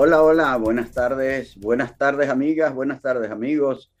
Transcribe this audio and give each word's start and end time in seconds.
Hola, 0.00 0.22
hola, 0.22 0.56
buenas 0.58 0.92
tardes, 0.92 1.56
buenas 1.56 1.98
tardes 1.98 2.28
amigas, 2.28 2.72
buenas 2.72 3.02
tardes 3.02 3.32
amigos. 3.32 3.92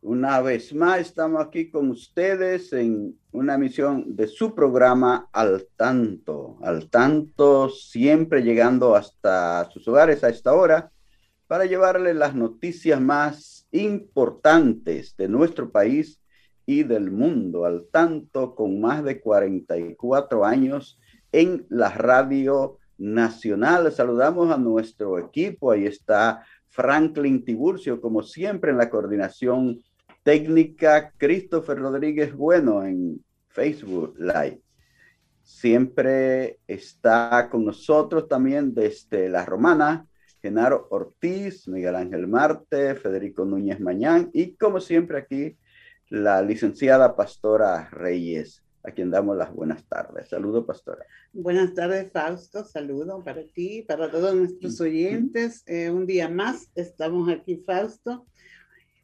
Una 0.00 0.40
vez 0.40 0.74
más 0.74 1.00
estamos 1.00 1.44
aquí 1.44 1.70
con 1.70 1.90
ustedes 1.90 2.72
en 2.72 3.18
una 3.30 3.56
emisión 3.56 4.16
de 4.16 4.26
su 4.26 4.54
programa 4.54 5.28
Al 5.34 5.68
Tanto, 5.76 6.56
Al 6.62 6.88
Tanto, 6.88 7.68
siempre 7.68 8.42
llegando 8.42 8.96
hasta 8.96 9.68
sus 9.70 9.86
hogares 9.86 10.24
a 10.24 10.30
esta 10.30 10.54
hora 10.54 10.90
para 11.46 11.66
llevarles 11.66 12.16
las 12.16 12.34
noticias 12.34 12.98
más 12.98 13.68
importantes 13.70 15.14
de 15.14 15.28
nuestro 15.28 15.70
país 15.70 16.22
y 16.64 16.84
del 16.84 17.10
mundo, 17.10 17.66
al 17.66 17.84
tanto 17.92 18.54
con 18.54 18.80
más 18.80 19.04
de 19.04 19.20
44 19.20 20.46
años 20.46 20.98
en 21.32 21.66
la 21.68 21.90
radio 21.90 22.78
nacional. 22.98 23.90
Saludamos 23.92 24.50
a 24.50 24.56
nuestro 24.56 25.18
equipo. 25.18 25.70
Ahí 25.70 25.86
está 25.86 26.44
Franklin 26.68 27.44
Tiburcio, 27.44 28.00
como 28.00 28.22
siempre, 28.22 28.70
en 28.70 28.78
la 28.78 28.90
coordinación 28.90 29.82
técnica. 30.22 31.12
Christopher 31.16 31.78
Rodríguez 31.78 32.34
Bueno 32.34 32.84
en 32.84 33.24
Facebook 33.48 34.14
Live. 34.18 34.60
Siempre 35.42 36.58
está 36.66 37.48
con 37.50 37.64
nosotros 37.64 38.26
también 38.28 38.74
desde 38.74 39.28
La 39.28 39.44
Romana, 39.44 40.06
Genaro 40.40 40.88
Ortiz, 40.90 41.68
Miguel 41.68 41.96
Ángel 41.96 42.26
Marte, 42.26 42.94
Federico 42.94 43.44
Núñez 43.44 43.78
Mañán 43.78 44.30
y 44.32 44.54
como 44.56 44.80
siempre 44.80 45.18
aquí 45.18 45.56
la 46.08 46.42
licenciada 46.42 47.14
Pastora 47.14 47.88
Reyes 47.90 48.64
a 48.84 48.90
quien 48.90 49.10
damos 49.10 49.36
las 49.36 49.52
buenas 49.52 49.82
tardes. 49.88 50.28
Saludo, 50.28 50.66
pastora. 50.66 51.06
Buenas 51.32 51.72
tardes, 51.72 52.12
Fausto. 52.12 52.64
Saludo 52.64 53.24
para 53.24 53.42
ti, 53.42 53.82
para 53.82 54.10
todos 54.10 54.34
nuestros 54.34 54.78
oyentes. 54.80 55.62
Eh, 55.66 55.90
un 55.90 56.06
día 56.06 56.28
más 56.28 56.68
estamos 56.74 57.30
aquí, 57.30 57.56
Fausto, 57.56 58.26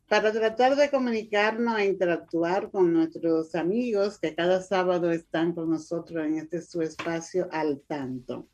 para 0.07 0.33
tratar 0.33 0.77
de 0.77 0.91
comunicarnos 0.91 1.79
e 1.79 1.87
interactuar 1.87 2.71
con 2.71 2.93
nuestros 2.93 3.55
amigos 3.55 4.19
que 4.19 4.35
cada 4.35 4.61
sábado 4.61 5.11
están 5.11 5.55
con 5.55 5.71
nosotros 5.71 6.27
en 6.27 6.37
este 6.37 6.61
su 6.61 6.83
espacio 6.83 7.49
al 7.51 7.81
tanto. 7.81 8.49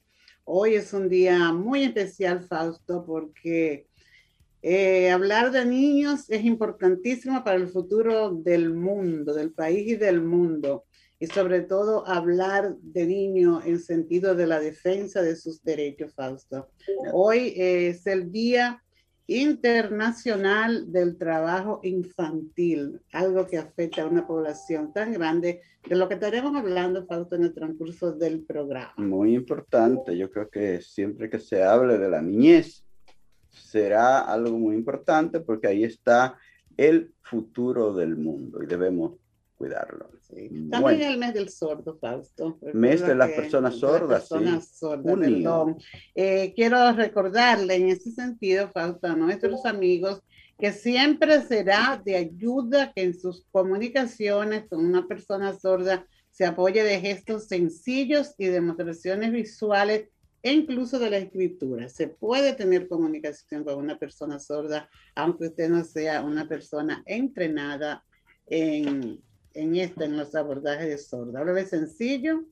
Hoy 0.44 0.76
es 0.76 0.92
un 0.92 1.08
día 1.08 1.52
muy 1.52 1.82
especial, 1.82 2.44
Fausto, 2.44 3.04
porque 3.04 3.88
eh, 4.62 5.10
hablar 5.10 5.50
de 5.50 5.64
niños 5.64 6.30
es 6.30 6.44
importantísimo 6.44 7.42
para 7.42 7.56
el 7.56 7.66
futuro 7.66 8.30
del 8.30 8.72
mundo, 8.72 9.34
del 9.34 9.50
país 9.50 9.88
y 9.88 9.96
del 9.96 10.20
mundo 10.20 10.84
y 11.18 11.26
sobre 11.26 11.62
todo 11.62 12.06
hablar 12.06 12.76
de 12.80 13.06
niño 13.06 13.62
en 13.64 13.80
sentido 13.80 14.34
de 14.34 14.46
la 14.46 14.60
defensa 14.60 15.22
de 15.22 15.36
sus 15.36 15.62
derechos, 15.62 16.14
Fausto. 16.14 16.68
Hoy 17.12 17.54
es 17.56 18.06
el 18.06 18.30
Día 18.30 18.82
Internacional 19.28 20.92
del 20.92 21.16
Trabajo 21.16 21.80
Infantil, 21.82 23.00
algo 23.12 23.46
que 23.46 23.58
afecta 23.58 24.02
a 24.02 24.06
una 24.06 24.26
población 24.26 24.92
tan 24.92 25.12
grande, 25.12 25.62
de 25.88 25.96
lo 25.96 26.06
que 26.06 26.14
estaremos 26.14 26.54
hablando, 26.54 27.06
Fausto, 27.06 27.34
en 27.34 27.44
el 27.44 27.54
transcurso 27.54 28.12
del 28.12 28.44
programa. 28.44 28.92
Muy 28.98 29.34
importante, 29.34 30.16
yo 30.16 30.30
creo 30.30 30.48
que 30.48 30.80
siempre 30.80 31.30
que 31.30 31.38
se 31.38 31.62
hable 31.62 31.98
de 31.98 32.08
la 32.08 32.22
niñez, 32.22 32.84
será 33.50 34.20
algo 34.20 34.58
muy 34.58 34.76
importante 34.76 35.40
porque 35.40 35.68
ahí 35.68 35.82
está 35.82 36.36
el 36.76 37.12
futuro 37.22 37.94
del 37.94 38.16
mundo 38.16 38.62
y 38.62 38.66
debemos 38.66 39.14
cuidarlo. 39.56 40.10
También 40.70 41.02
el 41.02 41.18
mes 41.18 41.34
del 41.34 41.48
sordo, 41.48 41.98
Fausto. 41.98 42.58
Mes 42.72 43.06
de 43.06 43.14
las 43.14 43.30
personas 43.30 43.76
sordas. 43.76 44.28
Personas 44.28 44.68
sordas, 44.68 45.18
perdón. 45.18 45.78
Eh, 46.14 46.52
quiero 46.54 46.92
recordarle 46.92 47.76
en 47.76 47.88
ese 47.88 48.10
sentido, 48.10 48.70
Fausto, 48.72 49.06
a 49.06 49.16
nuestros 49.16 49.64
amigos 49.64 50.22
que 50.58 50.72
siempre 50.72 51.42
será 51.42 52.00
de 52.02 52.16
ayuda 52.16 52.92
que 52.94 53.02
en 53.02 53.18
sus 53.18 53.44
comunicaciones 53.50 54.64
con 54.68 54.84
una 54.84 55.06
persona 55.06 55.58
sorda 55.58 56.06
se 56.30 56.44
apoye 56.44 56.82
de 56.82 57.00
gestos 57.00 57.46
sencillos 57.48 58.34
y 58.38 58.46
demostraciones 58.46 59.32
visuales 59.32 60.08
e 60.42 60.52
incluso 60.52 60.98
de 60.98 61.10
la 61.10 61.18
escritura. 61.18 61.88
Se 61.88 62.08
puede 62.08 62.54
tener 62.54 62.88
comunicación 62.88 63.64
con 63.64 63.76
una 63.76 63.98
persona 63.98 64.38
sorda, 64.38 64.88
aunque 65.14 65.48
usted 65.48 65.68
no 65.68 65.82
sea 65.84 66.22
una 66.22 66.48
persona 66.48 67.02
entrenada 67.06 68.04
en 68.46 69.20
en 69.56 69.76
esto, 69.76 70.04
en 70.04 70.16
los 70.16 70.34
abordajes 70.34 70.88
de 70.88 70.98
sorda. 70.98 71.40
Háblale 71.40 71.66
sencillo 71.66 72.44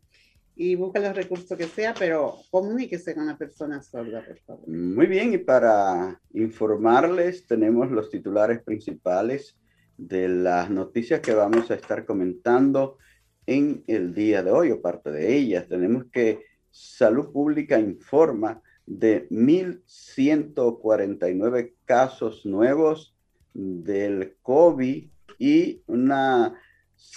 y 0.57 0.77
busca 0.77 1.01
los 1.01 1.17
recursos 1.17 1.59
que 1.59 1.67
sea, 1.67 1.95
pero 1.99 2.37
comuníquese 2.51 3.15
con 3.15 3.27
la 3.27 3.37
persona 3.37 3.83
sorda, 3.83 4.25
por 4.25 4.39
favor. 4.41 4.69
Muy 4.69 5.07
bien, 5.07 5.35
y 5.35 5.39
para 5.39 6.21
informarles, 6.33 7.47
tenemos 7.47 7.91
los 7.91 8.09
titulares 8.11 8.63
principales 8.63 9.57
de 9.97 10.29
las 10.29 10.71
noticias 10.71 11.21
que 11.21 11.35
vamos 11.35 11.71
a 11.71 11.75
estar 11.75 12.05
comentando 12.05 12.99
en 13.47 13.85
el 13.87 14.13
día 14.15 14.43
de 14.43 14.51
hoy, 14.51 14.71
o 14.71 14.81
parte 14.81 15.11
de 15.11 15.37
ellas. 15.37 15.69
Tenemos 15.69 16.07
que 16.07 16.43
Salud 16.71 17.31
Pública 17.33 17.79
informa 17.79 18.63
de 18.87 19.29
1.149 19.29 21.75
casos 21.85 22.45
nuevos 22.45 23.15
del 23.53 24.37
COVID 24.43 25.07
y 25.39 25.83
una 25.87 26.61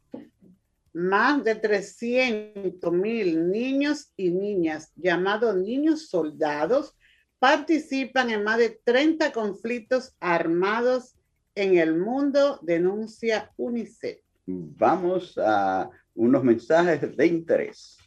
Más 0.93 1.43
de 1.44 1.55
300 1.56 2.93
mil 2.93 3.50
niños 3.50 4.12
y 4.17 4.31
niñas 4.31 4.93
llamados 4.96 5.56
niños 5.56 6.08
soldados 6.08 6.94
participan 7.38 8.31
en 8.31 8.44
más 8.44 8.59
de 8.59 8.81
30 8.85 9.33
conflictos 9.33 10.15
armados 10.21 11.17
en 11.55 11.79
el 11.79 11.97
mundo, 11.99 12.59
denuncia 12.62 13.53
UNICEF. 13.56 14.21
vamos 14.47 15.37
a 15.38 15.91
unos 16.15 16.44
mensajes 16.44 17.17
de 17.17 17.27
interés. 17.27 17.99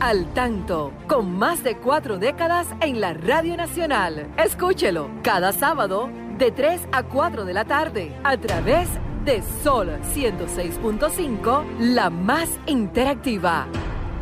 Al 0.00 0.32
tanto, 0.32 0.94
con 1.08 1.30
más 1.30 1.62
de 1.62 1.76
cuatro 1.76 2.18
décadas 2.18 2.66
en 2.80 3.00
la 3.00 3.12
Radio 3.12 3.56
Nacional. 3.56 4.32
Escúchelo 4.38 5.10
cada 5.22 5.52
sábado 5.52 6.08
de 6.38 6.50
3 6.50 6.88
a 6.90 7.02
4 7.02 7.44
de 7.44 7.52
la 7.52 7.66
tarde 7.66 8.16
a 8.24 8.38
través 8.38 8.88
de 9.26 9.42
Sol 9.62 9.90
106.5, 10.14 11.78
la 11.78 12.08
más 12.08 12.48
interactiva. 12.66 13.68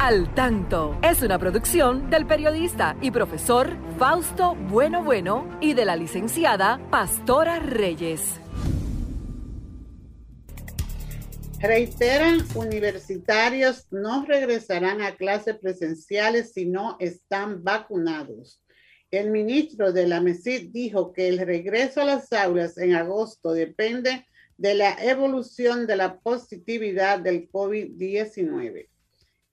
Al 0.00 0.32
tanto 0.32 0.96
es 1.02 1.22
una 1.22 1.40
producción 1.40 2.08
del 2.08 2.24
periodista 2.24 2.96
y 3.02 3.10
profesor 3.10 3.76
Fausto 3.98 4.54
Bueno 4.54 5.02
Bueno 5.02 5.58
y 5.60 5.74
de 5.74 5.84
la 5.84 5.96
licenciada 5.96 6.78
Pastora 6.88 7.58
Reyes. 7.58 8.38
Reiteran, 11.60 12.38
universitarios 12.54 13.88
no 13.90 14.24
regresarán 14.24 15.02
a 15.02 15.16
clases 15.16 15.58
presenciales 15.58 16.52
si 16.52 16.64
no 16.66 16.96
están 17.00 17.64
vacunados. 17.64 18.62
El 19.10 19.32
ministro 19.32 19.92
de 19.92 20.06
la 20.06 20.20
MESID 20.20 20.70
dijo 20.70 21.12
que 21.12 21.26
el 21.26 21.38
regreso 21.40 22.02
a 22.02 22.04
las 22.04 22.32
aulas 22.32 22.78
en 22.78 22.94
agosto 22.94 23.52
depende 23.52 24.24
de 24.56 24.74
la 24.74 24.92
evolución 25.02 25.88
de 25.88 25.96
la 25.96 26.20
positividad 26.20 27.18
del 27.18 27.50
COVID-19. 27.50 28.86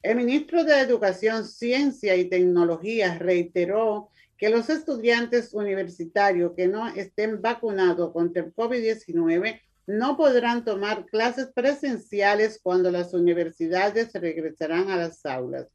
El 0.05 0.17
ministro 0.17 0.63
de 0.63 0.79
Educación, 0.81 1.47
Ciencia 1.47 2.15
y 2.15 2.25
Tecnología 2.25 3.17
reiteró 3.17 4.11
que 4.37 4.51
los 4.51 4.69
estudiantes 4.69 5.51
universitarios 5.51 6.51
que 6.55 6.67
no 6.67 6.87
estén 6.89 7.41
vacunados 7.41 8.13
contra 8.13 8.43
el 8.43 8.53
COVID-19 8.53 9.61
no 9.87 10.15
podrán 10.15 10.63
tomar 10.63 11.07
clases 11.07 11.47
presenciales 11.47 12.59
cuando 12.61 12.91
las 12.91 13.15
universidades 13.15 14.13
regresarán 14.13 14.91
a 14.91 14.95
las 14.95 15.25
aulas. 15.25 15.65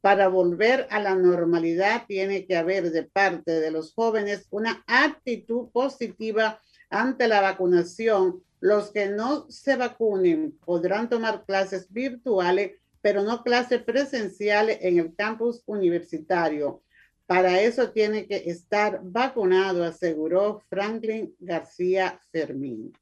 Para 0.00 0.28
volver 0.28 0.86
a 0.90 1.00
la 1.00 1.16
normalidad 1.16 2.04
tiene 2.06 2.46
que 2.46 2.56
haber 2.56 2.92
de 2.92 3.02
parte 3.02 3.58
de 3.58 3.72
los 3.72 3.92
jóvenes 3.92 4.46
una 4.50 4.84
actitud 4.86 5.70
positiva 5.72 6.60
ante 6.90 7.26
la 7.26 7.40
vacunación. 7.40 8.40
Los 8.60 8.92
que 8.92 9.08
no 9.08 9.50
se 9.50 9.74
vacunen 9.74 10.52
podrán 10.64 11.08
tomar 11.08 11.44
clases 11.44 11.92
virtuales, 11.92 12.78
pero 13.04 13.22
no 13.22 13.42
clases 13.42 13.82
presenciales 13.82 14.78
en 14.80 14.98
el 14.98 15.14
campus 15.14 15.62
universitario. 15.66 16.82
Para 17.26 17.60
eso 17.60 17.90
tiene 17.90 18.26
que 18.26 18.48
estar 18.48 19.00
vacunado, 19.02 19.84
aseguró 19.84 20.62
Franklin 20.70 21.36
García 21.38 22.18
Fermín. 22.32 22.94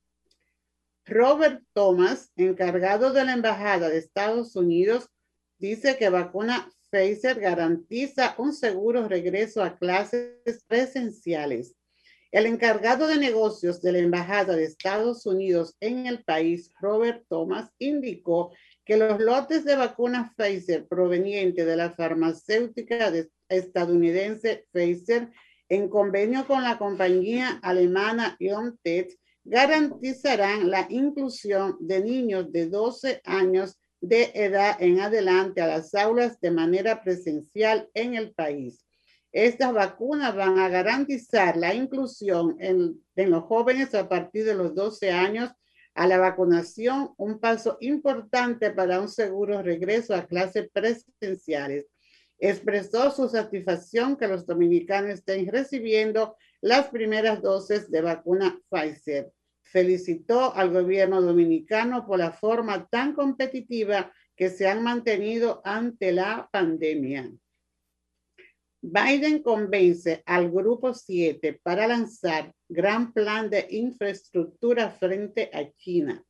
Robert 1.04 1.62
Thomas, 1.72 2.32
encargado 2.34 3.12
de 3.12 3.24
la 3.24 3.34
Embajada 3.34 3.88
de 3.88 3.98
Estados 3.98 4.56
Unidos, 4.56 5.08
dice 5.58 5.96
que 5.96 6.10
vacuna 6.10 6.68
Pfizer 6.90 7.38
garantiza 7.38 8.34
un 8.38 8.52
seguro 8.52 9.06
regreso 9.06 9.62
a 9.62 9.78
clases 9.78 10.64
presenciales. 10.66 11.76
El 12.32 12.46
encargado 12.46 13.06
de 13.06 13.18
negocios 13.18 13.80
de 13.82 13.92
la 13.92 13.98
Embajada 13.98 14.56
de 14.56 14.64
Estados 14.64 15.26
Unidos 15.26 15.76
en 15.78 16.08
el 16.08 16.24
país, 16.24 16.72
Robert 16.80 17.24
Thomas, 17.28 17.70
indicó 17.78 18.52
que 18.92 18.98
los 18.98 19.18
lotes 19.20 19.64
de 19.64 19.74
vacuna 19.74 20.34
Pfizer 20.36 20.86
provenientes 20.86 21.64
de 21.64 21.76
la 21.76 21.92
farmacéutica 21.92 23.10
estadounidense 23.48 24.66
Pfizer, 24.70 25.30
en 25.70 25.88
convenio 25.88 26.46
con 26.46 26.62
la 26.62 26.76
compañía 26.76 27.58
alemana 27.62 28.36
BioNTech, 28.38 29.18
garantizarán 29.44 30.70
la 30.70 30.86
inclusión 30.90 31.78
de 31.80 32.02
niños 32.02 32.52
de 32.52 32.66
12 32.66 33.22
años 33.24 33.80
de 34.02 34.30
edad 34.34 34.76
en 34.78 35.00
adelante 35.00 35.62
a 35.62 35.68
las 35.68 35.94
aulas 35.94 36.38
de 36.42 36.50
manera 36.50 37.02
presencial 37.02 37.88
en 37.94 38.14
el 38.14 38.34
país. 38.34 38.84
Estas 39.32 39.72
vacunas 39.72 40.36
van 40.36 40.58
a 40.58 40.68
garantizar 40.68 41.56
la 41.56 41.72
inclusión 41.72 42.58
en, 42.60 43.00
los 43.16 43.44
jóvenes 43.44 43.94
a 43.94 44.06
partir 44.06 44.44
de 44.44 44.54
los 44.54 44.74
12 44.74 45.10
años 45.12 45.50
a 45.94 46.06
la 46.06 46.18
vacunación, 46.18 47.12
un 47.16 47.38
paso 47.38 47.76
importante 47.80 48.70
para 48.70 49.00
un 49.00 49.08
seguro 49.08 49.62
regreso 49.62 50.14
a 50.14 50.26
clases 50.26 50.70
presenciales. 50.72 51.86
Expresó 52.38 53.10
su 53.10 53.28
satisfacción 53.28 54.16
que 54.16 54.26
los 54.26 54.46
dominicanos 54.46 55.10
estén 55.10 55.46
recibiendo 55.46 56.36
las 56.60 56.88
primeras 56.88 57.42
dosis 57.42 57.90
de 57.90 58.00
vacuna 58.00 58.58
Pfizer. 58.68 59.32
Felicitó 59.62 60.54
al 60.54 60.70
gobierno 60.72 61.20
dominicano 61.20 62.06
por 62.06 62.18
la 62.18 62.32
forma 62.32 62.86
tan 62.88 63.14
competitiva 63.14 64.12
que 64.36 64.50
se 64.50 64.68
han 64.68 64.82
mantenido 64.82 65.60
ante 65.64 66.12
la 66.12 66.48
pandemia. 66.50 67.30
Biden 68.80 69.42
convence 69.42 70.22
al 70.26 70.50
Grupo 70.50 70.92
7 70.92 71.60
para 71.62 71.86
lanzar 71.86 72.52
gran 72.72 73.12
plan 73.12 73.50
de 73.50 73.66
infraestructura 73.70 74.90
frente 74.90 75.50
a 75.52 75.70
China. 75.76 76.24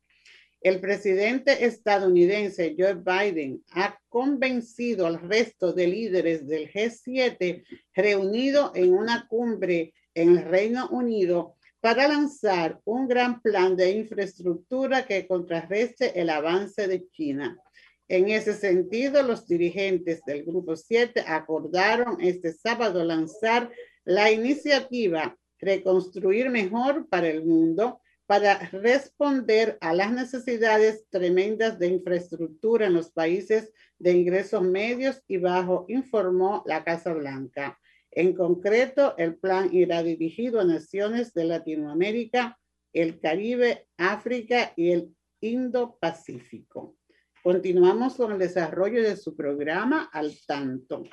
El 0.60 0.80
presidente 0.80 1.64
estadounidense 1.64 2.76
Joe 2.78 2.94
Biden 2.94 3.64
ha 3.72 3.98
convencido 4.08 5.06
al 5.06 5.20
resto 5.20 5.72
de 5.72 5.88
líderes 5.88 6.46
del 6.46 6.70
G7 6.70 7.64
reunido 7.94 8.70
en 8.74 8.94
una 8.94 9.26
cumbre 9.26 9.92
en 10.14 10.36
el 10.36 10.44
Reino 10.44 10.88
Unido 10.90 11.56
para 11.80 12.06
lanzar 12.06 12.80
un 12.84 13.08
gran 13.08 13.42
plan 13.42 13.76
de 13.76 13.90
infraestructura 13.90 15.04
que 15.04 15.26
contrarreste 15.26 16.20
el 16.20 16.30
avance 16.30 16.86
de 16.86 17.08
China. 17.08 17.58
En 18.06 18.28
ese 18.28 18.54
sentido, 18.54 19.24
los 19.24 19.48
dirigentes 19.48 20.20
del 20.24 20.44
Grupo 20.44 20.76
7 20.76 21.24
acordaron 21.26 22.20
este 22.20 22.52
sábado 22.52 23.02
lanzar 23.04 23.68
la 24.04 24.30
iniciativa 24.30 25.36
Reconstruir 25.62 26.50
Mejor 26.50 27.08
para 27.08 27.28
el 27.28 27.44
Mundo 27.44 28.00
para 28.26 28.58
responder 28.70 29.78
a 29.80 29.94
las 29.94 30.12
necesidades 30.12 31.06
tremendas 31.10 31.78
de 31.78 31.88
infraestructura 31.88 32.86
en 32.86 32.94
los 32.94 33.10
países 33.10 33.72
de 33.98 34.12
ingresos 34.12 34.62
medios 34.62 35.22
y 35.28 35.36
bajos, 35.36 35.84
informó 35.88 36.62
la 36.66 36.82
Casa 36.82 37.12
Blanca. 37.12 37.78
En 38.10 38.34
concreto, 38.34 39.14
el 39.18 39.36
plan 39.36 39.68
irá 39.72 40.02
dirigido 40.02 40.60
a 40.60 40.64
naciones 40.64 41.32
de 41.34 41.44
Latinoamérica, 41.44 42.58
el 42.92 43.20
Caribe, 43.20 43.86
África 43.96 44.72
y 44.76 44.90
el 44.90 45.14
Indo-Pacífico. 45.40 46.96
Continuamos 47.42 48.14
con 48.14 48.32
el 48.32 48.38
desarrollo 48.38 49.02
de 49.02 49.16
su 49.16 49.34
programa 49.34 50.10
al 50.12 50.32
tanto. 50.46 51.04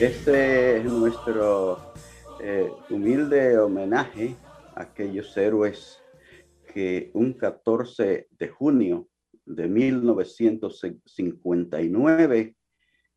Este 0.00 0.76
es 0.76 0.84
nuestro 0.84 1.92
eh, 2.40 2.70
humilde 2.88 3.58
homenaje 3.58 4.36
a 4.76 4.82
aquellos 4.82 5.36
héroes 5.36 6.00
que 6.72 7.10
un 7.14 7.32
14 7.32 8.28
de 8.30 8.48
junio 8.48 9.08
de 9.44 9.66
1959 9.66 12.54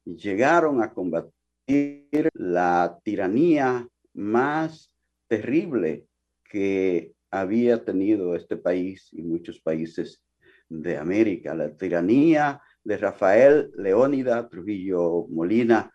llegaron 0.05 0.81
a 0.81 0.91
combatir 0.91 2.31
la 2.33 2.99
tiranía 3.03 3.87
más 4.15 4.91
terrible 5.27 6.07
que 6.49 7.13
había 7.29 7.85
tenido 7.85 8.35
este 8.35 8.57
país 8.57 9.07
y 9.11 9.21
muchos 9.21 9.59
países 9.59 10.23
de 10.67 10.97
América, 10.97 11.53
la 11.53 11.77
tiranía 11.77 12.59
de 12.83 12.97
Rafael 12.97 13.69
Leónida 13.77 14.49
Trujillo 14.49 15.27
Molina, 15.29 15.91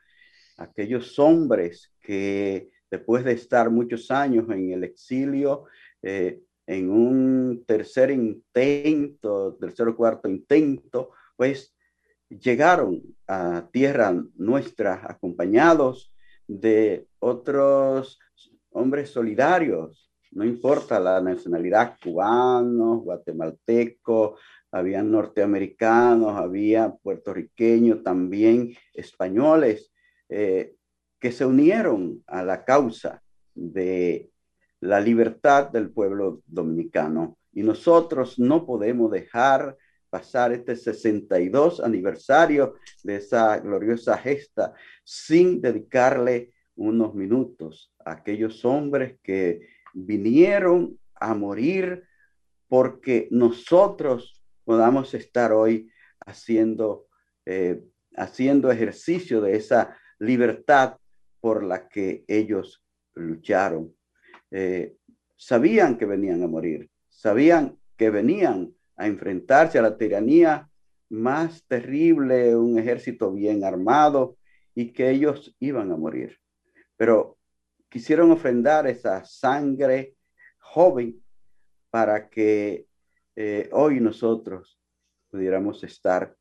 aquellos 0.56 1.18
hombres 1.18 1.92
que 2.00 2.70
después 2.90 3.24
de 3.24 3.32
estar 3.32 3.70
muchos 3.70 4.10
años 4.10 4.48
en 4.50 4.70
el 4.72 4.84
exilio, 4.84 5.64
eh, 6.02 6.40
en 6.66 6.90
un 6.90 7.64
tercer 7.66 8.10
intento, 8.10 9.56
tercer 9.60 9.88
o 9.88 9.96
cuarto 9.96 10.28
intento, 10.28 11.10
pues 11.36 11.74
llegaron 12.28 13.02
a 13.26 13.68
tierra 13.72 14.14
nuestra 14.34 15.00
acompañados 15.08 16.12
de 16.48 17.06
otros 17.18 18.18
hombres 18.70 19.10
solidarios, 19.10 20.10
no 20.32 20.44
importa 20.44 21.00
la 21.00 21.20
nacionalidad, 21.20 21.96
cubanos, 22.02 23.02
guatemaltecos, 23.02 24.38
había 24.70 25.02
norteamericanos, 25.02 26.36
había 26.36 26.94
puertorriqueños, 26.94 28.02
también 28.02 28.74
españoles, 28.92 29.92
eh, 30.28 30.74
que 31.18 31.32
se 31.32 31.46
unieron 31.46 32.22
a 32.26 32.42
la 32.42 32.64
causa 32.64 33.22
de 33.54 34.30
la 34.80 35.00
libertad 35.00 35.70
del 35.70 35.90
pueblo 35.90 36.42
dominicano. 36.46 37.38
Y 37.52 37.62
nosotros 37.62 38.38
no 38.38 38.66
podemos 38.66 39.10
dejar 39.10 39.76
pasar 40.10 40.52
este 40.52 40.76
62 40.76 41.80
aniversario 41.80 42.74
de 43.02 43.16
esa 43.16 43.58
gloriosa 43.58 44.16
gesta 44.18 44.74
sin 45.04 45.60
dedicarle 45.60 46.52
unos 46.76 47.14
minutos 47.14 47.92
a 48.04 48.12
aquellos 48.12 48.64
hombres 48.64 49.18
que 49.22 49.68
vinieron 49.94 50.98
a 51.14 51.34
morir 51.34 52.04
porque 52.68 53.28
nosotros 53.30 54.42
podamos 54.64 55.14
estar 55.14 55.52
hoy 55.52 55.90
haciendo, 56.26 57.06
eh, 57.46 57.82
haciendo 58.16 58.70
ejercicio 58.70 59.40
de 59.40 59.56
esa 59.56 59.96
libertad 60.18 60.96
por 61.40 61.62
la 61.62 61.88
que 61.88 62.24
ellos 62.26 62.82
lucharon. 63.14 63.94
Eh, 64.50 64.96
sabían 65.36 65.98
que 65.98 66.06
venían 66.06 66.42
a 66.42 66.48
morir, 66.48 66.90
sabían 67.08 67.78
que 67.96 68.10
venían 68.10 68.74
a 68.96 69.06
enfrentarse 69.06 69.78
a 69.78 69.82
la 69.82 69.96
tiranía 69.96 70.68
más 71.08 71.64
terrible, 71.66 72.56
un 72.56 72.78
ejército 72.78 73.32
bien 73.32 73.64
armado 73.64 74.36
y 74.74 74.92
que 74.92 75.10
ellos 75.10 75.54
iban 75.60 75.92
a 75.92 75.96
morir. 75.96 76.38
Pero 76.96 77.38
quisieron 77.88 78.30
ofrendar 78.30 78.86
esa 78.86 79.24
sangre 79.24 80.16
joven 80.58 81.22
para 81.90 82.28
que 82.28 82.86
eh, 83.36 83.68
hoy 83.72 84.00
nosotros 84.00 84.80
pudiéramos 85.30 85.84
estar 85.84 86.34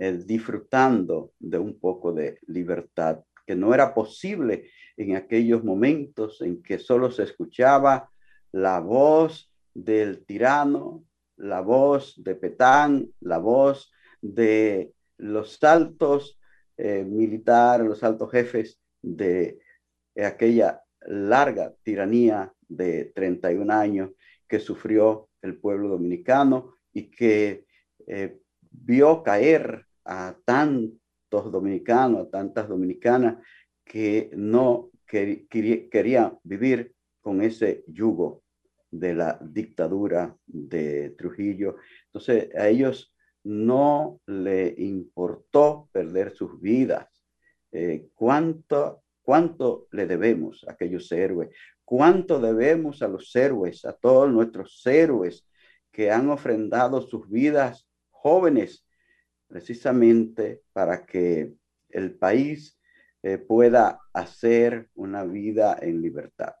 eh, 0.00 0.16
disfrutando 0.24 1.34
de 1.38 1.58
un 1.58 1.78
poco 1.78 2.10
de 2.14 2.38
libertad, 2.46 3.20
que 3.46 3.54
no 3.54 3.74
era 3.74 3.92
posible 3.92 4.70
en 4.96 5.14
aquellos 5.14 5.62
momentos 5.62 6.40
en 6.40 6.62
que 6.62 6.78
solo 6.78 7.10
se 7.10 7.24
escuchaba 7.24 8.10
la 8.50 8.80
voz 8.80 9.52
del 9.74 10.24
tirano, 10.24 11.04
la 11.36 11.60
voz 11.60 12.14
de 12.16 12.34
Petán, 12.34 13.10
la 13.20 13.36
voz 13.36 13.92
de 14.22 14.94
los 15.18 15.62
altos 15.64 16.40
eh, 16.78 17.04
militares, 17.04 17.86
los 17.86 18.02
altos 18.02 18.30
jefes 18.30 18.80
de 19.02 19.60
aquella 20.16 20.82
larga 21.02 21.74
tiranía 21.82 22.54
de 22.66 23.12
31 23.14 23.70
años 23.70 24.12
que 24.48 24.60
sufrió 24.60 25.28
el 25.42 25.58
pueblo 25.58 25.90
dominicano 25.90 26.72
y 26.90 27.10
que 27.10 27.66
eh, 28.06 28.40
vio 28.70 29.22
caer 29.22 29.86
a 30.10 30.36
tantos 30.44 31.52
dominicanos, 31.52 32.26
a 32.26 32.30
tantas 32.30 32.68
dominicanas 32.68 33.36
que 33.84 34.30
no 34.34 34.90
querían 35.06 36.38
vivir 36.42 36.94
con 37.20 37.40
ese 37.42 37.84
yugo 37.86 38.42
de 38.90 39.14
la 39.14 39.38
dictadura 39.40 40.36
de 40.46 41.10
Trujillo. 41.10 41.76
Entonces 42.06 42.52
a 42.56 42.68
ellos 42.68 43.14
no 43.44 44.20
le 44.26 44.74
importó 44.78 45.88
perder 45.92 46.34
sus 46.34 46.60
vidas. 46.60 47.06
Eh, 47.70 48.08
¿cuánto, 48.14 49.04
¿Cuánto 49.22 49.86
le 49.92 50.06
debemos 50.06 50.64
a 50.66 50.72
aquellos 50.72 51.10
héroes? 51.12 51.50
¿Cuánto 51.84 52.40
debemos 52.40 53.00
a 53.02 53.08
los 53.08 53.34
héroes, 53.36 53.84
a 53.84 53.92
todos 53.92 54.28
nuestros 54.28 54.84
héroes 54.86 55.46
que 55.92 56.10
han 56.10 56.30
ofrendado 56.30 57.00
sus 57.00 57.30
vidas 57.30 57.86
jóvenes 58.10 58.84
precisamente 59.50 60.62
para 60.72 61.04
que 61.04 61.52
el 61.88 62.14
país 62.14 62.78
eh, 63.22 63.36
pueda 63.36 63.98
hacer 64.14 64.88
una 64.94 65.24
vida 65.24 65.76
en 65.82 66.00
libertad. 66.00 66.54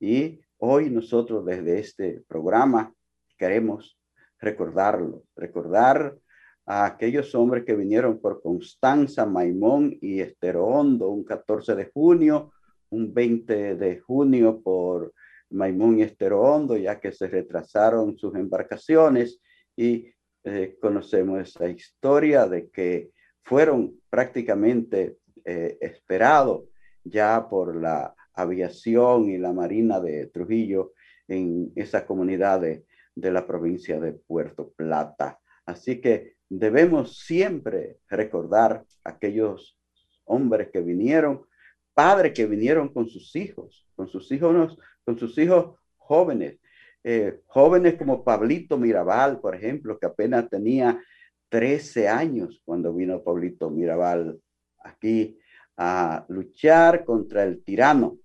Y 0.00 0.40
hoy 0.56 0.88
nosotros 0.88 1.44
desde 1.44 1.78
este 1.78 2.24
programa 2.26 2.94
queremos 3.36 3.98
recordarlo, 4.40 5.24
recordar 5.36 6.16
a 6.64 6.86
aquellos 6.86 7.34
hombres 7.34 7.64
que 7.64 7.76
vinieron 7.76 8.18
por 8.20 8.40
Constanza, 8.40 9.26
Maimón 9.26 9.98
y 10.00 10.20
Esterohondo 10.20 11.10
un 11.10 11.24
14 11.24 11.74
de 11.74 11.90
junio, 11.92 12.52
un 12.88 13.12
20 13.12 13.76
de 13.76 14.00
junio 14.00 14.62
por 14.62 15.12
Maimón 15.50 15.98
y 15.98 16.02
Esterohondo, 16.02 16.76
ya 16.78 16.98
que 17.00 17.12
se 17.12 17.28
retrasaron 17.28 18.16
sus 18.16 18.34
embarcaciones 18.34 19.40
y 19.76 20.10
eh, 20.44 20.76
conocemos 20.80 21.40
esa 21.40 21.68
historia 21.68 22.46
de 22.46 22.70
que 22.70 23.10
fueron 23.42 24.00
prácticamente 24.08 25.18
eh, 25.44 25.76
esperados 25.80 26.62
ya 27.04 27.48
por 27.48 27.76
la 27.76 28.14
aviación 28.34 29.28
y 29.28 29.38
la 29.38 29.52
marina 29.52 30.00
de 30.00 30.26
Trujillo 30.26 30.92
en 31.28 31.72
esa 31.76 32.06
comunidad 32.06 32.60
de, 32.60 32.84
la 33.16 33.46
provincia 33.46 34.00
de 34.00 34.12
Puerto 34.12 34.70
Plata. 34.70 35.38
Así 35.66 36.00
que 36.00 36.36
debemos 36.48 37.18
siempre 37.18 37.98
recordar 38.08 38.84
aquellos 39.04 39.78
hombres 40.24 40.70
que 40.72 40.80
vinieron, 40.80 41.44
padres 41.92 42.32
que 42.32 42.46
vinieron 42.46 42.88
con 42.88 43.08
sus 43.08 43.36
hijos, 43.36 43.86
con 43.94 44.08
sus 44.08 44.32
hijos, 44.32 44.78
con 45.04 45.18
sus 45.18 45.36
hijos 45.36 45.76
jóvenes, 45.98 46.59
eh, 47.02 47.40
jóvenes 47.46 47.94
como 47.94 48.22
Pablito 48.24 48.76
Mirabal, 48.76 49.40
por 49.40 49.54
ejemplo, 49.54 49.98
que 49.98 50.04
apenas 50.06 50.50
tenía 50.50 51.02
13 51.48 52.08
años 52.08 52.60
cuando 52.64 52.92
vino 52.94 53.22
Pablito 53.22 53.70
Mirabal 53.70 54.40
aquí 54.78 55.38
a 55.76 56.24
luchar 56.28 57.04
contra 57.04 57.44
el 57.44 57.62
tirano 57.64 58.18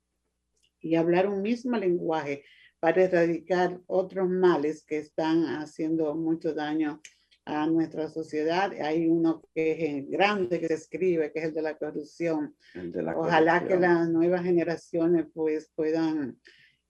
y 0.80 0.94
hablar 0.94 1.28
un 1.28 1.42
mismo 1.42 1.76
lenguaje 1.76 2.44
para 2.80 3.04
erradicar 3.04 3.78
otros 3.86 4.26
males 4.26 4.84
que 4.86 4.96
están 4.96 5.44
haciendo 5.44 6.14
mucho 6.14 6.54
daño 6.54 7.02
a 7.44 7.66
nuestra 7.66 8.08
sociedad. 8.08 8.72
Hay 8.80 9.06
uno 9.06 9.42
que 9.54 9.98
es 9.98 10.08
grande 10.08 10.60
que 10.60 10.68
se 10.68 10.74
escribe, 10.74 11.30
que 11.30 11.40
es 11.40 11.44
el 11.46 11.54
de 11.54 11.62
la 11.62 11.76
corrupción. 11.76 12.56
De 12.72 13.02
la 13.02 13.14
Ojalá 13.18 13.60
que 13.60 13.74
corrupción. 13.74 13.80
las 13.82 14.08
nuevas 14.08 14.42
generaciones 14.44 15.26
pues 15.34 15.70
puedan 15.74 16.38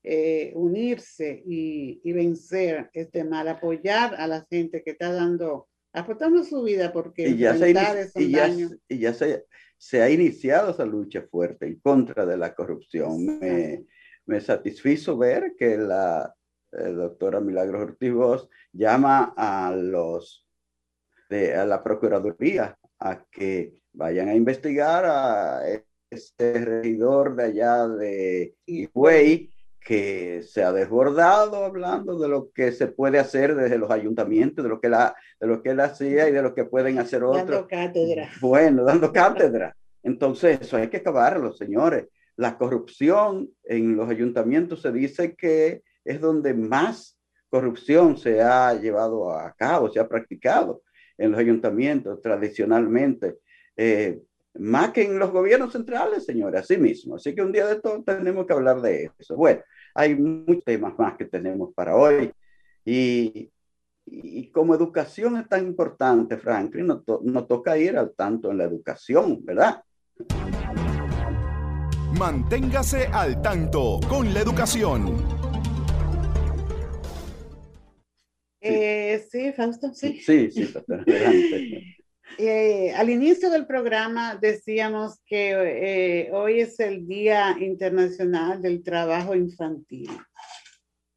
eh, 0.03 0.51
unirse 0.55 1.41
y, 1.45 2.01
y 2.03 2.11
vencer 2.11 2.89
este 2.93 3.23
mal, 3.23 3.47
apoyar 3.47 4.15
a 4.15 4.27
la 4.27 4.45
gente 4.49 4.83
que 4.83 4.91
está 4.91 5.11
dando, 5.13 5.69
aportando 5.93 6.43
su 6.43 6.63
vida 6.63 6.91
porque 6.91 7.29
y 7.29 7.37
ya, 7.37 7.55
se, 7.55 7.69
y 8.15 8.29
ya, 8.31 8.49
y 8.89 8.99
ya 8.99 9.13
se, 9.13 9.45
se 9.77 10.01
ha 10.01 10.09
iniciado 10.09 10.71
esa 10.71 10.85
lucha 10.85 11.21
fuerte 11.31 11.67
en 11.67 11.79
contra 11.79 12.25
de 12.25 12.37
la 12.37 12.53
corrupción. 12.53 13.39
Me, 13.39 13.85
me 14.25 14.41
satisfizo 14.41 15.17
ver 15.17 15.53
que 15.57 15.77
la 15.77 16.33
eh, 16.71 16.89
doctora 16.89 17.39
Milagros 17.39 17.83
Ortiz 17.83 18.13
Bosch 18.13 18.49
llama 18.71 19.33
a 19.37 19.73
los 19.75 20.47
de 21.29 21.55
a 21.55 21.65
la 21.65 21.83
Procuraduría 21.83 22.77
a 22.99 23.25
que 23.31 23.81
vayan 23.93 24.29
a 24.29 24.35
investigar 24.35 25.05
a 25.05 25.61
este 26.09 26.65
regidor 26.65 27.35
de 27.35 27.43
allá 27.43 27.87
de 27.87 28.55
Higüey 28.65 29.51
que 29.83 30.41
se 30.43 30.63
ha 30.63 30.71
desbordado 30.71 31.65
hablando 31.65 32.17
de 32.17 32.27
lo 32.27 32.51
que 32.51 32.71
se 32.71 32.87
puede 32.87 33.19
hacer 33.19 33.55
desde 33.55 33.77
los 33.77 33.91
ayuntamientos, 33.91 34.63
de 34.63 34.69
lo 34.69 34.79
que, 34.79 34.89
la, 34.89 35.15
de 35.39 35.47
lo 35.47 35.61
que 35.61 35.71
él 35.71 35.79
hacía 35.79 36.29
y 36.29 36.31
de 36.31 36.41
lo 36.41 36.53
que 36.55 36.65
pueden 36.65 36.99
hacer 36.99 37.23
otros. 37.23 37.45
dando 37.45 37.67
cátedra. 37.67 38.29
Bueno, 38.39 38.83
dando 38.83 39.11
cátedra. 39.11 39.75
Entonces, 40.01 40.61
eso 40.61 40.77
hay 40.77 40.89
que 40.89 40.97
acabarlo, 40.97 41.53
señores. 41.53 42.07
La 42.35 42.57
corrupción 42.57 43.49
en 43.63 43.95
los 43.95 44.09
ayuntamientos 44.09 44.81
se 44.81 44.91
dice 44.91 45.35
que 45.35 45.83
es 46.03 46.19
donde 46.19 46.53
más 46.53 47.17
corrupción 47.49 48.17
se 48.17 48.41
ha 48.41 48.73
llevado 48.73 49.31
a 49.31 49.53
cabo, 49.53 49.91
se 49.91 49.99
ha 49.99 50.07
practicado 50.07 50.81
en 51.17 51.31
los 51.31 51.39
ayuntamientos 51.39 52.21
tradicionalmente. 52.21 53.35
Eh, 53.77 54.19
más 54.55 54.91
que 54.91 55.03
en 55.03 55.17
los 55.19 55.31
gobiernos 55.31 55.71
centrales, 55.73 56.25
señores, 56.25 56.61
así 56.61 56.77
mismo. 56.77 57.15
Así 57.15 57.33
que 57.33 57.41
un 57.41 57.51
día 57.51 57.65
de 57.67 57.81
todo 57.81 58.03
tenemos 58.03 58.45
que 58.45 58.53
hablar 58.53 58.81
de 58.81 59.09
eso. 59.17 59.35
Bueno, 59.35 59.61
hay 59.95 60.15
muchos 60.15 60.63
temas 60.63 60.97
más 60.97 61.17
que 61.17 61.25
tenemos 61.25 61.73
para 61.73 61.95
hoy. 61.95 62.31
Y, 62.85 63.49
y 64.05 64.51
como 64.51 64.75
educación 64.75 65.37
es 65.37 65.47
tan 65.49 65.65
importante, 65.65 66.37
Franklin, 66.37 66.87
nos, 66.87 67.05
to- 67.05 67.21
nos 67.23 67.47
toca 67.47 67.77
ir 67.77 67.97
al 67.97 68.13
tanto 68.13 68.51
en 68.51 68.57
la 68.59 68.65
educación, 68.65 69.43
¿verdad? 69.43 69.81
Manténgase 72.19 73.07
al 73.07 73.41
tanto 73.41 73.99
con 74.07 74.33
la 74.33 74.41
educación. 74.41 75.17
Eh, 78.61 79.25
sí, 79.29 79.51
Fausto, 79.51 79.93
sí. 79.93 80.21
Sí, 80.21 80.51
sí, 80.51 80.63
doctora, 80.65 81.03
adelante. 81.07 81.95
Eh, 82.37 82.91
al 82.95 83.09
inicio 83.09 83.49
del 83.49 83.67
programa 83.67 84.35
decíamos 84.35 85.19
que 85.25 85.51
eh, 85.51 86.31
hoy 86.31 86.61
es 86.61 86.79
el 86.79 87.07
Día 87.07 87.55
Internacional 87.59 88.61
del 88.61 88.81
Trabajo 88.81 89.35
Infantil. 89.35 90.09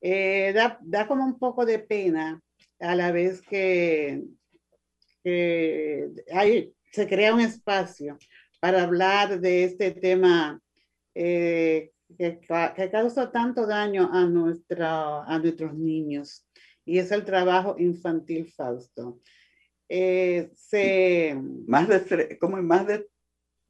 Eh, 0.01 0.53
da, 0.55 0.79
da 0.83 1.07
como 1.07 1.25
un 1.25 1.39
poco 1.39 1.65
de 1.65 1.79
pena 1.79 2.41
a 2.81 2.95
la 2.95 3.13
vez 3.13 3.41
que, 3.43 4.25
que 5.25 6.11
hay, 6.33 6.75
se 6.93 7.07
crea 7.07 7.35
un 7.35 7.41
espacio 7.41 8.19
para 8.61 8.83
hablar 8.83 9.41
de 9.41 9.65
este 9.65 9.93
tema 9.93 10.61
eh, 11.15 11.93
que, 12.19 12.41
que 12.77 12.91
causa 12.91 13.31
tanto 13.31 13.67
daño 13.67 14.11
a, 14.13 14.25
nuestra, 14.27 15.25
a 15.25 15.39
nuestros 15.39 15.75
niños 15.75 16.47
y 16.85 16.99
es 16.99 17.11
el 17.11 17.25
trabajo 17.25 17.75
infantil, 17.79 18.53
Fausto. 18.53 19.21
Eh, 19.88 20.51
se, 20.55 21.37
Más 21.66 21.88
de, 21.88 22.38
como 22.38 22.57
más 22.62 22.87
de... 22.87 23.07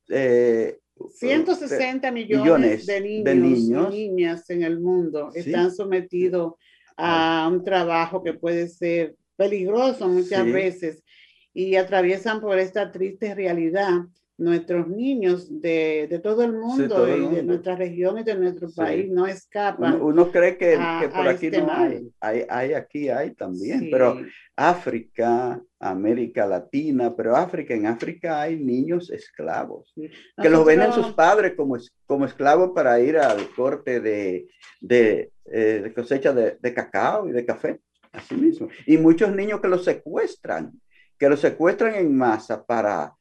eh, 0.09 0.79
160 1.15 2.11
millones, 2.11 2.43
millones 2.43 2.87
de, 2.87 3.01
niños 3.03 3.25
de 3.25 3.35
niños. 3.35 3.95
y 3.95 4.09
niñas 4.09 4.49
en 4.51 4.63
el 4.63 4.81
mundo 4.81 5.31
Sí. 5.33 5.41
están 5.41 5.71
sometidos 5.75 6.55
a 6.97 7.49
un 7.53 7.63
trabajo 7.63 8.23
que 8.23 8.33
puede 8.33 8.67
ser 8.69 9.15
peligroso 9.37 10.09
muchas 10.09 10.45
Sí. 10.47 10.53
veces 10.53 11.05
y 11.53 11.77
atraviesan 11.77 12.41
por 12.41 12.59
esta 12.59 12.91
triste 12.91 13.35
realidad 13.35 14.07
nuestros 14.39 14.87
niños 14.89 15.49
de, 15.63 16.07
de 16.11 16.19
todo 16.19 16.43
el 16.45 16.53
mundo 16.53 16.89
todo 16.89 17.07
el 17.07 17.25
y 17.25 17.29
de 17.37 17.43
nuestra 17.43 17.75
región 17.75 18.19
y 18.19 18.23
de 18.23 18.35
nuestro 18.35 18.69
Sí. 18.69 18.77
país 18.77 19.11
no 19.11 19.27
escapan. 19.27 19.95
Uno, 19.95 20.07
uno 20.07 20.31
cree 20.31 20.59
que, 20.59 20.75
a- 20.79 20.99
que 21.01 21.09
por 21.09 21.27
aquí 21.27 21.47
este 21.47 21.63
no 21.63 21.73
hay. 21.73 22.11
hay. 22.21 22.45
Hay 22.49 22.73
aquí, 22.75 23.09
hay 23.09 23.31
también, 23.35 23.81
Sí. 23.81 23.89
pero 23.91 24.19
África, 24.55 25.63
América 25.79 26.47
Latina, 26.47 27.15
pero 27.17 27.35
África, 27.37 27.73
en 27.75 27.87
África 27.87 28.41
hay 28.43 28.57
niños 28.59 29.11
esclavos. 29.11 29.95
que 30.43 30.51
los 30.51 30.65
venden 30.67 30.93
sus 30.93 31.13
padres 31.13 31.55
como, 31.57 31.77
como 32.05 32.25
esclavos 32.27 32.73
para 32.75 33.01
ir 33.01 33.17
al 33.19 33.49
corte 33.55 34.01
de, 34.01 34.49
de, 34.81 35.31
eh, 35.47 35.81
de 35.85 35.95
cosecha 35.95 36.33
de, 36.35 36.59
de 36.61 36.75
cacao 36.75 37.29
y 37.29 37.33
de 37.33 37.45
café, 37.47 37.81
así 38.13 38.35
mismo. 38.35 38.69
Y 38.87 38.99
muchos 38.99 39.35
niños 39.35 39.61
que 39.61 39.69
los 39.69 39.85
secuestran, 39.85 40.73
que 41.19 41.29
los 41.29 41.41
secuestran 41.41 41.95
en 41.95 42.15
masa 42.15 42.65
para 42.67 43.13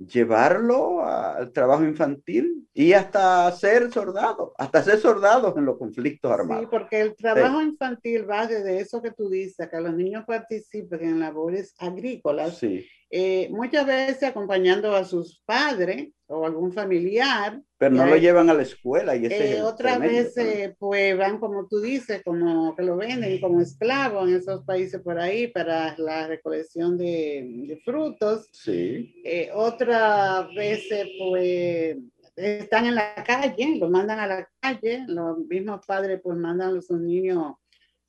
llevarlo 0.00 1.04
al 1.04 1.52
trabajo 1.52 1.84
infantil 1.84 2.66
y 2.72 2.94
hasta 2.94 3.50
ser 3.52 3.92
soldados, 3.92 4.52
hasta 4.56 4.82
ser 4.82 4.98
soldados 4.98 5.54
en 5.56 5.66
los 5.66 5.76
conflictos 5.78 6.30
Sí, 6.30 6.34
armados. 6.40 6.66
porque 6.70 7.00
el 7.02 7.14
trabajo 7.14 7.60
infantil 7.60 8.28
va 8.28 8.46
desde 8.46 8.80
eso 8.80 9.02
que 9.02 9.10
tú 9.10 9.28
dices, 9.28 9.68
que 9.68 9.80
los 9.80 9.94
niños 9.94 10.24
participen 10.26 11.04
en 11.04 11.20
labores 11.20 11.74
agrícolas, 11.78 12.56
Sí, 12.56 12.86
eh, 13.10 13.48
muchas 13.50 13.86
veces 13.86 14.22
acompañando 14.22 14.94
a 14.94 15.04
sus 15.04 15.42
padres 15.44 16.12
o 16.26 16.46
algún 16.46 16.72
familiar, 16.72 17.60
pero 17.76 17.94
no 17.96 18.06
lo 18.06 18.16
llevan 18.16 18.48
a 18.50 18.54
la 18.54 18.62
escuela 18.62 19.16
y 19.16 19.26
ese 19.26 19.34
es 19.34 19.40
eh, 19.40 19.56
el 19.56 19.62
otras 19.64 19.98
veces 19.98 20.76
pues 20.78 21.16
van 21.18 21.40
como 21.40 21.66
tú 21.66 21.80
dices, 21.80 22.22
como 22.24 22.76
que 22.76 22.82
lo 22.84 22.96
venden 22.96 23.40
como 23.40 23.60
esclavos 23.60 24.28
en 24.28 24.36
esos 24.36 24.64
países 24.64 25.00
por 25.00 25.18
ahí 25.18 25.48
para 25.48 25.96
la 25.98 26.28
recolección 26.28 26.96
de, 26.96 27.64
de 27.66 27.76
frutos. 27.84 28.48
Sí, 28.52 29.12
Eh, 29.24 29.50
otras 29.54 30.54
veces 30.54 31.08
pues 31.18 31.96
están 32.36 32.86
en 32.86 32.94
la 32.94 33.14
calle, 33.26 33.76
los 33.78 33.90
mandan 33.90 34.20
a 34.20 34.26
la 34.26 34.48
calle, 34.60 35.04
los 35.08 35.38
mismos 35.48 35.84
padres 35.84 36.20
pues 36.22 36.36
mandan 36.38 36.76
a 36.78 36.80
sus 36.80 37.00
niños 37.00 37.54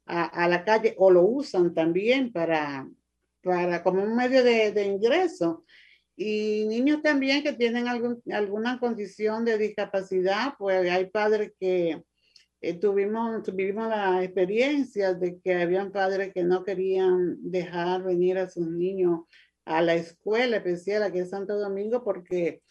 a, 0.05 0.25
a 0.25 0.47
la 0.47 0.63
calle 0.63 0.93
o 0.97 1.09
lo 1.09 1.23
usan 1.23 1.73
también 1.73 2.31
para, 2.31 2.87
para 3.43 3.83
como 3.83 4.03
un 4.03 4.15
medio 4.15 4.43
de, 4.43 4.71
de 4.71 4.85
ingreso. 4.85 5.65
Y 6.15 6.65
niños 6.67 7.01
también 7.01 7.41
que 7.41 7.53
tienen 7.53 7.87
algún, 7.87 8.21
alguna 8.31 8.79
condición 8.79 9.43
de 9.45 9.57
discapacidad, 9.57 10.53
pues 10.59 10.89
hay 10.89 11.05
padres 11.09 11.53
que 11.59 12.03
eh, 12.61 12.73
tuvimos, 12.75 13.41
tuvimos 13.41 13.89
la 13.89 14.23
experiencia 14.23 15.13
de 15.15 15.39
que 15.39 15.55
habían 15.55 15.91
padres 15.91 16.31
que 16.33 16.43
no 16.43 16.63
querían 16.63 17.37
dejar 17.41 18.03
venir 18.03 18.37
a 18.37 18.49
sus 18.49 18.67
niños 18.67 19.21
a 19.65 19.81
la 19.81 19.95
escuela 19.95 20.57
especial 20.57 21.01
aquí 21.03 21.19
en 21.19 21.27
Santo 21.27 21.57
Domingo 21.57 22.03
porque 22.03 22.61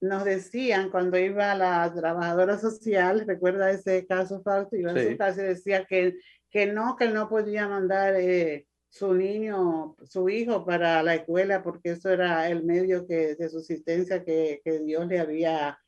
nos 0.00 0.24
decían 0.24 0.90
cuando 0.90 1.18
iba 1.18 1.54
la 1.54 1.92
trabajadora 1.94 2.58
social, 2.58 3.24
recuerda 3.26 3.70
ese 3.70 4.06
caso, 4.06 4.42
Fausto, 4.42 4.76
iba 4.76 4.92
a 4.92 4.96
Sí. 4.98 5.10
su 5.12 5.16
casa 5.16 5.42
y 5.42 5.46
decía 5.48 5.84
que, 5.86 6.14
que 6.50 6.66
no, 6.66 6.94
que 6.96 7.08
no 7.08 7.28
podía 7.28 7.66
mandar 7.68 8.14
eh, 8.16 8.66
su 8.90 9.14
niño, 9.14 9.96
su 10.04 10.28
hijo 10.28 10.64
para 10.64 11.02
la 11.02 11.14
escuela 11.14 11.62
porque 11.62 11.90
eso 11.90 12.10
era 12.10 12.48
el 12.48 12.64
medio 12.64 13.06
que, 13.06 13.34
de 13.34 13.48
subsistencia 13.48 14.24
que, 14.24 14.60
que 14.64 14.80
Dios 14.80 15.06
le 15.06 15.20
había, 15.20 15.78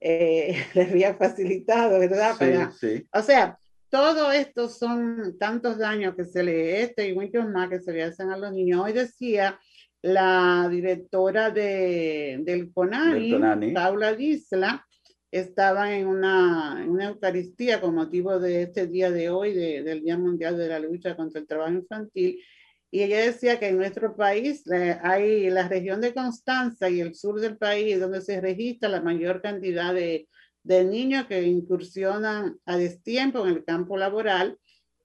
eh, 0.00 0.56
le 0.74 0.82
había 0.82 1.14
facilitado, 1.14 1.98
¿verdad? 1.98 2.36
Para- 2.38 2.70
sí, 2.72 2.98
sí. 2.98 3.08
o 3.12 3.22
sea, 3.22 3.58
todo 3.88 4.30
esto 4.30 4.68
son 4.68 5.36
tantos 5.38 5.78
daños 5.78 6.14
que 6.14 6.24
se 6.24 6.42
le, 6.42 6.82
este 6.82 7.08
y 7.08 7.14
muchos 7.14 7.48
más 7.48 7.68
que 7.68 7.80
se 7.80 7.92
le 7.92 8.04
hacen 8.04 8.30
a 8.30 8.36
los 8.36 8.52
niños. 8.52 8.84
Hoy 8.84 8.92
decía 8.92 9.58
la 10.02 10.68
directora 10.70 11.50
de, 11.50 12.40
del 12.42 12.72
CONANI, 12.72 13.72
Paula 13.74 14.14
Disla, 14.14 14.86
estaba 15.30 15.94
en 15.94 16.06
una, 16.06 16.78
en 16.82 16.90
una 16.90 17.08
Eucaristía 17.08 17.80
con 17.80 17.94
motivo 17.94 18.38
de 18.38 18.62
este 18.62 18.86
día 18.86 19.10
de 19.10 19.30
hoy, 19.30 19.54
del 19.54 20.02
Día 20.02 20.18
Mundial 20.18 20.58
de 20.58 20.68
la 20.68 20.80
Lucha 20.80 21.16
contra 21.16 21.40
el 21.40 21.46
Trabajo 21.46 21.72
Infantil, 21.72 22.42
y 22.90 23.02
ella 23.02 23.20
decía 23.20 23.60
que 23.60 23.68
en 23.68 23.76
nuestro 23.76 24.16
país 24.16 24.64
eh, 24.72 24.98
hay 25.02 25.48
la 25.48 25.68
región 25.68 26.00
de 26.00 26.12
Constanza 26.12 26.90
y 26.90 27.00
el 27.00 27.14
sur 27.14 27.40
del 27.40 27.56
país 27.56 28.00
donde 28.00 28.20
se 28.20 28.40
registra 28.40 28.88
la 28.88 29.00
mayor 29.00 29.40
cantidad 29.40 29.94
de, 29.94 30.28
de 30.64 30.84
niños 30.84 31.26
que 31.26 31.42
incursionan 31.42 32.58
a 32.66 32.76
destiempo 32.76 33.46
en 33.46 33.54
el 33.54 33.64
campo 33.64 33.96
laboral 33.96 34.58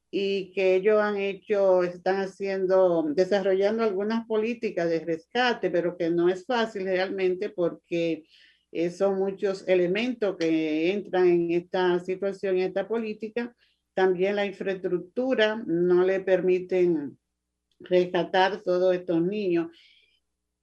y 0.10 0.52
que 0.54 0.76
ellos 0.76 1.00
han 1.00 1.18
hecho, 1.18 1.84
están 1.84 2.22
haciendo, 2.22 3.04
desarrollando 3.14 3.84
algunas 3.84 4.26
políticas 4.26 4.90
de 4.90 5.02
rescate, 5.02 5.70
pero 5.70 5.98
que 5.98 6.10
no 6.10 6.30
es 6.30 6.46
fácil 6.46 6.86
realmente 6.86 7.50
porque 7.50 8.24
eh, 8.76 8.92
son 8.92 9.18
muchos 9.18 9.68
elementos 9.68 10.36
que 10.38 10.92
entran 10.92 11.28
en 11.28 11.52
esta 11.52 12.00
situación, 12.00 12.58
en 12.58 12.68
esta 12.68 12.88
política. 12.88 13.56
También 13.94 14.36
la 14.36 14.46
infraestructura 14.46 15.56
no 15.66 16.04
le 16.04 16.20
permiten 16.20 17.18
rescatar 17.80 18.62
todos 18.62 18.94
estos 18.94 19.22
niños. 19.22 19.72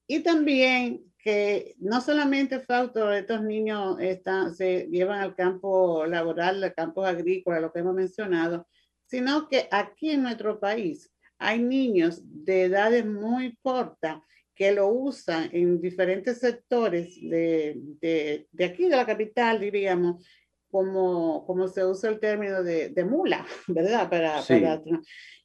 Y 0.06 0.20
también 0.20 1.02
que 1.18 1.74
no 1.78 2.00
solamente 2.00 2.60
Fausto, 2.60 3.10
estos 3.12 3.42
niños 3.42 3.96
están, 4.00 4.54
se 4.54 4.88
llevan 4.90 5.20
al 5.20 5.34
campo 5.34 6.04
laboral, 6.04 6.62
al 6.62 6.74
campo 6.74 7.06
agrícola, 7.06 7.60
lo 7.60 7.72
que 7.72 7.78
hemos 7.78 7.94
mencionado, 7.94 8.66
sino 9.06 9.48
que 9.48 9.68
aquí 9.70 10.10
en 10.10 10.24
nuestro 10.24 10.58
país 10.58 11.10
hay 11.38 11.62
niños 11.62 12.20
de 12.22 12.64
edades 12.64 13.06
muy 13.06 13.56
cortas 13.62 14.18
que 14.62 14.70
lo 14.70 14.86
usan 14.86 15.50
en 15.52 15.80
diferentes 15.80 16.38
sectores 16.38 17.18
de, 17.20 17.74
de, 18.00 18.46
de 18.52 18.64
aquí 18.64 18.88
de 18.88 18.94
la 18.94 19.04
capital, 19.04 19.58
diríamos, 19.58 20.24
como, 20.70 21.44
como 21.44 21.66
se 21.66 21.84
usa 21.84 22.10
el 22.10 22.20
término 22.20 22.62
de, 22.62 22.90
de 22.90 23.04
mula, 23.04 23.44
¿verdad? 23.66 24.08
Para, 24.08 24.40
para 24.40 24.80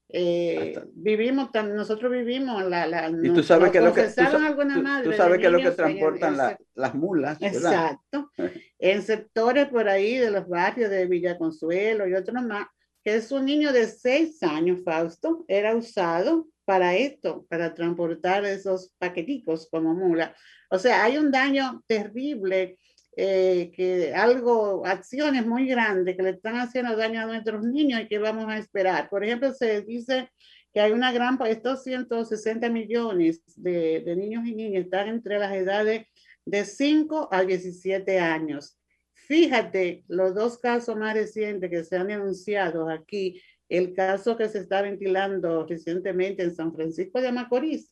eh, 0.10 0.80
vivimos, 0.94 1.50
nosotros 1.54 2.12
vivimos 2.12 2.64
la, 2.70 2.86
la 2.86 3.10
y 3.10 3.30
tú 3.32 3.42
sabes 3.42 3.72
que 3.72 3.82
lo 3.82 3.92
que 3.92 4.04
tú, 4.04 5.14
sabes 5.14 5.40
que 5.40 5.50
lo 5.50 5.58
que 5.58 5.72
transportan 5.72 6.38
las 6.76 6.94
mulas 6.94 7.42
exacto. 7.42 8.30
En 8.80 9.02
sectores 9.02 9.68
por 9.70 9.90
ahí 9.90 10.18
de 10.18 10.30
los 10.30 10.48
barrios 10.48 10.92
de 10.92 11.08
Villa 11.08 11.40
Consuelo 11.40 12.08
y 12.08 12.14
otros 12.14 12.44
más 12.44 12.68
que 13.04 13.16
es 13.16 13.32
un 13.32 13.46
niño 13.46 13.74
de 13.74 13.88
seis 13.88 14.44
años 14.44 14.84
Fausto 14.86 15.44
era 15.48 15.76
usado 15.76 16.48
para 16.68 16.96
esto 16.96 17.48
para 17.50 17.74
transportar 17.74 18.44
esos 18.46 18.92
paqueticos 19.00 19.68
como 19.72 19.94
mula 19.94 20.36
o 20.70 20.78
sea 20.78 21.06
hay 21.06 21.18
un 21.18 21.32
daño 21.32 21.82
terrible 21.88 22.78
eh, 23.20 23.72
que 23.76 24.14
algo, 24.14 24.86
acciones 24.86 25.44
muy 25.44 25.68
grandes 25.68 26.16
que 26.16 26.22
le 26.22 26.30
están 26.30 26.58
haciendo 26.58 26.96
daño 26.96 27.22
a 27.22 27.26
nuestros 27.26 27.64
niños 27.64 28.02
y 28.02 28.08
que 28.08 28.20
vamos 28.20 28.46
a 28.48 28.60
esperar. 28.60 29.10
Por 29.10 29.24
ejemplo, 29.24 29.52
se 29.56 29.82
dice 29.82 30.30
que 30.72 30.82
hay 30.82 30.92
una 30.92 31.12
gran, 31.12 31.40
estos 31.48 31.84
160 31.84 32.70
millones 32.70 33.42
de, 33.56 34.02
de 34.02 34.16
niños 34.16 34.46
y 34.46 34.54
niñas 34.54 34.84
están 34.84 35.08
entre 35.08 35.40
las 35.40 35.52
edades 35.52 36.06
de 36.46 36.64
5 36.64 37.30
a 37.32 37.42
17 37.44 38.20
años. 38.20 38.78
Fíjate, 39.14 40.04
los 40.08 40.36
dos 40.36 40.60
casos 40.60 40.96
más 40.96 41.16
recientes 41.16 41.72
que 41.72 41.84
se 41.84 41.98
han 41.98 42.10
denunciado 42.10 42.88
aquí, 42.88 43.42
el 43.70 43.94
caso 43.94 44.38
que 44.38 44.50
se 44.50 44.60
está 44.60 44.82
ventilando 44.82 45.66
recientemente 45.66 46.44
en 46.44 46.56
San 46.56 46.74
Francisco 46.74 47.22
de 47.22 47.32
Macorís, 47.32 47.92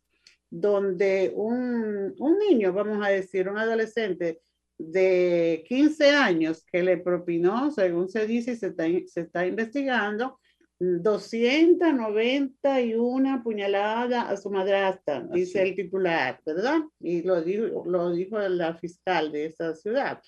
donde 0.50 1.32
un, 1.36 2.16
un 2.18 2.40
niño, 2.40 2.74
vamos 2.74 3.06
a 3.06 3.10
decir, 3.10 3.50
un 3.50 3.58
adolescente, 3.58 4.42
de 4.78 5.64
15 5.68 6.10
años 6.10 6.66
que 6.72 6.84
le 6.84 6.98
propinó, 6.98 7.72
según 7.72 8.10
se 8.10 8.28
dice 8.28 8.52
y 8.52 8.56
se 8.56 8.68
está, 8.68 8.86
se 9.08 9.22
está 9.22 9.48
investigando, 9.48 10.38
291 10.78 13.44
puñaladas 13.44 14.26
a 14.26 14.36
su 14.36 14.50
madrastra, 14.50 15.26
dice 15.32 15.64
el 15.64 15.74
titular, 15.76 16.42
¿verdad? 16.46 16.82
Y 17.00 17.22
lo 17.22 17.42
dijo, 17.42 17.86
lo 17.86 18.12
dijo 18.12 18.38
la 18.40 18.76
fiscal 18.76 19.32
de 19.32 19.46
esa 19.46 19.74
ciudad. 19.74 20.22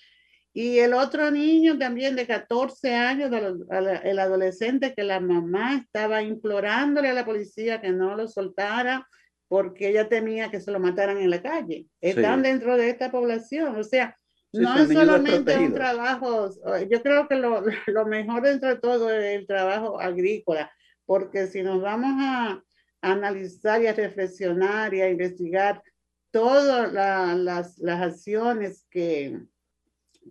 Y 0.60 0.80
el 0.80 0.96
otro 0.96 1.30
niño 1.30 1.78
también 1.78 2.16
de 2.16 2.26
14 2.26 2.96
años, 2.96 3.30
el 3.32 4.18
adolescente 4.18 4.96
que 4.96 5.04
la 5.04 5.20
mamá 5.20 5.76
estaba 5.76 6.24
implorándole 6.24 7.10
a 7.10 7.14
la 7.14 7.26
policía 7.26 7.80
que 7.80 7.92
no 7.92 8.16
lo 8.16 8.28
soltara 8.28 9.08
porque 9.48 9.90
ella 9.90 10.10
temía 10.10 10.50
que 10.50 10.60
se 10.60 10.72
lo 10.72 10.80
mataran 10.80 11.20
en 11.20 11.30
la 11.30 11.44
calle. 11.44 11.86
Están 12.02 12.42
dentro 12.42 12.76
de 12.76 12.90
esta 12.90 13.12
población. 13.12 13.76
O 13.76 13.84
sea, 13.84 14.18
no 14.52 14.80
es 14.80 14.92
solamente 14.92 15.56
un 15.60 15.76
trabajo, 15.76 16.50
yo 16.90 17.04
creo 17.04 17.28
que 17.28 17.36
lo, 17.36 17.64
lo, 17.86 18.06
mejor 18.08 18.48
entre 18.48 18.78
todo 18.78 19.12
es 19.12 19.40
el 19.40 19.46
trabajo 19.46 20.02
agrícola, 20.02 20.72
porque 21.06 21.46
si 21.46 21.62
nos 21.62 21.84
vamos 21.84 22.16
a, 22.18 22.64
analizar 23.04 23.80
y 23.84 23.86
a 23.86 23.94
reflexionar 23.94 24.92
y 24.96 25.02
a 25.02 25.10
investigar 25.12 25.84
todas 26.32 26.92
las, 26.92 27.78
las 27.78 28.02
acciones 28.02 28.88
que, 28.90 29.40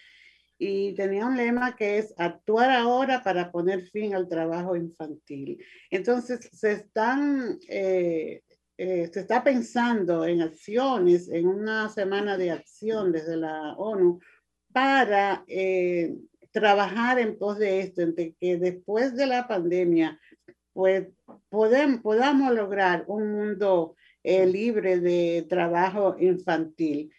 y 0.59 0.95
tenía 0.95 1.27
un 1.27 1.37
lema 1.37 1.77
que 1.77 1.99
es 1.99 2.15
actuar 2.17 2.71
ahora 2.71 3.23
para 3.23 3.51
poner 3.51 3.83
fin 3.83 4.15
al 4.15 4.29
trabajo 4.29 4.77
infantil. 4.77 5.63
Entonces, 5.91 6.49
se 6.53 6.73
están... 6.73 7.59
Eh, 7.69 8.43
eh, 8.79 9.09
se 9.11 9.21
está 9.21 9.43
pensando 9.43 10.27
en 10.27 10.43
acciones, 10.43 11.31
en 11.31 11.47
una 11.47 11.89
semana 11.89 12.37
de 12.37 12.51
acción 12.51 13.11
desde 13.11 13.35
la 13.39 13.73
ONU 13.79 14.21
para 14.77 15.43
eh, 15.49 16.15
trabajar 16.51 17.19
en 17.19 17.39
pos 17.39 17.57
de 17.57 17.81
esto, 17.81 18.03
en 18.03 18.15
que 18.15 18.59
después 18.59 19.17
de 19.17 19.27
la 19.27 19.49
pandemia 19.49 20.21
pues 20.75 21.09
podamos 21.49 22.55
lograr 22.55 23.05
un 23.07 23.33
mundo 23.33 23.97
eh, 24.23 24.45
libre 24.45 25.01
de 25.01 25.47
trabajo 25.49 26.17
infantil. 26.19 27.11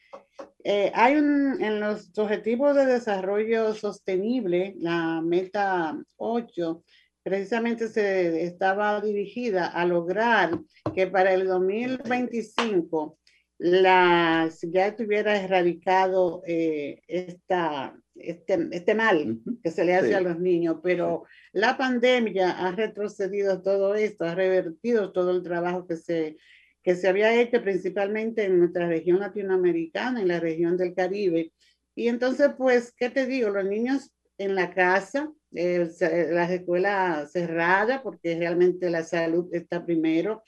Eh, 0.63 0.91
hay 0.93 1.15
un, 1.15 1.59
en 1.59 1.79
los 1.79 2.15
objetivos 2.19 2.75
de 2.75 2.85
desarrollo 2.85 3.73
sostenible, 3.73 4.75
la 4.77 5.19
meta 5.21 5.99
8, 6.17 6.83
precisamente 7.23 7.87
se 7.87 8.43
estaba 8.43 9.01
dirigida 9.01 9.65
a 9.65 9.83
lograr 9.83 10.51
que 10.93 11.07
para 11.07 11.33
el 11.33 11.47
2025 11.47 13.17
las, 13.59 14.61
ya 14.61 14.87
estuviera 14.87 15.41
erradicado 15.41 16.43
eh, 16.45 17.01
esta, 17.07 17.97
este, 18.15 18.69
este 18.71 18.93
mal 18.95 19.39
que 19.63 19.71
se 19.71 19.83
le 19.83 19.95
hace 19.95 20.15
a 20.15 20.21
los 20.21 20.39
niños, 20.39 20.77
pero 20.83 21.23
la 21.53 21.77
pandemia 21.77 22.51
ha 22.51 22.71
retrocedido 22.71 23.61
todo 23.61 23.95
esto, 23.95 24.25
ha 24.25 24.35
revertido 24.35 25.11
todo 25.11 25.31
el 25.31 25.43
trabajo 25.43 25.87
que 25.87 25.95
se, 25.95 26.37
que 26.83 26.95
se 26.95 27.07
había 27.07 27.33
hecho 27.33 27.61
principalmente 27.63 28.45
en 28.45 28.59
nuestra 28.59 28.87
región 28.87 29.19
latinoamericana, 29.19 30.21
en 30.21 30.27
la 30.27 30.39
región 30.39 30.77
del 30.77 30.93
Caribe, 30.93 31.51
Y 31.95 32.09
entonces, 32.09 32.51
pues, 32.57 32.93
¿qué 32.95 33.09
te 33.09 33.25
digo? 33.25 33.49
Los 33.49 33.65
niños 33.65 34.11
en 34.37 34.53
la 34.53 34.71
casa, 34.71 35.31
eh, 35.53 35.89
las 36.29 36.51
escuelas 36.51 37.31
cerradas, 37.31 38.01
porque 38.01 38.37
realmente 38.37 38.89
la 38.91 39.03
salud 39.03 39.49
está 39.51 39.83
primero, 39.83 40.43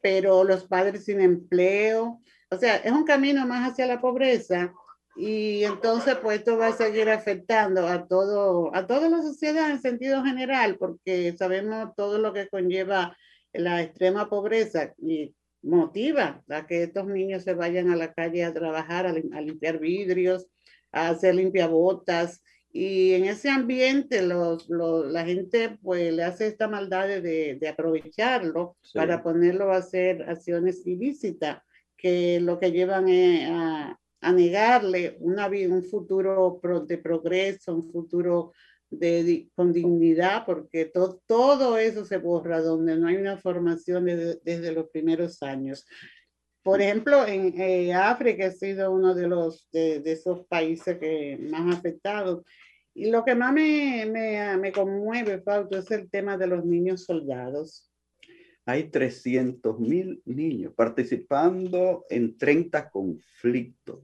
pero 0.00 0.44
los 0.44 0.64
padres 0.64 1.04
sin 1.04 1.20
empleo, 1.20 2.20
o 2.52 2.58
sea, 2.58 2.76
es 2.76 2.92
un 2.92 3.04
camino 3.04 3.46
más 3.46 3.72
hacia 3.72 3.86
la 3.86 4.00
pobreza 4.00 4.74
y 5.16 5.64
entonces 5.64 6.16
pues 6.22 6.40
esto 6.40 6.58
va 6.58 6.68
a 6.68 6.76
seguir 6.76 7.08
afectando 7.08 7.86
a 7.86 8.06
todo 8.06 8.74
a 8.74 8.86
toda 8.86 9.08
la 9.08 9.22
sociedad 9.22 9.70
en 9.70 9.80
sentido 9.80 10.22
general 10.22 10.76
porque 10.78 11.34
sabemos 11.36 11.94
todo 11.96 12.18
lo 12.18 12.34
que 12.34 12.48
conlleva 12.48 13.16
la 13.54 13.82
extrema 13.82 14.28
pobreza 14.28 14.92
y 14.98 15.34
motiva 15.62 16.42
a 16.48 16.66
que 16.66 16.82
estos 16.82 17.06
niños 17.06 17.42
se 17.44 17.54
vayan 17.54 17.90
a 17.90 17.96
la 17.96 18.12
calle 18.12 18.44
a 18.44 18.52
trabajar 18.52 19.06
a, 19.06 19.12
limpiar 19.12 19.78
vidrios 19.78 20.46
a 20.92 21.08
hacer 21.08 21.34
limpiabotas. 21.34 22.42
Y 22.74 23.12
en 23.12 23.26
ese 23.26 23.50
ambiente 23.50 24.22
los, 24.22 24.68
la 24.68 25.24
gente 25.24 25.78
pues 25.82 26.12
le 26.12 26.24
hace 26.24 26.46
esta 26.46 26.68
maldad 26.68 27.06
de, 27.06 27.56
de 27.60 27.68
aprovecharlo 27.68 28.76
para 28.94 29.22
ponerlo 29.22 29.72
a 29.72 29.76
hacer 29.76 30.22
acciones 30.22 30.86
ilícitas 30.86 31.62
que 32.02 32.40
lo 32.40 32.58
que 32.58 32.72
llevan 32.72 33.08
es 33.08 33.48
a, 33.48 33.96
a 34.20 34.32
negarle 34.32 35.16
una, 35.20 35.46
un 35.46 35.84
futuro 35.84 36.60
de 36.86 36.98
progreso, 36.98 37.76
un 37.76 37.90
futuro 37.90 38.52
de, 38.90 39.48
con 39.54 39.72
dignidad, 39.72 40.44
porque 40.44 40.92
todo 41.26 41.78
eso 41.78 42.04
se 42.04 42.18
borra 42.18 42.60
donde 42.60 42.96
no 42.96 43.06
hay 43.06 43.16
una 43.16 43.38
formación 43.38 44.06
desde, 44.06 44.72
los 44.72 44.90
primeros 44.90 45.42
años. 45.42 45.86
Por 46.64 46.82
ejemplo, 46.82 47.26
en 47.26 47.60
eh, 47.60 47.94
África 47.94 48.46
ha 48.46 48.50
sido 48.50 48.92
uno 48.92 49.14
de, 49.14 49.28
los, 49.28 49.68
de, 49.72 50.02
esos 50.04 50.44
países 50.46 50.98
que 50.98 51.38
más 51.40 51.76
afectados. 51.76 52.44
Y 52.94 53.10
lo 53.10 53.24
que 53.24 53.34
más 53.34 53.52
me, 53.52 54.06
me, 54.06 54.56
me 54.58 54.72
conmueve, 54.72 55.40
Fausto, 55.40 55.78
es 55.78 55.90
el 55.92 56.10
tema 56.10 56.36
de 56.36 56.48
los 56.48 56.64
niños 56.64 57.04
soldados 57.04 57.91
hay 58.64 58.84
300 58.84 59.78
mil 59.78 60.22
niños 60.24 60.72
participando 60.74 62.04
en 62.08 62.36
30 62.36 62.90
conflictos 62.90 64.00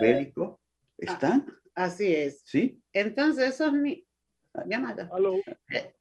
bélicos. 0.00 0.58
¿Están? 0.96 1.46
así 1.74 2.14
es. 2.14 2.42
¿Sí? 2.44 2.80
Entonces, 2.92 3.54
esos 3.54 3.72
mi... 3.72 4.04
Llamada. 4.66 5.08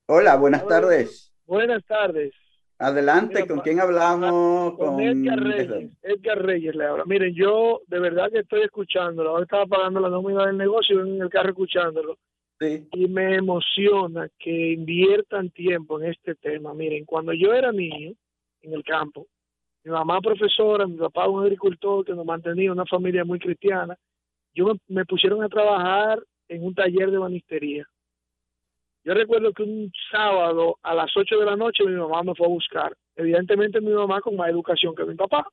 Hola, 0.08 0.36
buenas 0.36 0.66
tardes. 0.68 1.34
Buenas 1.46 1.86
tardes. 1.86 2.34
Adelante, 2.80 3.46
¿con 3.46 3.60
quién 3.60 3.80
hablamos? 3.80 4.78
Con, 4.78 5.00
Edgar 5.02 5.40
Reyes. 5.40 5.92
Edgar 6.02 6.42
Reyes 6.42 6.76
le 6.76 6.86
habla. 6.86 7.04
Miren, 7.06 7.34
yo 7.36 7.82
de 7.88 8.00
verdad 8.00 8.32
que 8.32 8.40
estoy 8.40 8.62
escuchándolo. 8.62 9.32
Ahora 9.32 9.44
estaba 9.44 9.66
pagando 9.66 10.00
la 10.00 10.10
nómina 10.10 10.48
del 10.48 10.58
negocio 10.58 11.02
en 11.02 11.22
el 11.22 11.30
carro 11.30 11.50
escuchándolo. 11.50 12.18
Y 12.62 13.08
me 13.08 13.36
emociona 13.36 14.28
que 14.38 14.72
inviertan 14.74 15.50
tiempo 15.52 16.00
en 16.00 16.10
este 16.10 16.36
tema. 16.36 16.74
Miren, 16.74 17.06
cuando 17.06 17.32
yo 17.34 17.54
era 17.54 17.72
niño 17.72 18.14
en 18.62 18.74
el 18.74 18.84
campo, 18.84 19.28
mi 19.84 19.92
mamá 19.92 20.20
profesora, 20.20 20.86
mi 20.86 20.98
papá 20.98 21.30
un 21.30 21.44
agricultor 21.44 22.04
que 22.04 22.14
nos 22.14 22.26
mantenía 22.26 22.72
una 22.72 22.86
familia 22.86 23.24
muy 23.24 23.40
cristiana, 23.40 23.98
yo 24.54 24.74
me, 24.88 25.06
pusieron 25.06 25.42
a 25.42 25.48
trabajar 25.48 26.22
en 26.50 26.66
un 26.66 26.76
taller 26.76 27.12
de 27.12 27.18
banistería. 27.18 27.86
Yo 29.06 29.14
recuerdo 29.14 29.54
que 29.54 29.64
un 29.64 29.90
sábado 30.12 30.78
a 30.84 30.94
las 30.94 31.16
8 31.16 31.40
de 31.40 31.46
la 31.46 31.56
noche 31.56 31.86
mi 31.86 31.96
mamá 31.96 32.24
me 32.24 32.36
fue 32.36 32.46
a 32.46 32.50
buscar. 32.50 32.94
Evidentemente 33.16 33.80
mi 33.80 33.92
mamá 33.92 34.20
con 34.20 34.36
más 34.36 34.50
educación 34.50 34.94
que 34.96 35.06
mi 35.06 35.16
papá. 35.16 35.48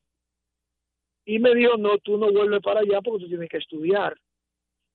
Y 1.25 1.39
me 1.39 1.55
dijo, 1.55 1.77
no, 1.77 1.99
tú 1.99 2.17
no 2.19 2.33
vuelves 2.33 2.61
para 2.63 2.81
allá 2.81 3.01
porque 3.01 3.25
tú 3.25 3.29
tienes 3.29 3.49
que 3.49 3.59
estudiar 3.59 4.17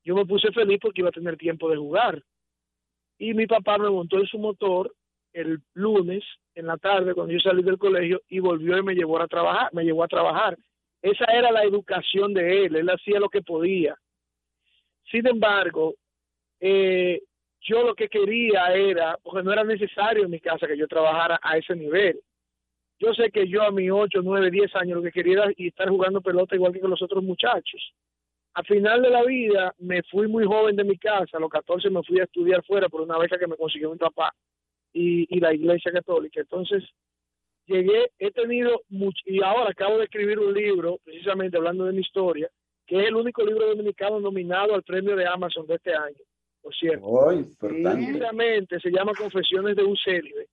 yo 0.04 0.16
me 0.16 0.26
puse 0.26 0.52
feliz 0.52 0.80
porque 0.82 1.02
iba 1.02 1.10
a 1.10 1.14
tener 1.14 1.38
tiempo 1.38 1.70
de 1.70 1.78
jugar. 1.78 2.22
Y 3.18 3.34
mi 3.34 3.46
papá 3.46 3.78
me 3.78 3.90
montó 3.90 4.18
en 4.18 4.26
su 4.26 4.40
motor 4.40 4.94
el 5.34 5.60
lunes 5.74 6.24
en 6.56 6.68
la 6.68 6.78
tarde 6.78 7.14
cuando 7.14 7.34
yo 7.34 7.40
salí 7.40 7.64
del 7.64 7.78
colegio 7.78 8.22
y 8.28 8.40
volvió 8.40 8.78
y 8.78 8.84
me 8.84 8.96
llevó 8.96 9.22
a 9.22 9.28
trabajar, 9.28 9.70
me 9.74 9.84
llevó 9.84 10.04
a 10.04 10.08
trabajar. 10.08 10.58
Esa 11.02 11.26
era 11.26 11.52
la 11.52 11.64
educación 11.64 12.34
de 12.34 12.66
él, 12.66 12.76
él 12.76 12.90
hacía 12.90 13.20
lo 13.20 13.30
que 13.30 13.42
podía. 13.42 13.96
Sin 15.10 15.26
embargo, 15.28 15.96
eh, 16.60 17.22
yo 17.62 17.84
lo 17.84 17.96
que 17.96 18.10
quería 18.10 18.74
era, 18.74 19.18
porque 19.22 19.44
no 19.44 19.52
era 19.52 19.64
necesario 19.64 20.26
en 20.26 20.32
mi 20.32 20.40
casa 20.40 20.68
que 20.68 20.78
yo 20.78 20.88
trabajara 20.88 21.40
a 21.42 21.58
ese 21.58 21.76
nivel. 21.76 22.20
Yo 23.00 23.14
sé 23.14 23.32
que 23.32 23.48
yo 23.48 23.64
a 23.64 23.72
mis 23.72 23.90
8, 23.92 24.22
9, 24.24 24.52
10 24.52 24.76
años 24.76 24.98
lo 24.98 25.04
que 25.04 25.12
quería 25.12 25.44
era 25.44 25.52
estar 25.58 25.90
jugando 25.90 26.22
pelota 26.22 26.56
igual 26.56 26.72
que 26.72 26.80
con 26.80 26.92
los 26.92 27.02
otros 27.02 27.24
muchachos. 27.24 27.94
Al 28.54 28.66
final 28.66 29.02
de 29.02 29.10
la 29.10 29.24
vida 29.24 29.74
me 29.80 30.04
fui 30.04 30.28
muy 30.28 30.46
joven 30.46 30.76
de 30.76 30.84
mi 30.84 30.98
casa, 30.98 31.38
a 31.38 31.40
los 31.40 31.50
14 31.50 31.90
me 31.90 32.04
fui 32.04 32.20
a 32.20 32.26
estudiar 32.26 32.64
fuera 32.66 32.90
por 32.90 33.02
una 33.02 33.18
beca 33.18 33.40
que 33.40 33.48
me 33.48 33.56
consiguió 33.56 33.92
mi 33.92 33.98
papá 33.98 34.34
y, 34.92 35.40
la 35.40 35.54
iglesia 35.54 35.92
católica. 35.92 36.42
Entonces 36.42 36.84
llegué, 37.66 38.12
he 38.20 38.32
tenido 38.32 38.82
mucho, 38.90 39.22
y 39.26 39.42
ahora 39.42 39.72
acabo 39.72 39.98
de 39.98 40.06
escribir 40.06 40.40
un 40.40 40.54
libro 40.54 40.98
precisamente 41.04 41.56
hablando 41.56 41.86
de 41.86 41.94
mi 41.94 42.02
historia, 42.02 42.50
que 42.86 43.00
es 43.00 43.08
el 43.08 43.16
único 43.16 43.46
libro 43.46 43.68
dominicano 43.68 44.20
nominado 44.20 44.76
al 44.76 44.84
premio 44.84 45.16
de 45.16 45.26
Amazon 45.26 45.66
de 45.66 45.76
este 45.76 45.96
año, 45.96 46.20
por 46.62 46.76
cierto. 46.76 47.08
precisamente 47.58 48.82
se 48.82 48.92
llama 48.92 49.14
Confesiones 49.18 49.78
de 49.78 49.84
un 49.84 49.96
célibe. 49.96 50.48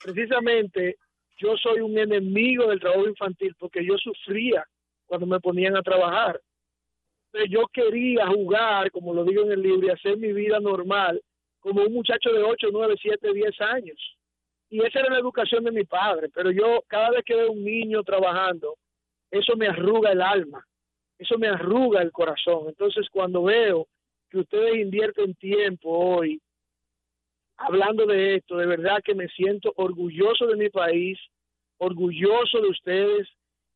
Precisamente 0.00 0.96
yo 1.38 1.56
soy 1.56 1.80
un 1.80 1.98
enemigo 1.98 2.68
del 2.68 2.78
trabajo 2.78 3.08
infantil 3.08 3.56
porque 3.58 3.84
yo 3.84 3.98
sufría 3.98 4.64
cuando 5.06 5.26
me 5.26 5.40
ponían 5.40 5.76
a 5.76 5.82
trabajar 5.82 6.40
yo 7.48 7.66
quería 7.72 8.26
jugar, 8.28 8.90
como 8.90 9.14
lo 9.14 9.24
digo 9.24 9.42
en 9.42 9.52
el 9.52 9.62
libro, 9.62 9.86
y 9.86 9.90
hacer 9.90 10.16
mi 10.16 10.32
vida 10.32 10.60
normal 10.60 11.20
como 11.60 11.82
un 11.82 11.92
muchacho 11.92 12.30
de 12.32 12.42
8, 12.42 12.68
9, 12.72 12.94
7, 13.00 13.32
10 13.32 13.60
años. 13.60 14.16
Y 14.68 14.80
esa 14.84 15.00
era 15.00 15.10
la 15.10 15.20
educación 15.20 15.64
de 15.64 15.70
mi 15.70 15.84
padre. 15.84 16.28
Pero 16.34 16.50
yo, 16.50 16.82
cada 16.88 17.10
vez 17.10 17.22
que 17.24 17.36
veo 17.36 17.52
un 17.52 17.64
niño 17.64 18.02
trabajando, 18.02 18.76
eso 19.30 19.56
me 19.56 19.68
arruga 19.68 20.10
el 20.10 20.20
alma, 20.20 20.66
eso 21.18 21.38
me 21.38 21.48
arruga 21.48 22.02
el 22.02 22.10
corazón. 22.10 22.68
Entonces, 22.68 23.06
cuando 23.10 23.44
veo 23.44 23.86
que 24.30 24.38
ustedes 24.38 24.76
invierten 24.76 25.34
tiempo 25.34 25.90
hoy 25.90 26.40
hablando 27.56 28.06
de 28.06 28.36
esto, 28.36 28.56
de 28.56 28.66
verdad 28.66 29.02
que 29.04 29.14
me 29.14 29.28
siento 29.28 29.72
orgulloso 29.76 30.46
de 30.46 30.56
mi 30.56 30.68
país, 30.68 31.18
orgulloso 31.78 32.60
de 32.60 32.68
ustedes 32.68 33.28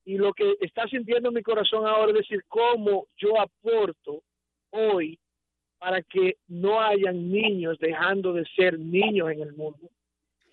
y 0.06 0.16
lo 0.18 0.32
que 0.32 0.56
está 0.60 0.86
sintiendo 0.86 1.32
mi 1.32 1.42
corazón 1.42 1.84
ahora 1.84 2.12
es 2.12 2.18
decir 2.18 2.44
cómo 2.46 3.08
yo 3.16 3.38
aporto 3.40 4.22
hoy 4.70 5.18
para 5.78 6.00
que 6.00 6.36
no 6.46 6.80
hayan 6.80 7.30
niños 7.30 7.76
dejando 7.80 8.32
de 8.32 8.44
ser 8.56 8.78
niños 8.78 9.30
en 9.32 9.40
el 9.40 9.52
mundo. 9.54 9.90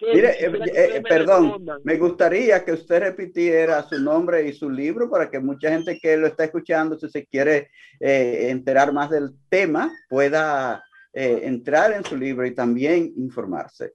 Mire, 0.02 0.32
eh, 0.32 0.98
eh, 0.98 1.02
perdón, 1.08 1.66
me 1.84 1.98
gustaría 1.98 2.66
que 2.66 2.74
usted 2.74 3.00
repitiera 3.00 3.84
su 3.84 4.02
nombre 4.02 4.46
y 4.46 4.54
su 4.54 4.70
libro 4.70 5.10
para 5.10 5.30
que 5.30 5.40
mucha 5.40 5.70
gente 5.70 6.00
que 6.02 6.18
lo 6.18 6.28
está 6.28 6.46
escuchando, 6.46 6.98
si 6.98 7.08
se 7.08 7.26
quiere 7.28 7.70
eh, 8.00 8.48
enterar 8.50 8.92
más 8.92 9.12
del 9.12 9.30
tema, 9.50 9.92
pueda 10.10 10.84
entrar 11.16 11.94
en 11.94 12.04
su 12.04 12.18
libro 12.18 12.44
y 12.44 12.56
también 12.56 13.14
informarse. 13.18 13.94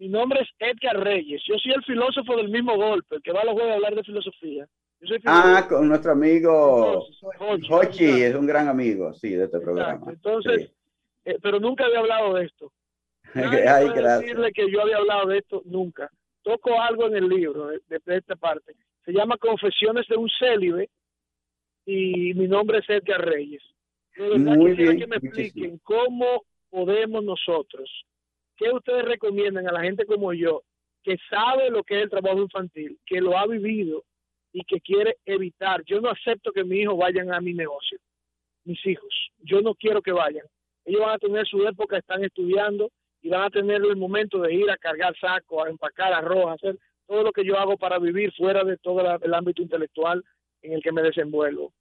Mi 0.00 0.08
nombre 0.08 0.40
es 0.40 0.48
Edgar 0.58 0.98
Reyes. 0.98 1.40
Yo 1.46 1.54
soy 1.58 1.72
el 1.72 1.84
filósofo 1.84 2.36
del 2.36 2.48
mismo 2.48 2.76
golpe, 2.76 3.14
el 3.14 3.22
que 3.22 3.32
va 3.32 3.42
a 3.42 3.44
los 3.44 3.54
juegos 3.54 3.70
a 3.70 3.74
hablar 3.76 3.94
de 3.94 4.02
filosofía. 4.02 4.66
Ah, 5.24 5.66
con 5.68 5.88
nuestro 5.88 6.12
amigo 6.12 7.06
Hochi, 7.70 8.22
es 8.22 8.34
un 8.34 8.46
gran 8.46 8.68
amigo, 8.68 9.14
sí, 9.14 9.30
de 9.30 9.44
este 9.44 9.60
programa. 9.60 10.10
Entonces, 10.10 10.70
eh, 11.24 11.38
pero 11.42 11.58
nunca 11.58 11.86
había 11.86 12.00
hablado 12.00 12.34
de 12.34 12.44
esto. 12.44 12.72
Ay, 13.34 13.88
gracias. 13.88 14.20
decirle 14.20 14.52
que 14.52 14.70
yo 14.70 14.82
había 14.82 14.98
hablado 14.98 15.28
de 15.28 15.38
esto 15.38 15.62
nunca. 15.64 16.10
Toco 16.42 16.80
algo 16.80 17.06
en 17.06 17.16
el 17.16 17.28
libro 17.28 17.68
de, 17.68 17.80
esta 18.06 18.36
parte. 18.36 18.74
Se 19.04 19.12
llama 19.12 19.38
Confesiones 19.38 20.06
de 20.08 20.16
un 20.16 20.28
célibe 20.38 20.90
y 21.86 22.34
mi 22.34 22.46
nombre 22.46 22.78
es 22.78 22.88
Edgar 22.88 23.24
Reyes. 23.24 23.62
Muy 24.16 24.72
bien, 24.74 24.98
que 24.98 25.06
me 25.06 25.16
expliquen 25.16 25.78
cómo 25.82 26.44
podemos 26.68 27.24
nosotros 27.24 27.90
¿Qué 28.60 28.70
ustedes 28.70 29.06
recomiendan 29.06 29.66
a 29.68 29.72
la 29.72 29.80
gente 29.80 30.04
como 30.04 30.34
yo, 30.34 30.62
que 31.02 31.16
sabe 31.30 31.70
lo 31.70 31.82
que 31.82 31.96
es 31.96 32.02
el 32.02 32.10
trabajo 32.10 32.42
infantil, 32.42 32.98
que 33.06 33.18
lo 33.18 33.38
ha 33.38 33.46
vivido 33.46 34.04
y 34.52 34.64
que 34.64 34.80
quiere 34.80 35.16
evitar? 35.24 35.82
Yo 35.84 36.00
no 36.00 36.10
acepto 36.10 36.52
que 36.52 36.64
mis 36.64 36.82
hijos 36.82 36.98
vayan 36.98 37.32
a 37.32 37.40
mi 37.40 37.54
negocio, 37.54 37.98
mis 38.64 38.84
hijos. 38.86 39.30
Yo 39.38 39.60
no 39.60 39.74
quiero 39.74 40.02
que 40.02 40.12
vayan. 40.12 40.44
Ellos 40.84 41.00
van 41.02 41.14
a 41.14 41.18
tener 41.18 41.46
su 41.46 41.66
época, 41.66 41.98
están 41.98 42.24
estudiando 42.24 42.90
y 43.22 43.28
van 43.28 43.42
a 43.42 43.50
tener 43.50 43.82
el 43.82 43.96
momento 43.96 44.40
de 44.40 44.54
ir 44.54 44.70
a 44.70 44.76
cargar 44.76 45.14
saco, 45.18 45.62
a 45.62 45.68
empacar 45.68 46.12
arroz, 46.12 46.46
a 46.46 46.52
hacer 46.52 46.78
todo 47.06 47.22
lo 47.22 47.32
que 47.32 47.44
yo 47.44 47.58
hago 47.58 47.76
para 47.76 47.98
vivir 47.98 48.32
fuera 48.32 48.64
de 48.64 48.76
todo 48.78 49.00
el 49.20 49.34
ámbito 49.34 49.62
intelectual 49.62 50.24
en 50.62 50.72
el 50.72 50.82
que 50.82 50.92
me 50.92 51.02
desenvuelvo. 51.02 51.72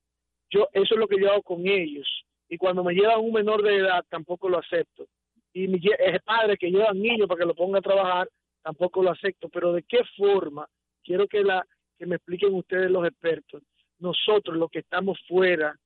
Yo, 0.49 0.67
eso 0.73 0.95
es 0.95 0.99
lo 0.99 1.07
que 1.07 1.19
yo 1.19 1.31
hago 1.31 1.43
con 1.43 1.67
ellos. 1.67 2.07
Y 2.49 2.57
cuando 2.57 2.83
me 2.83 2.93
llevan 2.93 3.19
un 3.19 3.33
menor 3.33 3.61
de 3.61 3.77
edad, 3.77 4.03
tampoco 4.09 4.49
lo 4.49 4.57
acepto 4.57 5.07
y 5.53 5.67
mi 5.67 5.79
padre 6.23 6.57
que 6.57 6.69
llevan 6.69 7.01
niños 7.01 7.27
para 7.27 7.39
que 7.39 7.45
lo 7.45 7.55
ponga 7.55 7.79
a 7.79 7.83
trabajar, 7.83 8.29
tampoco 8.61 9.03
lo 9.03 9.11
acepto. 9.11 9.49
Pero 9.49 9.73
de 9.73 9.83
qué 9.83 9.99
forma, 10.17 10.67
quiero 11.03 11.27
que, 11.27 11.43
la, 11.43 11.65
que 11.99 12.05
me 12.05 12.15
expliquen 12.15 12.53
ustedes 12.53 12.89
los 12.89 13.05
expertos, 13.05 13.61
nosotros 13.99 14.55
los 14.55 14.71
que 14.71 14.79
estamos 14.79 15.19
fuera 15.27 15.77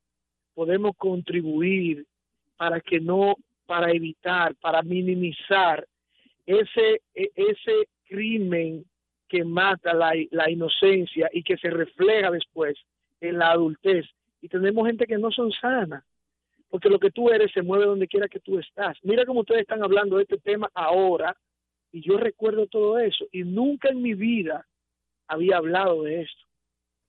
podemos 0.53 0.95
contribuir 0.95 2.05
para 2.55 2.79
que 2.79 2.99
no, 2.99 3.35
para 3.65 3.91
evitar, 3.91 4.55
para 4.55 4.83
minimizar 4.83 5.85
ese, 6.45 7.01
e, 7.15 7.31
ese 7.35 7.87
crimen 8.07 8.85
que 9.27 9.43
mata 9.43 9.95
la, 9.95 10.13
la 10.29 10.51
inocencia 10.51 11.27
y 11.33 11.41
que 11.41 11.57
se 11.57 11.71
refleja 11.71 12.29
después 12.29 12.77
en 13.19 13.39
la 13.39 13.49
adultez. 13.49 14.05
Y 14.39 14.47
tenemos 14.47 14.85
gente 14.85 15.07
que 15.07 15.17
no 15.17 15.31
son 15.31 15.51
sanas, 15.51 16.03
porque 16.69 16.89
lo 16.89 16.99
que 16.99 17.09
tú 17.09 17.29
eres 17.29 17.51
se 17.51 17.63
mueve 17.63 17.85
donde 17.85 18.07
quiera 18.07 18.27
que 18.27 18.39
tú 18.39 18.59
estás. 18.59 18.95
Mira 19.01 19.25
cómo 19.25 19.39
ustedes 19.39 19.61
están 19.61 19.81
hablando 19.81 20.17
de 20.17 20.23
este 20.23 20.37
tema 20.37 20.69
ahora, 20.75 21.35
y 21.91 22.01
yo 22.01 22.17
recuerdo 22.17 22.67
todo 22.67 22.99
eso, 22.99 23.25
y 23.31 23.43
nunca 23.43 23.89
en 23.89 24.01
mi 24.03 24.13
vida 24.13 24.67
había 25.27 25.57
hablado 25.57 26.03
de 26.03 26.21
esto. 26.21 26.41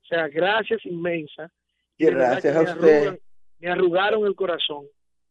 O 0.03 0.07
sea, 0.07 0.29
gracias 0.29 0.85
inmensa. 0.85 1.51
Y 1.97 2.07
gracias 2.07 2.57
a 2.57 2.63
usted. 2.63 3.21
me 3.59 3.71
arrugaron 3.71 4.27
el 4.27 4.35
corazón. 4.35 4.87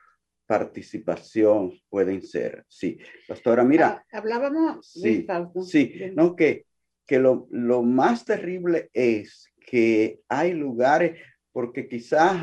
participación 0.46 1.74
pueden 1.90 2.22
ser. 2.22 2.66
Sí, 2.68 2.98
pastora, 3.28 3.64
mira. 3.64 4.06
Ah, 4.12 4.18
hablábamos 4.18 4.92
sí, 4.92 5.26
sí, 5.66 6.12
no, 6.16 6.36
que, 6.36 6.66
que 7.06 7.20
lo, 7.20 7.48
lo, 7.52 7.84
más 7.84 8.26
terrible 8.26 8.90
es 8.94 9.52
que 9.66 10.22
hay 10.30 10.54
lugares, 10.54 11.20
porque 11.52 11.88
quizás 11.88 12.42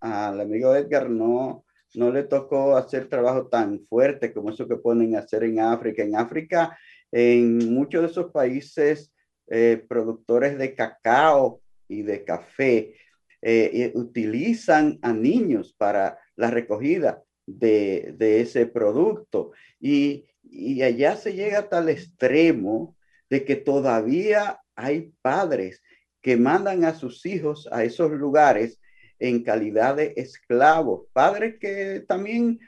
al 0.00 0.40
amigo 0.40 0.74
Edgar 0.74 1.10
no, 1.10 1.64
no 1.94 2.10
le 2.10 2.22
tocó 2.24 2.76
hacer 2.76 3.08
trabajo 3.08 3.46
tan 3.48 3.80
fuerte 3.86 4.32
como 4.32 4.50
eso 4.50 4.68
que 4.68 4.76
ponen 4.76 5.16
a 5.16 5.20
hacer 5.20 5.44
en 5.44 5.60
África. 5.60 6.02
En 6.02 6.16
África, 6.16 6.78
en 7.10 7.72
muchos 7.72 8.02
de 8.02 8.08
esos 8.08 8.30
países 8.32 9.12
eh, 9.48 9.84
productores 9.88 10.56
de 10.58 10.74
cacao 10.74 11.60
y 11.88 12.02
de 12.02 12.24
café, 12.24 12.94
eh, 13.40 13.92
utilizan 13.94 14.98
a 15.00 15.12
niños 15.12 15.72
para 15.72 16.18
la 16.38 16.50
recogida 16.50 17.22
de, 17.46 18.16
ese 18.40 18.66
producto. 18.66 19.50
Y, 19.80 20.24
y 20.42 20.82
allá 20.82 21.16
se 21.16 21.34
llega 21.34 21.58
a 21.58 21.68
tal 21.68 21.88
extremo 21.88 22.96
de 23.28 23.44
que 23.44 23.56
todavía 23.56 24.60
hay 24.76 25.12
padres 25.20 25.82
que 26.22 26.36
mandan 26.36 26.84
a 26.84 26.94
sus 26.94 27.26
hijos 27.26 27.68
a 27.72 27.84
esos 27.84 28.12
lugares 28.12 28.80
en 29.18 29.42
calidad 29.42 29.96
de 29.96 30.14
esclavos, 30.16 31.06
padres 31.12 31.56
que 31.60 32.04
también 32.06 32.60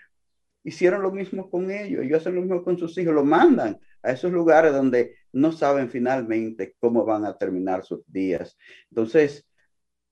hicieron 0.65 1.03
lo 1.03 1.13
mismo 1.13 1.49
con 1.49 1.71
ellos, 1.71 2.05
ellos 2.05 2.21
hacen 2.21 2.35
lo 2.35 2.41
mismo 2.43 2.65
con 2.65 2.77
sus 2.77 2.99
hijos, 2.99 3.15
lo 3.15 3.25
mandan 3.25 3.79
a 4.03 4.11
esos 4.11 4.33
lugares 4.33 4.73
donde 4.73 5.15
no 5.33 5.53
saben 5.53 5.89
finalmente 5.89 6.75
cómo 6.81 7.05
van 7.05 7.25
a 7.25 7.39
terminar 7.39 7.85
sus 7.85 8.01
días. 8.07 8.59
Entonces, 8.91 9.47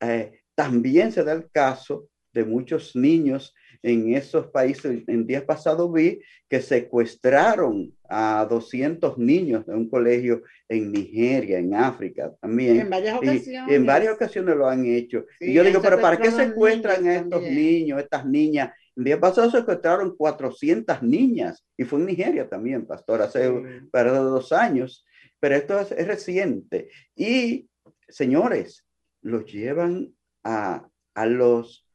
eh, 0.01 0.43
también 0.55 1.11
se 1.11 1.25
da 1.25 1.33
el 1.33 1.51
caso 1.51 2.09
de 2.39 2.45
muchos 2.45 2.95
niños 2.95 3.53
en 3.83 4.15
esos 4.15 4.47
países. 4.47 5.03
En 5.09 5.27
días 5.27 5.43
pasados 5.43 5.93
vi 5.93 6.21
que 6.49 6.61
secuestraron 6.61 7.93
a 8.09 8.47
200 8.49 9.19
niños 9.19 9.67
de 9.67 9.75
un 9.75 9.89
colegio 9.89 10.43
en 10.69 10.93
Nigeria, 10.93 11.59
en 11.59 11.75
África 11.75 12.33
también. 12.41 12.81
En 12.81 12.91
varias 12.91 13.17
ocasiones. 13.17 13.75
en 13.75 13.87
varias 13.87 14.15
ocasiones 14.15 14.57
lo 14.57 14.69
han 14.69 14.87
hecho. 14.87 15.27
y 15.41 15.53
yo 15.53 15.65
digo, 15.65 15.83
pero 15.83 16.01
¿para 16.01 16.17
qué 16.17 16.31
secuestran 16.31 17.07
a 17.07 17.17
estos 17.17 17.43
niños, 17.43 18.01
estas 18.01 18.25
niñas? 18.25 18.71
En 18.97 19.05
días 19.05 19.19
pasados 19.19 19.53
secuestraron 19.53 20.17
400 20.17 21.03
niñas 21.03 21.65
y 21.77 21.85
fue 21.85 21.99
en 21.99 22.07
Nigeria 22.07 22.49
también, 22.49 22.87
pastor, 22.87 23.23
hace 23.23 23.51
para 23.91 24.13
dos 24.13 24.53
años. 24.53 25.05
Pero 25.41 25.57
esto 25.57 25.79
es, 25.81 25.93
es 25.93 26.07
reciente. 26.07 26.89
Y, 27.15 27.69
señores, 28.09 28.85
los 29.23 29.45
llevan 29.45 30.13
a, 30.45 30.89
a 31.15 31.27
los 31.27 31.88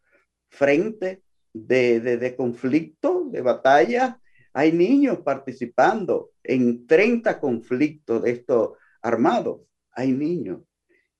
frentes 0.53 1.19
de, 1.51 1.99
de, 1.99 2.35
conflicto, 2.35 3.25
de 3.29 3.41
batalla. 3.41 4.19
Hay 4.53 4.71
niños 4.71 5.19
participando 5.19 6.31
en 6.43 6.85
30 6.85 7.39
conflictos 7.39 8.21
de 8.23 8.31
estos 8.31 8.77
armados. 9.01 9.61
Hay 9.91 10.11
niños 10.11 10.61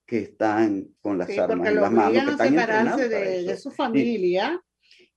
que 0.06 0.18
están 0.18 0.88
con 1.00 1.18
las 1.18 1.28
armas 1.36 1.68
en 1.68 1.74
las 1.76 1.90
manos. 1.90 2.12
Que 2.12 2.30
están 2.30 2.48
separarse 2.48 3.08
de, 3.08 3.42
de, 3.42 3.56
su 3.56 3.70
familia 3.70 4.62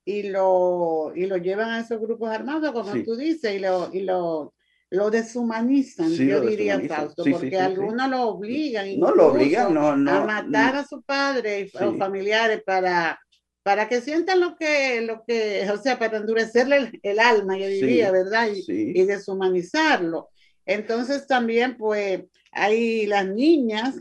y, 0.04 0.24
lo, 0.24 1.12
y 1.16 1.28
lo 1.28 1.38
llevan 1.38 1.70
a 1.70 1.80
esos 1.82 2.00
grupos 2.00 2.30
armados, 2.30 2.72
como 2.72 2.92
tú 3.04 3.16
dices, 3.16 3.56
y 3.56 3.60
lo, 3.60 3.90
y 3.94 4.02
lo 4.02 4.54
lo 4.90 5.12
deshumanizan, 5.12 6.10
yo 6.14 6.40
diría, 6.40 6.80
Fausto, 6.80 7.26
porque 7.30 7.60
algunos 7.60 8.10
lo 8.10 8.22
obligan 8.30 8.98
no 8.98 9.14
lo 9.14 9.34
obligan 9.34 9.74
no, 9.74 9.98
no, 9.98 10.12
a 10.12 10.26
matar 10.26 10.78
a 10.78 10.88
su 10.88 11.02
padre 11.02 11.70
o 11.74 11.98
familiares 11.98 12.64
para, 12.66 13.20
para 13.68 13.90
que 13.90 14.00
sientan 14.00 14.40
lo 14.40 14.56
que, 14.56 15.02
lo 15.02 15.26
que, 15.26 15.70
o 15.70 15.78
sea, 15.78 16.00
para 16.00 16.20
endurecerle 16.20 17.02
el, 17.04 17.20
alma, 17.20 17.58
yo 17.58 17.68
diría, 17.68 18.14
¿verdad? 18.14 18.48
Y, 18.56 18.64
y, 18.98 19.06
deshumanizarlo. 19.06 20.30
Entonces 20.66 21.28
también, 21.28 21.76
pues, 21.76 22.22
hay 22.54 23.08
las 23.08 23.28
niñas 23.28 23.96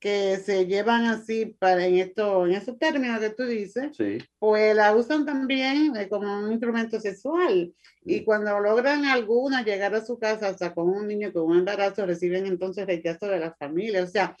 que 0.00 0.38
se 0.38 0.66
llevan 0.66 1.04
así 1.04 1.46
para 1.46 1.86
en 1.86 1.94
esto, 1.94 2.44
en 2.44 2.54
esos 2.54 2.76
términos 2.76 3.20
que 3.20 3.30
tú 3.30 3.44
dices, 3.44 3.96
pues 4.40 4.74
la 4.74 4.92
usan 4.96 5.24
también 5.24 5.94
eh, 5.94 6.08
como 6.08 6.40
un 6.40 6.50
instrumento 6.50 6.98
sexual. 6.98 7.72
Y 8.04 8.24
cuando 8.24 8.58
logran 8.58 9.04
alguna 9.04 9.62
llegar 9.62 9.94
a 9.94 10.04
su 10.04 10.18
casa 10.18 10.48
hasta 10.48 10.74
con 10.74 10.88
un 10.88 11.06
niño 11.06 11.32
con 11.32 11.44
un 11.44 11.58
embarazo, 11.58 12.04
reciben 12.04 12.46
entonces 12.46 12.84
rechazo 12.84 13.28
de 13.28 13.38
la 13.38 13.54
familia. 13.54 14.02
O 14.02 14.08
sea, 14.08 14.36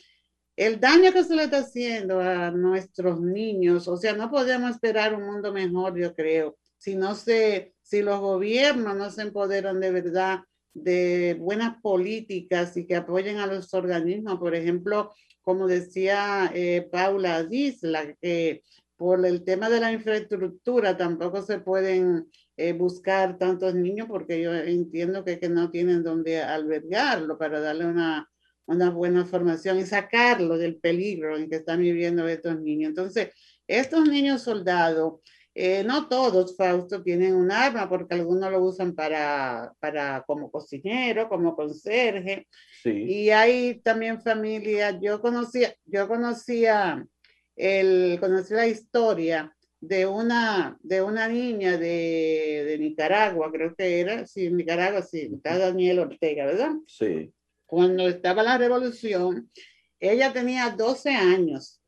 el 0.56 0.78
daño 0.78 1.12
que 1.12 1.24
se 1.24 1.34
le 1.34 1.44
está 1.44 1.58
haciendo 1.58 2.20
a 2.20 2.50
nuestros 2.50 3.20
niños, 3.20 3.88
o 3.88 3.96
sea, 3.96 4.14
no 4.14 4.30
podemos 4.30 4.70
esperar 4.70 5.14
un 5.14 5.24
mundo 5.24 5.52
mejor, 5.52 5.98
yo 5.98 6.14
creo, 6.14 6.56
si 6.78 6.94
no 6.94 7.14
se, 7.14 7.74
si 7.82 8.02
los 8.02 8.20
gobiernos 8.20 8.96
no 8.96 9.10
se 9.10 9.22
empoderan 9.22 9.80
de 9.80 9.90
verdad 9.90 10.40
de 10.72 11.36
buenas 11.38 11.80
políticas 11.80 12.76
y 12.76 12.86
que 12.86 12.96
apoyen 12.96 13.38
a 13.38 13.46
los 13.46 13.72
organismos, 13.74 14.38
por 14.38 14.54
ejemplo, 14.54 15.12
como 15.40 15.66
decía 15.66 16.50
eh, 16.54 16.88
Paula 16.90 17.42
Disla, 17.44 18.14
que 18.20 18.62
por 18.96 19.24
el 19.26 19.44
tema 19.44 19.68
de 19.68 19.80
la 19.80 19.92
infraestructura 19.92 20.96
tampoco 20.96 21.42
se 21.42 21.58
pueden 21.58 22.28
eh, 22.56 22.72
buscar 22.72 23.38
tantos 23.38 23.74
niños 23.74 24.06
porque 24.08 24.40
yo 24.40 24.54
entiendo 24.54 25.24
que, 25.24 25.38
que 25.38 25.48
no 25.48 25.70
tienen 25.70 26.02
donde 26.02 26.40
albergarlo 26.40 27.36
para 27.36 27.60
darle 27.60 27.86
una, 27.86 28.30
una 28.66 28.90
buena 28.90 29.24
formación 29.26 29.78
y 29.78 29.86
sacarlo 29.86 30.58
del 30.58 30.76
peligro 30.76 31.36
en 31.36 31.48
que 31.48 31.56
están 31.56 31.80
viviendo 31.80 32.26
estos 32.26 32.60
niños. 32.60 32.90
Entonces, 32.90 33.30
estos 33.66 34.08
niños 34.08 34.42
soldados, 34.42 35.20
eh, 35.54 35.84
no 35.84 36.08
todos, 36.08 36.56
Fausto, 36.56 37.02
tienen 37.02 37.34
un 37.34 37.52
arma 37.52 37.88
porque 37.88 38.14
algunos 38.14 38.50
lo 38.50 38.62
usan 38.64 38.94
para, 38.94 39.72
para 39.78 40.24
como 40.26 40.50
cocinero, 40.50 41.28
como 41.28 41.54
conserje, 41.54 42.48
y 42.84 43.30
hay 43.30 43.80
también 43.80 44.20
familias, 44.20 44.96
yo 45.00 45.20
conocía, 45.20 45.74
yo 45.86 46.08
conocía, 46.08 47.06
el, 47.56 48.18
conocí 48.20 48.52
la 48.52 48.66
historia 48.66 49.54
de 49.80 50.06
una, 50.06 50.76
de 50.82 51.02
una 51.02 51.28
niña 51.28 51.78
de, 51.78 52.64
de 52.66 52.78
Nicaragua, 52.78 53.50
creo 53.52 53.74
que 53.74 54.00
era, 54.00 54.26
sí, 54.26 54.50
Nicaragua, 54.50 55.02
sí, 55.02 55.30
está 55.34 55.56
Daniel 55.56 56.00
Ortega, 56.00 56.46
¿verdad? 56.46 56.72
Sí. 56.86 57.32
Cuando 57.66 58.08
estaba 58.08 58.42
la 58.42 58.58
revolución, 58.58 59.50
ella 59.98 60.32
tenía 60.32 60.70
12 60.70 61.10
años 61.10 61.80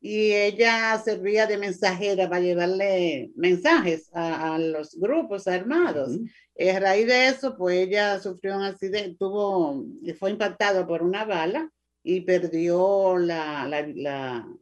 y 0.00 0.32
ella 0.32 0.98
servía 1.04 1.46
de 1.46 1.58
mensajera 1.58 2.28
para 2.28 2.40
llevarle 2.40 3.30
mensajes 3.36 4.08
a, 4.14 4.54
a 4.54 4.58
los 4.58 4.98
grupos 4.98 5.46
armados. 5.46 6.18
A 6.58 6.78
raíz 6.78 7.06
de 7.06 7.28
eso, 7.28 7.56
pues 7.56 7.86
ella 7.86 8.18
sufrió 8.18 8.56
un 8.56 8.62
accidente, 8.62 9.16
tuvo, 9.18 9.84
fue 10.18 10.30
impactada 10.30 10.86
por 10.86 11.02
una 11.02 11.24
bala 11.24 11.70
y 12.02 12.22
perdió 12.22 13.18
la, 13.18 13.68
la, 13.68 13.86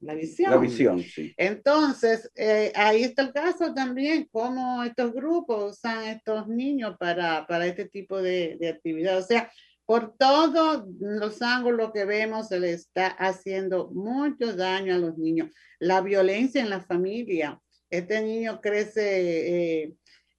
la, 0.00 0.14
visión. 0.14 0.50
La 0.50 0.56
visión, 0.56 1.00
sí. 1.02 1.32
Entonces, 1.36 2.30
eh, 2.34 2.72
ahí 2.74 3.04
está 3.04 3.22
el 3.22 3.32
caso 3.32 3.72
también, 3.72 4.28
cómo 4.32 4.82
estos 4.82 5.12
grupos 5.12 5.78
usan 5.78 6.04
estos 6.09 6.48
niños 6.48 6.96
para, 6.98 7.46
para 7.46 7.66
este 7.66 7.84
tipo 7.84 8.20
de, 8.20 8.56
de 8.59 8.68
actividad. 8.68 9.18
O 9.18 9.22
sea, 9.22 9.50
por 9.89 10.14
todos 10.18 10.84
los 11.01 11.41
ángulos 11.41 11.93
que 11.95 12.05
vemos, 12.05 12.49
se 12.49 12.61
le 12.61 12.74
está 12.74 13.07
haciendo 13.07 13.89
mucho 13.89 14.55
daño 14.55 14.95
a 14.95 14.99
los 14.99 15.16
niños. 15.16 15.51
La 15.78 16.03
violencia 16.03 16.61
en 16.61 16.68
la 16.68 16.82
familia. 16.82 17.59
Este 17.89 18.20
niño 18.20 18.61
crece, 18.61 19.84
eh, 19.84 19.95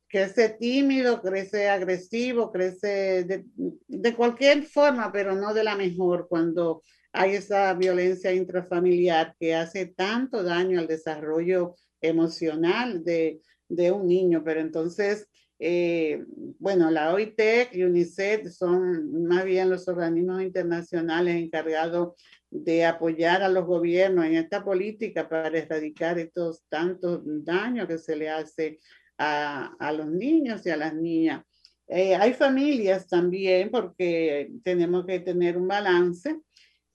crece 0.07 0.49
tímido, 0.49 1.19
crece 1.23 1.67
agresivo, 1.67 2.51
crece 2.51 3.23
de, 3.23 3.45
de, 3.87 4.15
cualquier 4.15 4.65
forma, 4.65 5.11
pero 5.11 5.33
no 5.33 5.51
de 5.55 5.63
la 5.63 5.75
mejor 5.75 6.27
cuando 6.29 6.83
hay 7.11 7.33
esa 7.33 7.73
violencia 7.73 8.31
intrafamiliar 8.31 9.35
que 9.39 9.55
hace 9.55 9.87
tanto 9.87 10.43
daño 10.43 10.79
al 10.79 10.85
desarrollo 10.85 11.73
emocional 12.01 13.03
de, 13.03 13.41
de 13.67 13.91
un 13.91 14.07
niño. 14.07 14.43
Pero 14.45 14.59
entonces 14.59 15.27
eh, 15.59 16.23
bueno, 16.57 16.89
la 16.89 17.13
OIT 17.13 17.39
y 17.73 17.83
UNICEF 17.83 18.49
son 18.49 19.27
más 19.27 19.43
bien 19.43 19.69
los 19.69 19.87
organismos 19.87 20.41
internacionales 20.41 21.35
encargados 21.35 22.13
de 22.49 22.85
apoyar 22.85 23.43
a 23.43 23.49
los 23.49 23.65
gobiernos 23.65 24.25
en 24.25 24.35
esta 24.35 24.63
política 24.63 25.27
para 25.27 25.57
erradicar 25.57 26.17
estos 26.17 26.63
tantos 26.69 27.21
daños 27.23 27.87
que 27.87 27.97
se 27.97 28.15
le 28.15 28.29
hace 28.29 28.79
a, 29.17 29.75
a 29.79 29.91
los 29.91 30.07
niños 30.07 30.65
y 30.65 30.69
a 30.69 30.77
las 30.77 30.93
niñas. 30.95 31.43
Eh, 31.89 32.15
hay 32.15 32.33
familias 32.33 33.07
también, 33.07 33.71
porque 33.71 34.51
tenemos 34.63 35.05
que 35.05 35.19
tener 35.19 35.57
un 35.57 35.67
balance. 35.67 36.39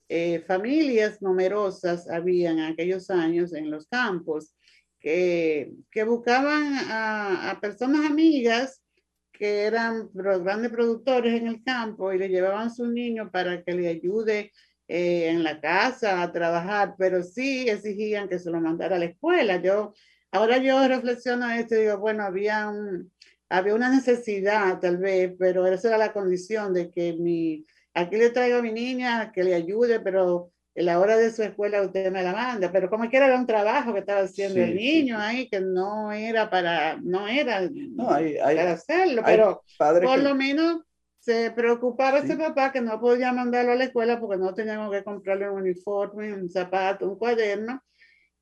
Eh, 0.07 0.39
familias 0.47 1.21
numerosas 1.21 2.09
habían 2.09 2.59
en 2.59 2.65
aquellos 2.65 3.09
años 3.09 3.53
en 3.53 3.69
los 3.69 3.87
campos 3.87 4.55
que, 5.05 6.03
buscaban 6.03 6.73
a, 6.89 7.59
personas 7.61 8.09
amigas 8.09 8.81
que 9.31 9.65
eran 9.65 10.09
grandes 10.13 10.71
productores 10.71 11.39
en 11.39 11.47
el 11.47 11.63
campo 11.63 12.11
y 12.11 12.17
le 12.17 12.29
llevaban 12.29 12.67
a 12.67 12.73
su 12.73 12.87
niño 12.87 13.29
para 13.29 13.61
que 13.61 13.73
le 13.73 13.87
ayude 13.87 14.51
eh, 14.87 15.27
en 15.29 15.43
la 15.43 15.61
casa 15.61 16.23
a 16.23 16.31
trabajar, 16.31 16.95
pero 16.97 17.21
sí 17.21 17.69
exigían 17.69 18.27
que 18.27 18.39
se 18.39 18.49
lo 18.49 18.59
mandara 18.59 18.95
a 18.95 18.99
la 18.99 19.05
escuela. 19.05 19.61
Yo, 19.61 19.93
ahora 20.31 20.57
yo 20.57 20.87
reflexiono 20.87 21.51
esto 21.51 21.75
y 21.75 21.81
digo, 21.81 21.99
bueno, 21.99 22.23
había, 22.23 22.73
había 23.49 23.75
una 23.75 23.89
necesidad 23.89 24.79
tal 24.79 24.97
vez, 24.97 25.35
pero 25.37 25.67
esa 25.67 25.89
era 25.89 25.97
la 25.99 26.13
condición 26.13 26.73
de 26.73 26.89
que 26.89 27.13
mi, 27.13 27.63
aquí 27.93 28.15
le 28.15 28.31
traigo 28.31 28.57
a 28.57 28.63
mi 28.63 28.71
niña 28.71 29.31
que 29.31 29.43
le 29.43 29.53
ayude, 29.53 29.99
pero 29.99 30.51
en 30.75 30.85
la 30.85 30.99
hora 30.99 31.15
de 31.15 31.31
su 31.31 31.41
escuela 31.41 31.81
usted 31.81 32.11
me 32.11 32.21
la 32.21 32.33
manda, 32.33 32.69
pero 32.71 32.89
como 32.89 33.09
quiera 33.09 33.27
era 33.27 33.39
un 33.39 33.47
trabajo 33.47 33.93
que 33.93 33.99
estaba 33.99 34.21
haciendo 34.21 34.59
el 34.59 34.75
niño 34.75 35.17
ahí, 35.17 35.47
que 35.49 35.61
no 35.61 36.11
era 36.11 36.49
para, 36.49 36.97
no 37.01 37.27
era 37.27 37.69
no, 37.71 38.11
hay, 38.11 38.35
para 38.35 38.73
hacerlo, 38.73 39.21
pero 39.25 39.63
por 39.77 40.19
lo 40.19 40.35
menos 40.35 40.81
se 41.19 41.49
preocupaba 41.51 42.19
ese 42.19 42.35
papá 42.35 42.71
que 42.71 42.81
no 42.81 42.99
podía 42.99 43.31
mandarlo 43.31 43.71
a 43.71 43.75
la 43.75 43.85
escuela 43.85 44.19
porque 44.19 44.37
no 44.37 44.53
teníamos 44.53 44.91
que 44.91 45.03
comprarle 45.03 45.49
un 45.49 45.61
uniforme, 45.61 46.33
un 46.33 46.49
zapato, 46.49 47.09
un 47.09 47.17
cuaderno, 47.17 47.81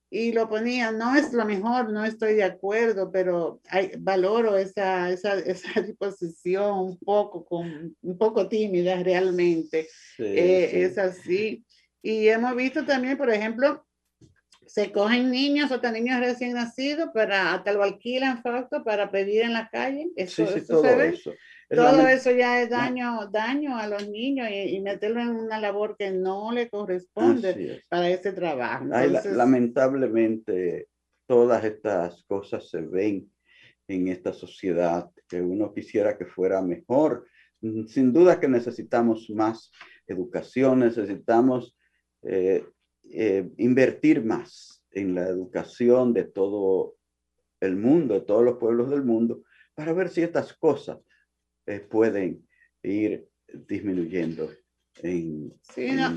y 0.09 0.31
lo 0.31 0.49
ponía, 0.49 0.91
no 0.91 1.15
es 1.15 1.34
lo 1.34 1.45
mejor, 1.45 1.91
no 1.91 2.03
estoy 2.03 2.34
de 2.34 2.43
acuerdo, 2.43 3.11
pero 3.11 3.61
hay, 3.69 3.93
valoro 3.97 4.57
esa, 4.57 5.09
esa, 5.09 5.34
esa 5.39 5.81
disposición 5.81 6.77
un 6.77 6.97
poco, 6.99 7.45
con, 7.45 7.95
un 8.01 8.17
poco 8.17 8.47
tímida 8.47 9.01
realmente, 9.01 9.88
eh, 10.17 10.69
es 10.84 10.97
así. 10.97 11.63
Y 12.03 12.27
hemos 12.27 12.55
visto 12.55 12.85
también, 12.85 13.17
por 13.17 13.31
ejemplo, 13.31 13.83
se 14.67 14.91
cogen 14.91 15.31
niños 15.31 15.71
o 15.71 15.91
niños 15.91 16.19
recién 16.19 16.53
nacidos 16.53 17.09
para, 17.13 17.53
hasta 17.53 17.73
lo 17.73 17.81
alquilan 17.81 18.43
facto 18.43 18.83
para 18.83 19.09
pedir 19.09 19.43
en 19.43 19.53
la 19.53 19.69
calle. 19.69 20.11
Eso, 20.15 20.45
sí, 20.45 20.61
todo 20.67 20.85
Eso. 20.85 21.33
Todo 21.69 22.07
eso 22.07 22.31
ya 22.31 22.61
es 22.61 22.69
daño, 22.69 23.27
daño 23.31 23.77
a 23.77 23.87
los 23.87 24.07
niños 24.07 24.47
y, 24.51 24.79
meterlo 24.81 25.21
en 25.21 25.29
una 25.29 25.59
labor 25.59 25.95
que 25.97 26.11
no 26.11 26.51
le 26.51 26.69
corresponde 26.69 27.81
para 27.89 28.09
ese 28.09 28.31
trabajo. 28.31 28.85
lamentablemente, 28.85 30.87
todas 31.25 31.63
estas 31.63 32.23
cosas 32.25 32.69
se 32.69 32.81
ven 32.81 33.31
en 33.87 34.07
esta 34.09 34.33
sociedad 34.33 35.09
que 35.27 35.41
uno 35.41 35.73
quisiera 35.73 36.17
que 36.17 36.25
fuera 36.25 36.61
mejor. 36.61 37.25
Sin 37.87 38.11
duda 38.11 38.39
que 38.39 38.47
necesitamos 38.47 39.29
más 39.29 39.71
educación, 40.05 40.79
necesitamos 40.79 41.75
eh, 42.24 42.65
eh, 43.11 43.49
invertir 43.57 44.24
más 44.24 44.84
en 44.91 45.15
la 45.15 45.28
educación 45.28 46.13
de 46.13 46.24
todo 46.24 46.95
el 47.59 47.76
mundo, 47.76 48.13
de 48.13 48.21
todos 48.21 48.43
los 48.43 48.57
pueblos 48.57 48.89
del 48.89 49.03
mundo, 49.03 49.43
para 49.76 49.93
ver 49.93 50.09
si 50.09 50.21
estas 50.21 50.53
cosas 50.53 50.99
eh, 51.65 51.80
pueden 51.80 52.47
ir 52.82 53.28
disminuyendo 53.67 54.49
en, 55.01 55.51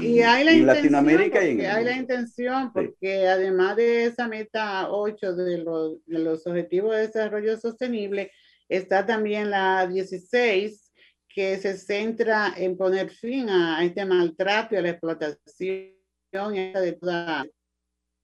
y 0.01 0.21
hay 0.21 0.45
la 0.45 0.75
Latinoamérica 0.75 1.43
y 1.45 1.53
en 1.53 1.67
hay 1.67 1.85
la 1.85 1.97
intención 1.97 2.73
porque 2.75 3.27
además 3.27 3.77
de 3.77 4.05
esa 4.05 4.29
meta 4.29 4.91
8 4.91 5.35
de 5.35 5.59
los, 5.59 6.05
de 6.05 6.19
los 6.19 6.47
objetivos 6.47 6.95
de 6.95 7.07
desarrollo 7.07 7.57
sostenible 7.57 8.31
está 8.69 9.07
también 9.07 9.51
la 9.51 9.87
16 9.87 10.93
que 11.27 11.57
se 11.57 11.79
centra 11.79 12.53
en 12.57 12.77
poner 12.77 13.11
fin 13.11 13.49
a 13.49 13.83
este 13.83 14.05
maltrato 14.05 14.75
y 14.75 14.79
a 14.79 14.83
la 14.83 14.91
explotación 14.91 15.96
de 16.33 16.99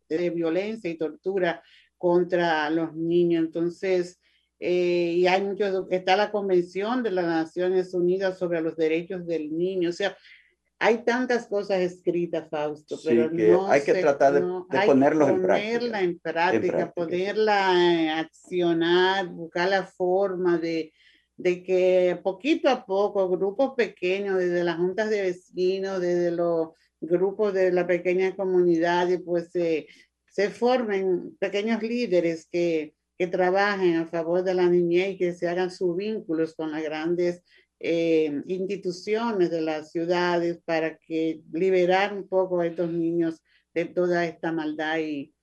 de 0.09 0.31
violencia 0.31 0.91
y 0.91 0.99
tortura 0.99 1.63
contra 1.97 2.69
los 2.71 2.95
niños. 2.95 3.45
Entonces, 3.45 4.21
eh, 4.59 5.15
y 5.17 5.27
hay 5.27 5.43
muchos, 5.43 5.87
está 5.91 6.17
la 6.17 6.31
Convención 6.31 7.03
de 7.03 7.11
las 7.11 7.25
Naciones 7.25 7.95
Unidas 7.95 8.39
sobre 8.39 8.61
los 8.61 8.77
Derechos 8.77 9.27
del 9.27 9.57
Niño. 9.57 9.91
O 9.91 9.93
sea, 9.93 10.17
hay 10.79 11.05
tantas 11.05 11.47
cosas 11.47 11.81
escritas, 11.81 12.49
Fausto, 12.51 12.99
pero 13.05 13.31
no 13.31 13.69
hay 13.69 13.83
que 13.83 13.95
tratar 13.95 14.35
de, 14.35 14.41
ponerlos 14.85 15.29
en 15.29 15.43
práctica. 15.43 15.79
Ponerla 15.79 16.01
en 16.01 16.19
práctica, 16.19 16.93
poderla 16.93 18.19
accionar, 18.19 19.29
buscar 19.29 19.69
la 19.69 19.87
forma 19.87 20.59
de, 20.59 20.93
de 21.37 21.63
que 21.63 22.19
poquito 22.23 22.69
a 22.69 22.85
poco, 22.85 23.29
grupos 23.29 23.75
pequeños, 23.77 24.39
desde 24.39 24.65
las 24.65 24.77
juntas 24.77 25.09
de 25.09 25.23
vecinos, 25.23 26.01
desde 26.01 26.33
los 26.33 26.71
grupos 27.03 27.53
de 27.53 27.73
la 27.73 27.87
pequeña 27.87 28.35
comunidad 28.35 29.09
y 29.09 29.19
pues 29.19 29.51
se 29.51 30.51
formen 30.51 31.37
pequeños 31.39 31.83
líderes 31.83 32.49
que, 32.51 32.95
que, 33.19 33.27
trabajen 33.27 33.97
a 33.97 34.07
favor 34.07 34.43
de 34.43 34.55
la 34.55 34.69
niñez 34.69 35.11
y 35.11 35.19
que 35.19 35.33
se 35.33 35.49
hagan 35.49 35.71
sus 35.71 35.97
vínculos 35.97 36.55
con 36.55 36.71
las 36.71 36.83
grandes 36.83 37.43
eh, 37.81 38.43
instituciones 38.47 39.51
de 39.51 39.61
las 39.61 39.91
ciudades 39.91 40.61
para 40.65 40.97
que 40.99 41.41
liberar 41.53 42.15
un 42.15 42.29
poco 42.29 42.61
a 42.61 42.67
estos 42.67 42.91
niños 42.91 43.43
de 43.75 43.87
toda 43.87 44.25
esta 44.25 44.53
maldad 44.53 44.99
y, 44.99 45.35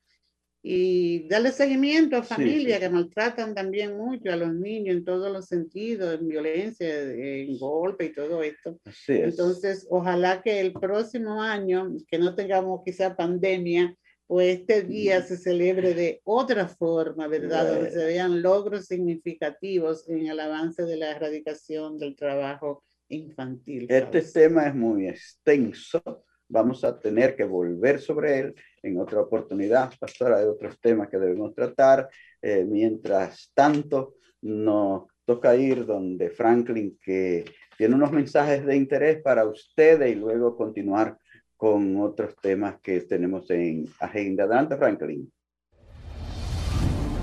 y 0.62 1.28
darle 1.30 1.52
seguimiento 1.52 2.18
a 2.18 2.24
familias 2.24 2.80
que 2.80 2.90
maltratan 2.90 3.56
también 3.56 3.96
mucho 3.96 4.32
a 4.32 4.36
los 4.36 4.54
niños 4.54 4.98
en 4.98 5.06
todos 5.06 5.32
los 5.32 5.46
sentidos, 5.46 6.20
en 6.20 6.28
violencia, 6.28 7.02
en 7.02 7.58
golpe 7.58 8.06
y 8.06 8.14
todo 8.14 8.44
esto. 8.44 8.78
Entonces, 9.08 9.88
ojalá 9.90 10.42
que 10.42 10.60
el 10.60 10.74
próximo 10.74 11.42
año, 11.42 11.96
que 12.10 12.20
no 12.20 12.36
tengamos 12.36 12.82
quizá 12.84 13.16
pandemia, 13.16 13.96
pues 14.28 14.60
este 14.60 14.84
día 14.84 15.22
se 15.22 15.38
celebre 15.38 15.94
de 15.94 16.22
otra 16.24 16.68
forma, 16.68 17.28
¿verdad? 17.28 17.74
Donde 17.74 17.92
se 17.92 18.06
vean 18.06 18.42
logros 18.42 18.86
significativos 18.86 20.08
en 20.10 20.28
el 20.28 20.40
avance 20.40 20.84
de 20.84 20.98
la 20.98 21.12
erradicación 21.12 21.98
del 21.98 22.16
trabajo 22.16 22.84
infantil. 23.08 23.88
Este 23.90 24.22
tema 24.22 24.68
es 24.68 24.76
muy 24.76 25.08
extenso 25.08 26.24
vamos 26.50 26.84
a 26.84 27.00
tener 27.00 27.36
que 27.36 27.44
volver 27.44 28.00
sobre 28.00 28.40
él 28.40 28.56
en 28.84 29.00
otra 29.00 29.22
oportunidad, 29.22 29.92
pastora, 30.00 30.38
hay 30.38 30.46
otros 30.46 30.80
temas 30.80 31.10
que 31.10 31.18
debemos 31.18 31.54
tratar. 31.54 32.10
Eh, 32.42 32.66
mientras 32.68 33.52
tanto, 33.54 34.16
nos 34.42 35.04
toca 35.26 35.56
ir 35.56 35.86
donde 35.86 36.30
Franklin, 36.30 36.98
que 37.02 37.46
tiene 37.78 37.96
unos 37.96 38.12
mensajes 38.12 38.66
de 38.66 38.76
interés 38.76 39.22
para 39.22 39.46
ustedes 39.46 40.12
y 40.12 40.16
luego 40.16 40.56
continuar 40.56 41.18
con 41.56 42.00
otros 42.00 42.36
temas 42.42 42.80
que 42.82 43.02
tenemos 43.02 43.50
en 43.50 43.86
agenda. 44.00 44.46
Adelante, 44.46 44.78
Franklin. 44.78 45.32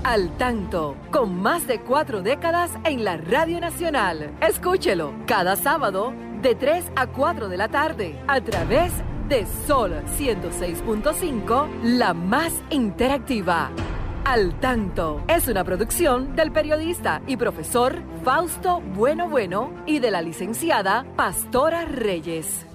Al 0.03 0.37
tanto, 0.37 0.95
con 1.11 1.35
más 1.35 1.67
de 1.67 1.81
cuatro 1.81 2.21
décadas 2.21 2.71
en 2.85 3.03
la 3.03 3.17
Radio 3.17 3.59
Nacional. 3.59 4.37
Escúchelo 4.41 5.13
cada 5.25 5.57
sábado 5.57 6.13
de 6.41 6.55
3 6.55 6.85
a 6.95 7.07
4 7.07 7.49
de 7.49 7.57
la 7.57 7.67
tarde 7.67 8.15
a 8.27 8.39
través 8.39 8.93
de 8.97 9.16
de 9.27 9.45
Sol 9.67 9.91
106.5, 10.17 11.83
la 11.83 12.13
más 12.13 12.53
interactiva. 12.69 13.71
Al 14.23 14.57
tanto 14.59 15.21
es 15.27 15.47
una 15.49 15.65
producción 15.65 16.35
del 16.35 16.51
periodista 16.51 17.21
y 17.27 17.35
profesor 17.35 18.01
Fausto 18.23 18.81
Bueno 18.95 19.29
Bueno 19.29 19.83
y 19.85 19.99
de 19.99 20.11
la 20.11 20.21
licenciada 20.21 21.05
Pastora 21.15 21.85
Reyes. 21.85 22.65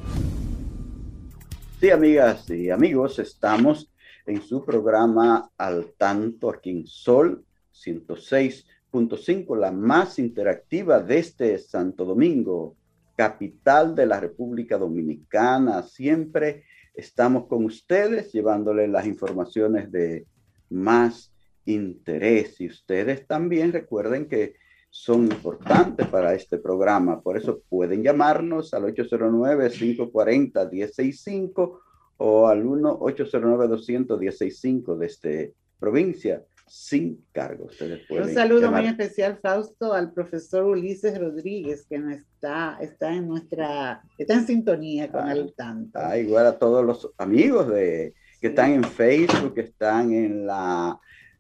Sí, 1.80 1.90
amigas 1.90 2.48
y 2.50 2.70
amigos, 2.70 3.18
estamos 3.18 3.90
en 4.26 4.42
su 4.42 4.64
programa 4.64 5.50
Al 5.57 5.94
Tanto 5.96 6.50
aquí 6.50 6.70
en 6.70 6.86
Sol 6.86 7.44
106.5, 7.74 9.57
la 9.57 9.72
más 9.72 10.18
interactiva 10.18 11.00
de 11.00 11.18
este 11.18 11.59
Santo 11.59 12.05
Domingo, 12.05 12.76
capital 13.16 13.94
de 13.94 14.06
la 14.06 14.20
República 14.20 14.76
Dominicana. 14.78 15.82
Siempre 15.82 16.64
estamos 16.94 17.46
con 17.46 17.64
ustedes 17.64 18.30
llevándoles 18.32 18.90
las 18.90 19.06
informaciones 19.06 19.90
de 19.90 20.26
más 20.70 21.32
interés 21.64 22.60
y 22.60 22.68
ustedes 22.68 23.26
también 23.26 23.72
recuerden 23.72 24.28
que 24.28 24.54
son 24.90 25.22
importantes 25.24 26.06
para 26.08 26.34
este 26.34 26.58
programa. 26.58 27.22
Por 27.22 27.38
eso 27.38 27.62
pueden 27.68 28.02
llamarnos 28.02 28.74
al 28.74 28.82
809-540-165 28.94 31.78
o 32.18 32.46
al 32.46 32.62
1-809-200-165 32.64 34.98
desde 34.98 35.54
provincia 35.78 36.44
sin 36.72 37.22
cargo. 37.32 37.68
Un 38.08 38.32
saludo 38.32 38.72
muy 38.72 38.86
especial, 38.86 39.38
Fausto, 39.42 39.92
al 39.92 40.10
profesor 40.10 40.64
Ulises 40.64 41.18
Rodríguez, 41.18 41.84
que 41.86 41.98
no 41.98 42.10
está, 42.10 42.78
está 42.80 43.12
en 43.12 43.28
nuestra, 43.28 44.02
está 44.16 44.34
en 44.34 44.46
sintonía 44.46 45.12
con 45.12 45.28
ah, 45.28 45.32
el 45.32 45.52
tanto. 45.54 45.98
Ah, 46.02 46.16
igual 46.16 46.46
a 46.46 46.58
todos 46.58 46.82
los 46.82 47.10
amigos 47.18 47.68
de, 47.68 48.14
que 48.40 48.46
están 48.46 48.72
en 48.72 48.84
Facebook, 48.84 49.52
que 49.52 49.60
están 49.60 50.14
en 50.14 50.46
las 50.46 50.96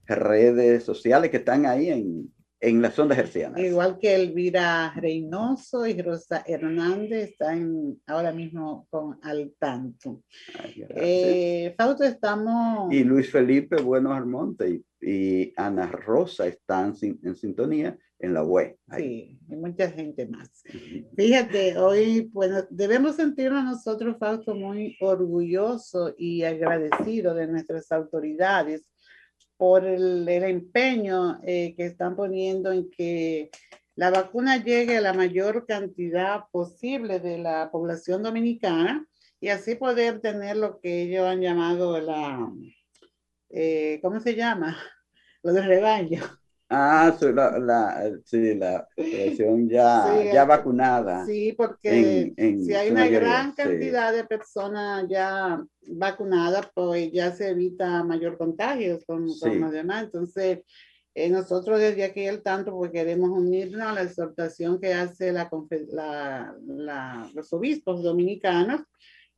redes 0.06 0.84
sociales, 0.84 1.30
que 1.30 1.38
están 1.38 1.64
ahí 1.64 1.88
en, 1.88 2.30
en 2.60 2.82
las 2.82 2.98
ondas 2.98 3.16
hercianas. 3.16 3.58
Igual 3.58 3.98
que 3.98 4.14
Elvira 4.14 4.92
Reynoso 4.94 5.86
y 5.86 5.98
Rosa 6.02 6.44
Hernández 6.46 7.30
están 7.30 7.96
ahora 8.06 8.32
mismo 8.32 8.86
con 8.90 9.18
al 9.22 9.54
tanto. 9.58 10.24
eh, 10.90 11.74
Fausto, 11.78 12.04
estamos... 12.04 12.92
Y 12.92 13.02
Luis 13.02 13.30
Felipe 13.30 13.80
Bueno 13.80 14.12
Armonte 14.12 14.68
y, 14.68 14.84
Ana 15.56 15.86
Rosa 15.86 16.46
están 16.46 16.94
en 17.00 17.34
sintonía 17.36 17.98
en 18.22 18.34
la 18.34 18.44
web. 18.44 18.76
Sí, 18.96 19.38
y 19.48 19.56
mucha 19.56 19.90
gente 19.90 20.26
más. 20.26 20.62
Fíjate, 21.16 21.76
hoy, 21.76 22.30
bueno, 22.32 22.64
debemos 22.70 23.16
sentirnos 23.16 23.64
nosotros, 23.64 24.16
Fausto, 24.18 24.54
muy 24.54 24.96
orgullosos 25.00 26.14
y 26.16 26.44
agradecidos 26.44 27.36
de 27.36 27.48
nuestras 27.48 27.90
autoridades 27.90 28.86
por 29.56 29.84
el, 29.84 30.26
empeño 30.28 31.40
eh, 31.44 31.74
que 31.76 31.86
están 31.86 32.16
poniendo 32.16 32.72
en 32.72 32.88
que 32.90 33.50
la 33.96 34.10
vacuna 34.10 34.62
llegue 34.62 34.96
a 34.96 35.02
la 35.02 35.12
mayor 35.12 35.66
cantidad 35.66 36.44
posible 36.50 37.20
de 37.20 37.38
la 37.38 37.70
población 37.70 38.22
dominicana 38.22 39.06
y 39.40 39.48
así 39.48 39.74
poder 39.74 40.20
tener 40.20 40.56
lo 40.56 40.80
que 40.80 41.02
ellos 41.02 41.26
han 41.26 41.40
llamado 41.40 42.00
la, 42.00 42.50
eh, 43.52 44.00
¿cómo 44.02 44.18
se 44.20 44.34
llama? 44.34 44.76
Lo 45.42 45.52
de 45.52 45.62
rebaño. 45.62 46.22
Ah, 46.74 47.14
la, 47.20 47.58
la, 47.58 48.12
sí, 48.24 48.54
la 48.54 48.88
población 48.96 49.68
ya, 49.68 50.32
ya 50.32 50.46
vacunada. 50.46 51.26
Sí, 51.26 51.52
porque 51.52 52.32
si 52.36 52.72
hay 52.72 52.90
una 52.90 53.08
gran 53.08 53.52
cantidad 53.52 54.10
de 54.10 54.24
personas 54.24 55.04
ya 55.06 55.62
vacunadas, 55.88 56.70
pues 56.74 57.12
ya 57.12 57.30
se 57.32 57.50
evita 57.50 58.02
mayor 58.04 58.38
contagio 58.38 58.98
con, 59.06 59.26
los 59.26 59.70
demás. 59.70 60.04
Entonces, 60.04 60.60
eh, 61.14 61.28
nosotros 61.28 61.78
desde 61.78 62.04
aquí 62.04 62.22
el 62.22 62.42
tanto, 62.42 62.72
pues 62.72 62.90
queremos 62.90 63.28
unirnos 63.28 63.82
a 63.82 63.92
la 63.92 64.02
exhortación 64.04 64.80
que 64.80 64.94
hace 64.94 65.30
la, 65.30 65.50
la, 66.66 67.30
los 67.34 67.52
obispos 67.52 68.02
dominicanos, 68.02 68.80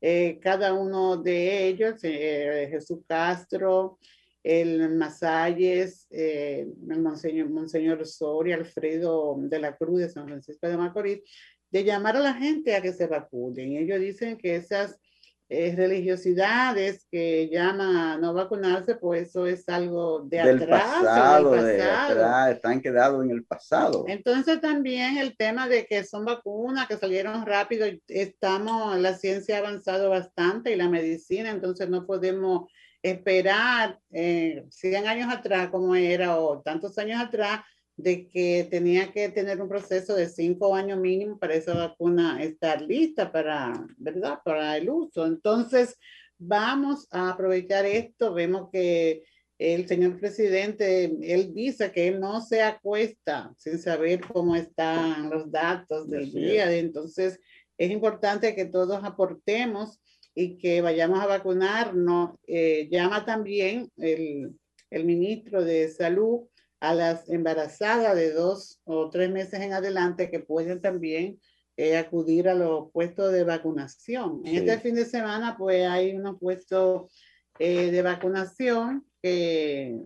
eh, 0.07 0.39
cada 0.39 0.75
uno 0.75 1.17
de 1.17 1.67
ellos, 1.67 1.95
eh, 2.03 2.69
Jesús 2.71 2.99
Castro, 3.09 3.99
el 4.43 4.95
Masalles, 4.97 6.07
eh, 6.11 6.67
el 6.91 7.01
Monseñor, 7.01 7.49
Monseñor 7.49 8.07
Soria, 8.07 8.57
Alfredo 8.57 9.35
de 9.39 9.59
la 9.59 9.75
Cruz 9.75 10.01
de 10.01 10.11
San 10.11 10.27
Francisco 10.27 10.69
de 10.69 10.77
Macorís, 10.77 11.23
de 11.71 11.85
llamar 11.85 12.19
a 12.19 12.21
la 12.21 12.35
gente 12.35 12.77
a 12.77 12.83
que 12.83 12.93
se 12.93 13.07
vacunen. 13.07 13.79
Ellos 13.79 13.99
dicen 13.99 14.37
que 14.37 14.57
esas 14.57 15.01
eh, 15.49 15.75
religiosidades 15.77 17.07
que 17.11 17.49
llaman 17.51 17.97
a 17.97 18.17
no 18.17 18.33
vacunarse, 18.33 18.95
pues 18.95 19.29
eso 19.29 19.47
es 19.47 19.69
algo 19.69 20.21
de 20.21 20.39
del 20.43 20.63
atrás. 20.63 20.83
Pasado, 20.83 21.53
De 21.53 21.83
atrás, 21.83 22.55
están 22.55 22.81
quedados 22.81 23.23
en 23.25 23.31
el 23.31 23.45
pasado. 23.45 24.05
Entonces 24.09 24.61
también 24.61 25.19
el 25.19 25.37
tema 25.37 25.69
de 25.69 25.87
que 25.87 26.03
son 26.05 26.25
vacunas 26.25 26.89
que 26.89 26.97
salieron 26.97 27.45
rápido, 27.45 27.87
estamos, 28.09 28.99
la 28.99 29.15
ciencia 29.15 29.57
ha 29.57 29.59
avanzado 29.59 30.09
bastante 30.09 30.73
y 30.73 30.77
la 30.77 30.89
medicina, 30.89 31.51
entonces 31.51 31.91
no 31.91 32.07
podemos 32.07 32.71
esperar 33.03 33.99
eh, 34.13 34.65
100 34.71 35.07
años 35.07 35.31
atrás 35.31 35.69
como 35.69 35.95
era 35.95 36.39
o 36.39 36.63
tantos 36.63 36.97
años 36.97 37.21
atrás 37.21 37.61
de 37.97 38.29
que 38.29 38.67
tenía 38.71 39.13
que 39.13 39.29
tener 39.29 39.61
un 39.63 39.69
proceso 39.69 40.15
de 40.15 40.29
cinco 40.29 40.75
años 40.75 40.99
mínimo 40.99 41.39
para 41.39 41.55
esa 41.55 41.75
vacuna 41.75 42.43
estar 42.43 42.83
lista 42.83 43.31
para, 43.31 43.87
¿verdad? 43.97 44.41
Para 44.45 44.77
el 44.77 44.91
uso. 44.91 45.27
Entonces, 45.27 45.97
vamos 46.39 47.07
a 47.11 47.31
aprovechar 47.31 47.87
esto. 47.87 48.35
Vemos 48.35 48.69
que 48.73 49.23
el 49.59 49.87
señor 49.87 50.19
presidente, 50.19 51.05
él 51.23 51.55
dice 51.55 51.93
que 51.93 52.09
él 52.09 52.19
no 52.19 52.41
se 52.41 52.63
acuesta 52.63 53.55
sin 53.57 53.79
saber 53.79 54.21
cómo 54.21 54.57
están 54.57 55.31
los 55.31 55.51
datos 55.51 56.11
del 56.11 56.33
día. 56.33 56.73
Entonces, 56.77 57.39
es 57.79 57.91
importante 57.91 58.55
que 58.55 58.65
todos 58.65 59.05
aportemos 59.05 60.01
y 60.35 60.59
que 60.59 60.81
vayamos 60.81 61.21
a 61.21 61.27
vacunarnos. 61.27 62.37
Eh, 62.47 62.89
llama 62.91 63.25
también 63.25 63.91
el, 63.97 64.53
el, 64.91 65.05
ministro 65.05 65.65
de 65.65 65.89
Salud 65.89 66.49
a 66.85 66.95
las 66.95 67.29
embarazadas 67.31 68.15
de 68.15 68.33
dos 68.33 68.81
o 68.85 69.09
tres 69.09 69.31
meses 69.31 69.61
en 69.61 69.73
adelante 69.73 70.31
que 70.31 70.41
pueden 70.41 70.81
también 70.81 71.41
eh, 71.77 71.97
acudir 71.97 72.49
a 72.49 72.55
los 72.55 72.91
puestos 72.93 73.33
de 73.33 73.43
vacunación. 73.43 74.43
En 74.45 74.57
este 74.57 74.79
fin 74.81 74.95
de 74.95 75.07
semana, 75.07 75.57
pues 75.57 75.87
hay 75.87 76.15
unos 76.15 76.39
puestos 76.39 77.11
eh, 77.59 77.91
de 77.91 78.03
vacunación 78.03 79.07
que 79.23 79.99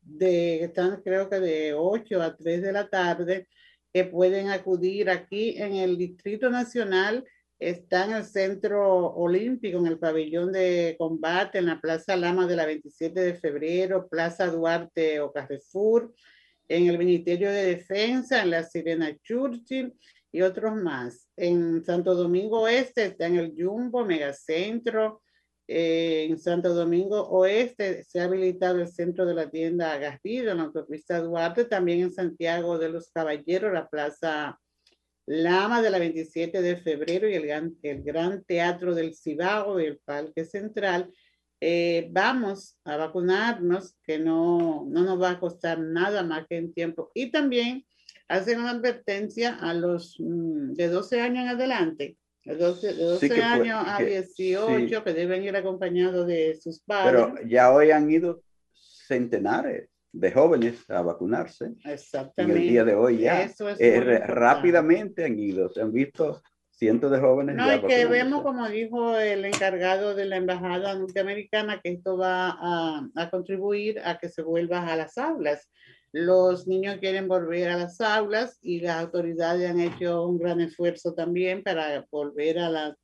de, 0.00 0.64
están 0.64 1.02
creo 1.02 1.28
que 1.28 1.40
de 1.40 1.74
8 1.74 2.22
a 2.22 2.36
3 2.36 2.62
de 2.62 2.72
la 2.72 2.88
tarde, 2.88 3.48
que 3.92 4.04
pueden 4.04 4.48
acudir 4.48 5.10
aquí 5.10 5.56
en 5.58 5.74
el 5.74 5.96
Distrito 5.98 6.50
Nacional 6.50 7.24
está 7.58 8.04
en 8.06 8.12
el 8.12 8.24
Centro 8.24 9.08
Olímpico, 9.14 9.78
en 9.78 9.86
el 9.86 9.98
pabellón 9.98 10.52
de 10.52 10.96
combate, 10.98 11.58
en 11.58 11.66
la 11.66 11.80
Plaza 11.80 12.16
Lama 12.16 12.46
de 12.46 12.56
la 12.56 12.66
27 12.66 13.20
de 13.20 13.34
febrero, 13.34 14.08
Plaza 14.08 14.46
Duarte 14.46 15.20
o 15.20 15.32
Carrefour, 15.32 16.12
en 16.68 16.88
el 16.88 16.98
Ministerio 16.98 17.50
de 17.50 17.66
Defensa, 17.66 18.42
en 18.42 18.50
la 18.50 18.64
Sirena 18.64 19.16
Churchill 19.22 19.94
y 20.32 20.42
otros 20.42 20.74
más. 20.74 21.28
En 21.36 21.84
Santo 21.84 22.14
Domingo 22.14 22.62
Oeste 22.62 23.06
está 23.06 23.26
en 23.26 23.36
el 23.36 23.54
Jumbo, 23.56 24.04
Megacentro. 24.04 25.22
Eh, 25.66 26.26
en 26.28 26.38
Santo 26.38 26.74
Domingo 26.74 27.22
Oeste 27.28 28.04
se 28.04 28.20
ha 28.20 28.24
habilitado 28.24 28.80
el 28.80 28.88
centro 28.88 29.24
de 29.24 29.34
la 29.34 29.50
tienda 29.50 29.96
Garrido, 29.96 30.50
en 30.50 30.58
la 30.58 30.64
autopista 30.64 31.20
Duarte, 31.20 31.64
también 31.64 32.00
en 32.00 32.12
Santiago 32.12 32.78
de 32.78 32.90
los 32.90 33.10
Caballeros, 33.10 33.72
la 33.72 33.88
Plaza 33.88 34.58
Lama 35.26 35.80
de 35.80 35.90
la 35.90 35.98
27 35.98 36.60
de 36.60 36.76
febrero 36.76 37.28
y 37.28 37.34
el 37.34 37.46
Gran, 37.46 37.76
el 37.82 38.02
gran 38.02 38.44
Teatro 38.44 38.94
del 38.94 39.14
Cibao 39.14 39.80
y 39.80 39.86
el 39.86 39.98
Parque 39.98 40.44
Central. 40.44 41.10
Eh, 41.60 42.08
vamos 42.10 42.76
a 42.84 42.96
vacunarnos, 42.96 43.96
que 44.02 44.18
no, 44.18 44.84
no 44.86 45.02
nos 45.02 45.20
va 45.20 45.30
a 45.30 45.40
costar 45.40 45.78
nada 45.78 46.22
más 46.22 46.46
que 46.46 46.58
en 46.58 46.74
tiempo. 46.74 47.10
Y 47.14 47.30
también 47.30 47.86
hacen 48.28 48.60
una 48.60 48.72
advertencia 48.72 49.54
a 49.54 49.72
los 49.72 50.16
mm, 50.18 50.74
de 50.74 50.88
12 50.88 51.20
años 51.20 51.44
en 51.44 51.48
adelante, 51.48 52.16
de 52.44 52.56
12, 52.56 52.94
de 52.94 53.04
12 53.04 53.42
años 53.42 53.82
a 53.86 53.98
18, 54.02 55.04
que 55.04 55.12
deben 55.14 55.42
ir 55.42 55.56
acompañados 55.56 56.26
de 56.26 56.54
sus 56.60 56.80
padres. 56.80 57.28
Pero 57.34 57.48
ya 57.48 57.72
hoy 57.72 57.90
han 57.90 58.10
ido 58.10 58.42
centenares 58.74 59.88
de 60.14 60.30
jóvenes 60.30 60.88
a 60.88 61.02
vacunarse. 61.02 61.72
Exactamente. 61.84 62.56
En 62.56 62.62
el 62.62 62.70
día 62.70 62.84
de 62.84 62.94
hoy 62.94 63.18
ya. 63.18 63.50
Eh, 63.78 64.20
rápidamente 64.26 65.24
han 65.24 65.38
ido, 65.38 65.68
se 65.68 65.82
han 65.82 65.92
visto 65.92 66.40
cientos 66.70 67.10
de 67.10 67.18
jóvenes. 67.18 67.56
No, 67.56 67.74
y 67.74 67.80
que 67.80 68.06
vemos, 68.06 68.42
como 68.42 68.68
dijo 68.68 69.18
el 69.18 69.44
encargado 69.44 70.14
de 70.14 70.26
la 70.26 70.36
Embajada 70.36 70.94
Norteamericana, 70.94 71.80
que 71.82 71.90
esto 71.90 72.16
va 72.16 72.50
a, 72.50 73.08
a, 73.16 73.30
contribuir 73.30 74.00
a 74.04 74.18
que 74.18 74.28
se 74.28 74.42
vuelva 74.42 74.86
a 74.86 74.96
las 74.96 75.18
aulas. 75.18 75.68
Los 76.12 76.68
niños 76.68 76.98
quieren 77.00 77.26
volver 77.26 77.70
a 77.70 77.76
las 77.76 78.00
aulas 78.00 78.58
y 78.62 78.80
las 78.80 79.02
autoridades 79.02 79.68
han 79.68 79.80
hecho 79.80 80.26
un 80.26 80.38
gran 80.38 80.60
esfuerzo 80.60 81.12
también 81.14 81.64
para 81.64 82.06
volver 82.12 82.60
a 82.60 82.70
las 82.70 82.94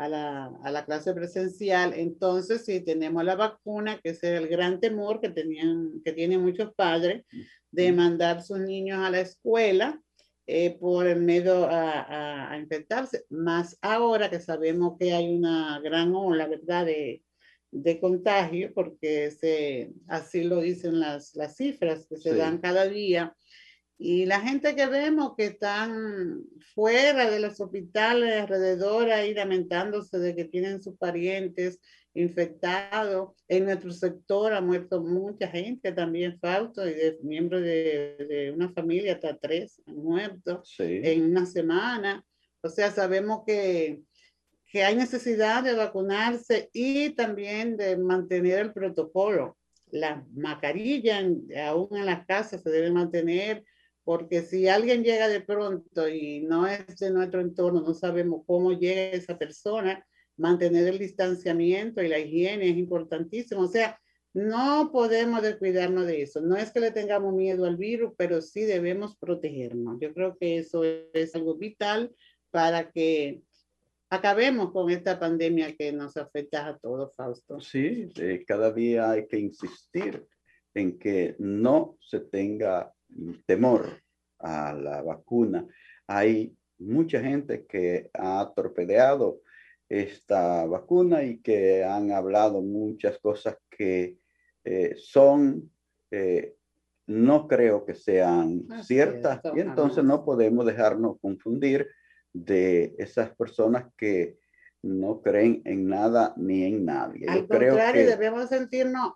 a 0.00 0.08
la, 0.08 0.46
a 0.64 0.70
la, 0.70 0.84
clase 0.86 1.12
presencial. 1.12 1.92
Entonces, 1.94 2.64
si 2.64 2.80
tenemos 2.80 3.22
la 3.22 3.36
vacuna, 3.36 4.00
que 4.02 4.10
es 4.10 4.22
el 4.24 4.48
gran 4.48 4.80
temor 4.80 5.20
que, 5.20 5.28
tenían, 5.28 6.00
que 6.02 6.12
tienen 6.12 6.40
muchos 6.40 6.72
padres 6.74 7.24
de 7.70 7.92
mandar 7.92 8.42
sus 8.42 8.58
niños 8.60 8.98
a 8.98 9.10
la 9.10 9.20
escuela, 9.20 10.02
eh, 10.46 10.76
por 10.80 11.06
el 11.06 11.20
miedo 11.20 11.66
a, 11.66 12.50
a, 12.50 12.58
infectarse, 12.58 13.24
más 13.28 13.78
ahora 13.82 14.30
que 14.30 14.40
sabemos 14.40 14.96
que 14.98 15.12
hay 15.12 15.36
una 15.36 15.78
gran 15.80 16.14
ola, 16.14 16.48
¿verdad?, 16.48 16.86
de, 16.86 17.22
de 17.70 18.00
contagio, 18.00 18.72
porque 18.74 19.30
se, 19.30 19.92
así 20.08 20.44
lo 20.44 20.60
dicen 20.60 20.98
las, 20.98 21.36
las 21.36 21.56
cifras 21.56 22.06
que 22.08 22.16
se 22.16 22.34
dan 22.34 22.58
cada 22.58 22.88
día. 22.88 23.36
Y 24.02 24.24
la 24.24 24.40
gente 24.40 24.74
que 24.74 24.86
vemos 24.86 25.34
que 25.36 25.44
están 25.44 26.42
fuera 26.74 27.30
de 27.30 27.38
los 27.38 27.60
hospitales 27.60 28.40
alrededor 28.40 29.10
ahí 29.10 29.34
lamentándose 29.34 30.18
de 30.18 30.34
que 30.34 30.46
tienen 30.46 30.82
sus 30.82 30.96
parientes 30.96 31.78
infectados. 32.14 33.32
En 33.46 33.66
nuestro 33.66 33.92
sector 33.92 34.54
ha 34.54 34.62
muerto 34.62 35.02
mucha 35.02 35.48
gente 35.48 35.92
también, 35.92 36.38
Fausto, 36.40 36.88
y 36.88 36.94
de 36.94 37.18
miembros 37.22 37.60
de, 37.60 38.16
de 38.26 38.52
una 38.52 38.72
familia, 38.72 39.12
hasta 39.12 39.36
tres 39.36 39.82
han 39.86 39.96
muerto 39.96 40.62
en 40.78 41.24
una 41.24 41.44
semana. 41.44 42.24
O 42.62 42.70
sea, 42.70 42.90
sabemos 42.90 43.42
que 43.46 44.00
que 44.70 44.84
hay 44.84 44.94
necesidad 44.94 45.64
de 45.64 45.74
vacunarse 45.74 46.70
y 46.72 47.10
también 47.10 47.76
de 47.76 47.96
mantener 47.96 48.60
el 48.60 48.72
protocolo. 48.72 49.58
La 49.90 50.24
mascarilla 50.32 51.18
aún 51.66 51.88
en 51.96 52.06
las 52.06 52.24
casas 52.24 52.62
se 52.62 52.70
debe 52.70 52.92
mantener 52.92 53.64
porque 54.04 54.42
si 54.42 54.68
alguien 54.68 55.04
llega 55.04 55.28
de 55.28 55.40
pronto 55.40 56.08
y 56.08 56.40
no 56.40 56.66
es 56.66 56.96
de 56.98 57.10
nuestro 57.10 57.40
entorno, 57.40 57.80
no 57.80 57.94
sabemos 57.94 58.42
cómo 58.46 58.72
llega 58.72 59.16
esa 59.16 59.38
persona, 59.38 60.06
mantener 60.36 60.88
el 60.88 60.98
distanciamiento 60.98 62.02
y 62.02 62.08
la 62.08 62.18
higiene 62.18 62.70
es 62.70 62.76
importantísimo. 62.76 63.62
O 63.62 63.68
sea, 63.68 64.00
no 64.32 64.90
podemos 64.92 65.42
descuidarnos 65.42 66.06
de 66.06 66.22
eso. 66.22 66.40
No 66.40 66.56
es 66.56 66.70
que 66.70 66.80
le 66.80 66.92
tengamos 66.92 67.34
miedo 67.34 67.66
al 67.66 67.76
virus, 67.76 68.12
pero 68.16 68.40
sí 68.40 68.62
debemos 68.62 69.16
protegernos. 69.16 69.98
Yo 70.00 70.14
creo 70.14 70.36
que 70.38 70.58
eso 70.58 70.82
es 70.84 71.34
algo 71.34 71.56
vital 71.56 72.14
para 72.50 72.90
que 72.90 73.42
acabemos 74.08 74.72
con 74.72 74.90
esta 74.90 75.18
pandemia 75.18 75.76
que 75.76 75.92
nos 75.92 76.16
afecta 76.16 76.66
a 76.66 76.78
todos, 76.78 77.14
Fausto. 77.14 77.60
Sí, 77.60 78.08
cada 78.46 78.72
día 78.72 79.10
hay 79.10 79.26
que 79.26 79.38
insistir 79.38 80.26
en 80.74 80.98
que 80.98 81.36
no 81.38 81.96
se 82.00 82.20
tenga 82.20 82.92
temor 83.46 84.02
a 84.38 84.72
la 84.72 85.02
vacuna. 85.02 85.66
Hay 86.06 86.56
mucha 86.78 87.20
gente 87.20 87.66
que 87.66 88.10
ha 88.14 88.52
torpedeado 88.54 89.40
esta 89.88 90.64
vacuna 90.66 91.22
y 91.24 91.38
que 91.38 91.84
han 91.84 92.12
hablado 92.12 92.62
muchas 92.62 93.18
cosas 93.18 93.56
que 93.68 94.18
eh, 94.64 94.94
son, 94.96 95.70
eh, 96.10 96.54
no 97.06 97.48
creo 97.48 97.84
que 97.84 97.94
sean 97.94 98.66
ciertas, 98.82 99.40
y 99.54 99.60
entonces 99.60 100.04
no 100.04 100.24
podemos 100.24 100.64
dejarnos 100.64 101.18
confundir 101.20 101.88
de 102.32 102.94
esas 102.98 103.34
personas 103.34 103.86
que 103.96 104.38
no 104.82 105.20
creen 105.20 105.60
en 105.64 105.88
nada 105.88 106.34
ni 106.36 106.64
en 106.64 106.84
nadie. 106.84 107.26
Al 107.28 107.48
contrario, 107.48 108.06
debemos 108.06 108.48
sentirnos, 108.48 109.14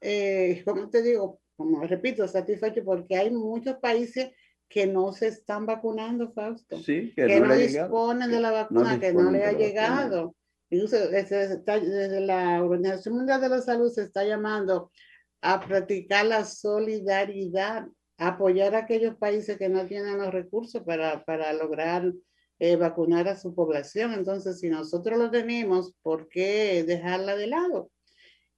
eh, 0.00 0.62
como 0.64 0.88
te 0.88 1.02
digo, 1.02 1.40
como 1.58 1.84
repito, 1.84 2.28
satisfechos 2.28 2.84
porque 2.84 3.16
hay 3.16 3.32
muchos 3.32 3.78
países 3.78 4.30
que 4.68 4.86
no 4.86 5.12
se 5.12 5.26
están 5.26 5.66
vacunando, 5.66 6.30
Fausto. 6.30 6.78
Sí, 6.78 7.12
que, 7.16 7.40
no, 7.40 7.52
disponen 7.52 8.30
de 8.30 8.40
la 8.40 8.52
vacuna, 8.52 9.00
que 9.00 9.12
no 9.12 9.32
le 9.32 9.44
ha 9.44 9.50
llegado. 9.50 10.36
desde 10.70 12.20
la 12.20 12.62
Organización 12.62 13.16
Mundial 13.16 13.40
de 13.40 13.48
la 13.48 13.60
Salud 13.60 13.90
se 13.90 14.04
está 14.04 14.22
llamando 14.24 14.92
a 15.40 15.58
practicar 15.58 16.26
la 16.26 16.44
solidaridad, 16.44 17.88
apoyar 18.18 18.76
a 18.76 18.80
aquellos 18.80 19.16
países 19.16 19.58
que 19.58 19.68
no 19.68 19.84
tienen 19.84 20.18
los 20.18 20.32
recursos 20.32 20.84
para, 20.84 21.24
para 21.24 21.52
lograr 21.54 22.12
eh, 22.60 22.76
vacunar 22.76 23.26
a 23.26 23.36
su 23.36 23.52
población. 23.52 24.12
Entonces, 24.12 24.60
si 24.60 24.70
nosotros 24.70 25.18
lo 25.18 25.28
tenemos, 25.28 25.92
¿por 26.02 26.28
qué 26.28 26.84
dejarla 26.84 27.34
de 27.34 27.48
lado? 27.48 27.90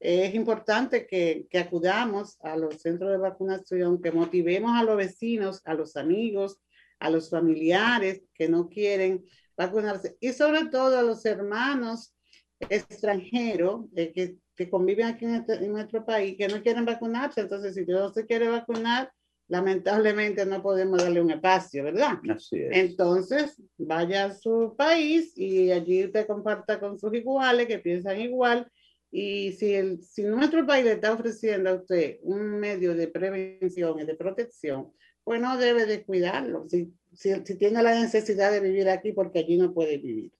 Es 0.00 0.34
importante 0.34 1.06
que, 1.06 1.46
que, 1.50 1.58
acudamos 1.58 2.38
a 2.40 2.56
los 2.56 2.80
centros 2.80 3.10
de 3.10 3.18
vacunación, 3.18 4.00
que 4.00 4.10
motivemos 4.10 4.72
a 4.74 4.82
los 4.82 4.96
vecinos, 4.96 5.60
a 5.66 5.74
los 5.74 5.96
amigos, 5.96 6.58
a 6.98 7.10
los 7.10 7.30
familiares 7.30 8.22
que 8.34 8.48
no 8.48 8.68
quieren 8.68 9.24
vacunarse 9.56 10.16
y 10.20 10.32
sobre 10.32 10.66
todo 10.66 10.98
a 10.98 11.02
los 11.02 11.24
hermanos 11.26 12.14
extranjeros 12.60 13.86
eh, 13.96 14.12
que, 14.12 14.36
que, 14.54 14.70
conviven 14.70 15.06
aquí 15.06 15.24
en, 15.24 15.34
este, 15.36 15.54
en, 15.54 15.72
nuestro 15.72 16.04
país 16.04 16.36
que 16.36 16.48
no 16.48 16.62
quieren 16.62 16.84
vacunarse. 16.84 17.42
Entonces, 17.42 17.74
si 17.74 17.84
no 17.84 18.12
se 18.12 18.26
quiere 18.26 18.48
vacunar, 18.48 19.10
lamentablemente 19.48 20.44
no 20.46 20.62
podemos 20.62 21.02
darle 21.02 21.20
un 21.20 21.30
espacio, 21.30 21.84
¿verdad? 21.84 22.18
Así 22.28 22.58
es. 22.58 22.70
Entonces, 22.72 23.60
vaya 23.78 24.26
a 24.26 24.34
su 24.34 24.74
país 24.76 25.36
y 25.36 25.72
allí 25.72 26.08
te 26.08 26.26
comparta 26.26 26.78
con 26.78 26.98
sus 26.98 27.12
iguales 27.14 27.66
que 27.66 27.78
piensan 27.78 28.20
igual. 28.20 28.70
Y 29.10 29.52
si, 29.52 29.74
el, 29.74 30.02
si 30.02 30.22
nuestro 30.22 30.66
país 30.66 30.84
le 30.84 30.92
está 30.92 31.12
ofreciendo 31.12 31.70
a 31.70 31.74
usted 31.74 32.18
un 32.22 32.60
medio 32.60 32.94
de 32.94 33.08
prevención 33.08 33.98
y 33.98 34.04
de 34.04 34.14
protección, 34.14 34.92
pues 35.24 35.40
no 35.40 35.58
debe 35.58 35.86
descuidarlo. 35.86 36.68
Si, 36.68 36.92
si, 37.12 37.34
si 37.44 37.56
tiene 37.56 37.82
la 37.82 38.00
necesidad 38.00 38.52
de 38.52 38.60
vivir 38.60 38.88
aquí, 38.88 39.12
porque 39.12 39.40
allí 39.40 39.56
no 39.56 39.74
puede 39.74 39.98
vivir. 39.98 40.32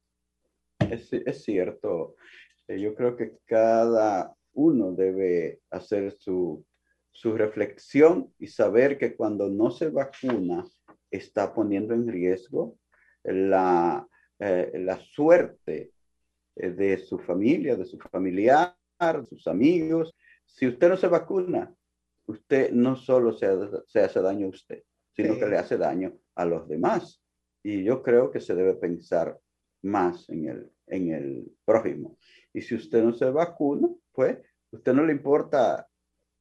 Es, 0.91 1.13
es 1.13 1.43
cierto. 1.43 2.15
Eh, 2.69 2.81
yo 2.81 2.95
creo 2.95 3.17
que 3.17 3.39
cada 3.45 4.35
uno 4.53 4.93
debe 4.93 5.61
hacer 5.71 6.13
su 6.13 6.65
su 7.13 7.37
reflexión 7.37 8.33
y 8.39 8.47
saber 8.47 8.99
que 8.99 9.15
cuando 9.15 9.49
no 9.49 9.71
se 9.71 9.89
vacuna 9.89 10.65
está 11.11 11.53
poniendo 11.53 11.95
en 11.95 12.09
riesgo 12.09 12.79
la, 13.25 14.07
eh, 14.39 14.71
la 14.75 14.99
suerte 15.01 15.93
de 16.61 16.99
su 16.99 17.19
familia, 17.19 17.77
de 17.77 17.85
su 17.85 17.99
familiar, 17.99 18.77
de 18.99 19.27
sus 19.27 19.47
amigos. 19.47 20.15
Si 20.45 20.67
usted 20.67 20.89
no 20.89 20.97
se 20.97 21.09
vacuna, 21.09 21.75
usted 22.27 22.71
no 22.73 22.97
solo 22.97 23.33
se, 23.33 23.49
se 23.87 24.01
hace 24.01 24.21
daño 24.21 24.47
a 24.47 24.51
usted, 24.51 24.83
sino 25.15 25.39
que 25.39 25.47
le 25.47 25.59
hace 25.59 25.77
daño 25.77 26.13
a 26.35 26.45
los 26.45 26.69
demás. 26.69 27.23
Y 27.63 27.83
yo 27.85 28.03
creo 28.03 28.31
que 28.31 28.41
se 28.41 28.55
debe 28.55 28.75
pensar 28.75 29.39
más 29.83 30.29
en 30.29 30.49
el, 30.49 30.73
en 30.87 31.13
el 31.13 31.53
prójimo. 31.65 32.17
Y 32.53 32.63
si 32.63 32.75
usted 32.75 33.03
no 33.03 33.13
se 33.13 33.31
vacuna, 33.31 33.89
pues 34.13 34.39
usted 34.71 34.93
no 34.93 35.05
le 35.05 35.13
importa 35.13 35.89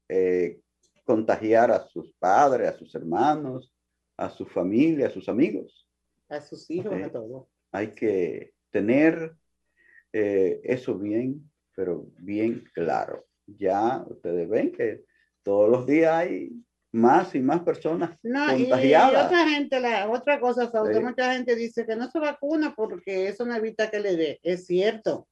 eh, 0.07 0.61
contagiar 1.03 1.71
a 1.71 1.87
sus 1.87 2.13
padres, 2.13 2.69
a 2.69 2.77
sus 2.77 2.93
hermanos, 2.95 3.73
a 4.17 4.29
su 4.29 4.45
familia, 4.45 5.07
a 5.07 5.11
sus 5.11 5.29
amigos. 5.29 5.87
A 6.29 6.41
sus 6.41 6.69
hijos, 6.69 6.93
a 6.93 7.11
todo. 7.11 7.49
Hay 7.71 7.91
que 7.91 8.53
tener 8.69 9.35
eh, 10.13 10.59
eso 10.63 10.95
bien, 10.95 11.49
pero 11.75 12.07
bien 12.17 12.63
claro. 12.73 13.25
Ya 13.45 14.03
ustedes 14.07 14.47
ven 14.49 14.71
que 14.71 15.03
todos 15.43 15.69
los 15.69 15.85
días 15.85 16.13
hay 16.13 16.51
más 16.91 17.35
y 17.35 17.39
más 17.39 17.61
personas 17.61 18.17
contagiadas. 18.21 18.83
Y, 18.83 19.25
otra 19.25 19.49
gente, 19.49 19.79
la 19.79 20.09
otra 20.09 20.39
cosa, 20.39 20.71
mucha 21.01 21.33
gente 21.33 21.55
dice 21.55 21.85
que 21.85 21.95
no 21.95 22.09
se 22.09 22.19
vacuna 22.19 22.73
porque 22.75 23.27
eso 23.27 23.45
no 23.45 23.55
evita 23.55 23.89
que 23.89 23.99
le 23.99 24.15
dé. 24.15 24.39
Es 24.43 24.65
cierto, 24.65 25.27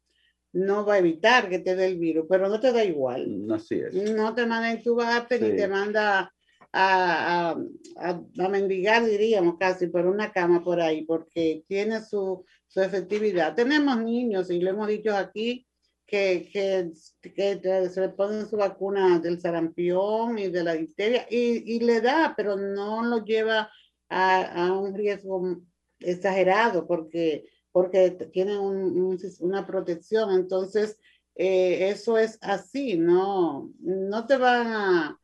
no 0.53 0.85
va 0.85 0.95
a 0.95 0.99
evitar 0.99 1.49
que 1.49 1.59
te 1.59 1.75
dé 1.75 1.87
el 1.87 1.97
virus, 1.97 2.25
pero 2.29 2.47
no 2.49 2.59
te 2.59 2.71
da 2.71 2.83
igual. 2.83 3.47
Así 3.51 3.79
es. 3.79 3.93
No 3.93 4.33
te 4.33 4.45
manda 4.45 4.71
en 4.71 4.83
tu 4.83 4.99
sí. 4.99 5.37
ni 5.41 5.55
te 5.55 5.67
manda 5.67 6.31
a, 6.73 7.55
a, 7.97 8.21
a, 8.39 8.49
mendigar, 8.49 9.05
diríamos 9.05 9.57
casi, 9.57 9.87
por 9.87 10.05
una 10.05 10.31
cama 10.31 10.63
por 10.63 10.79
ahí, 10.79 11.05
porque 11.05 11.63
tiene 11.67 12.01
su 12.01 12.45
efectividad. 12.75 13.55
Tenemos 13.55 13.97
niños, 13.97 14.49
y 14.49 14.59
lo 14.59 14.69
hemos 14.69 14.87
dicho 14.87 15.15
aquí, 15.15 15.67
que, 16.05 16.49
que, 16.51 16.91
que, 17.33 17.89
se 17.89 18.01
le 18.01 18.09
ponen 18.09 18.47
su 18.47 18.55
vacuna 18.55 19.19
del 19.19 19.41
sarampión 19.41 20.39
y 20.39 20.47
de 20.47 20.63
la 20.63 20.73
difteria, 20.73 21.27
y, 21.29 21.75
y 21.75 21.79
le 21.79 22.01
da, 22.01 22.33
pero 22.35 22.55
no 22.55 23.03
lo 23.03 23.25
lleva 23.25 23.69
a, 24.09 24.67
a 24.67 24.73
un 24.73 24.93
riesgo 24.93 25.61
exagerado, 25.99 26.87
porque 26.87 27.45
porque 27.77 28.09
tienen 28.33 28.57
una 28.59 29.67
protección. 29.67 30.31
Entonces, 30.31 30.97
eh, 31.35 31.89
eso 31.89 32.17
es 32.17 32.39
así, 32.41 32.97
no, 32.97 33.71
no 33.79 34.25
te 34.25 34.35
van 34.35 34.67
a, 34.67 35.19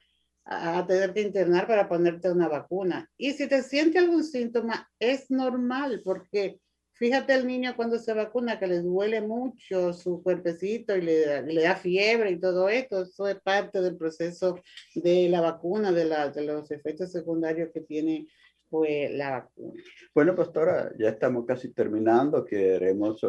a, 0.46 0.86
tener 0.86 1.16
que 1.16 1.22
internar 1.22 1.66
para 1.66 1.90
ponerte 1.90 2.32
una 2.32 2.48
vacuna. 2.48 3.10
Y 3.18 3.32
si 3.32 3.48
te 3.48 3.64
siente 3.64 3.98
algún 3.98 4.24
síntoma, 4.24 4.88
es 5.00 5.32
normal, 5.32 6.04
porque 6.06 6.60
fíjate 6.94 7.34
el 7.34 7.48
niño 7.48 7.76
cuando 7.76 8.00
se 8.00 8.14
vacuna 8.14 8.60
que 8.60 8.68
le 8.68 8.82
duele 8.82 9.22
mucho 9.22 9.94
su 9.94 10.22
cuerpecito 10.24 10.96
y 10.96 11.02
le, 11.02 11.42
le 11.44 11.62
da 11.62 11.76
fiebre 11.76 12.32
y 12.32 12.40
todo 12.40 12.70
esto, 12.70 13.02
eso 13.04 13.28
es 13.28 13.40
parte 13.42 13.82
del 13.82 13.98
proceso 13.98 14.60
de 14.96 15.30
la 15.30 15.42
vacuna, 15.42 15.92
de, 15.92 16.06
la, 16.06 16.30
de 16.30 16.44
los 16.44 16.72
efectos 16.72 17.12
secundarios 17.12 17.70
que 17.74 17.82
tiene 17.82 18.28
fue 18.74 19.10
la 19.12 19.30
vacuna. 19.30 19.84
Bueno, 20.16 20.36
pastora, 20.36 20.92
ya 20.98 21.10
estamos 21.10 21.46
casi 21.46 21.72
terminando. 21.74 22.44
Queremos 22.44 23.22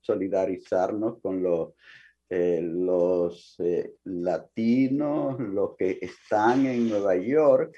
solidarizarnos 0.00 1.20
con 1.20 1.42
los, 1.42 1.74
eh, 2.30 2.60
los 2.62 3.56
eh, 3.58 3.94
latinos, 4.04 5.40
los 5.40 5.74
que 5.76 5.98
están 6.00 6.66
en 6.66 6.88
Nueva 6.88 7.16
York, 7.16 7.76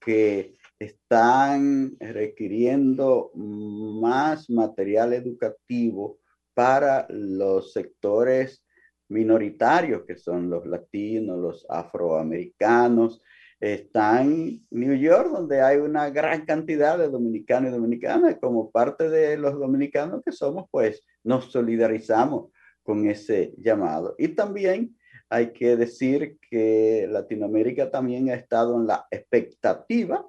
que 0.00 0.57
están 0.78 1.96
requiriendo 1.98 3.30
más 3.34 4.48
material 4.48 5.12
educativo 5.12 6.18
para 6.54 7.06
los 7.10 7.72
sectores 7.72 8.64
minoritarios, 9.08 10.04
que 10.04 10.16
son 10.16 10.50
los 10.50 10.66
latinos, 10.66 11.38
los 11.38 11.66
afroamericanos. 11.68 13.22
Está 13.60 14.22
en 14.22 14.64
New 14.70 14.94
York, 14.94 15.30
donde 15.32 15.60
hay 15.60 15.78
una 15.78 16.10
gran 16.10 16.44
cantidad 16.44 16.96
de 16.96 17.08
dominicanos 17.08 17.70
y 17.70 17.74
dominicanas, 17.74 18.36
como 18.40 18.70
parte 18.70 19.08
de 19.08 19.36
los 19.36 19.58
dominicanos 19.58 20.22
que 20.24 20.30
somos, 20.30 20.66
pues 20.70 21.04
nos 21.24 21.50
solidarizamos 21.50 22.52
con 22.84 23.08
ese 23.08 23.54
llamado. 23.58 24.14
Y 24.16 24.28
también 24.28 24.96
hay 25.28 25.52
que 25.52 25.76
decir 25.76 26.38
que 26.48 27.06
Latinoamérica 27.10 27.90
también 27.90 28.30
ha 28.30 28.34
estado 28.34 28.76
en 28.80 28.86
la 28.86 29.06
expectativa 29.10 30.24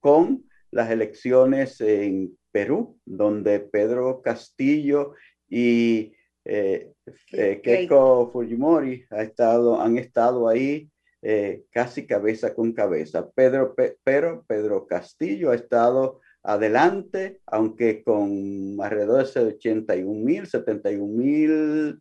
con 0.00 0.44
las 0.70 0.90
elecciones 0.90 1.80
en 1.80 2.36
Perú, 2.50 2.98
donde 3.04 3.60
Pedro 3.60 4.22
Castillo 4.22 5.14
y 5.48 6.12
eh, 6.44 6.92
eh, 7.32 7.60
Keiko 7.62 8.30
Fujimori 8.32 9.04
ha 9.10 9.22
estado, 9.22 9.80
han 9.80 9.98
estado 9.98 10.48
ahí 10.48 10.90
eh, 11.22 11.64
casi 11.70 12.06
cabeza 12.06 12.54
con 12.54 12.72
cabeza. 12.72 13.28
Pedro, 13.30 13.74
pero 14.02 14.44
Pedro 14.46 14.86
Castillo 14.86 15.50
ha 15.50 15.54
estado 15.54 16.20
adelante, 16.42 17.40
aunque 17.46 18.02
con 18.02 18.78
alrededor 18.80 19.30
de 19.30 19.40
81 19.40 20.24
mil, 20.24 20.46
71 20.46 21.06
mil 21.06 22.00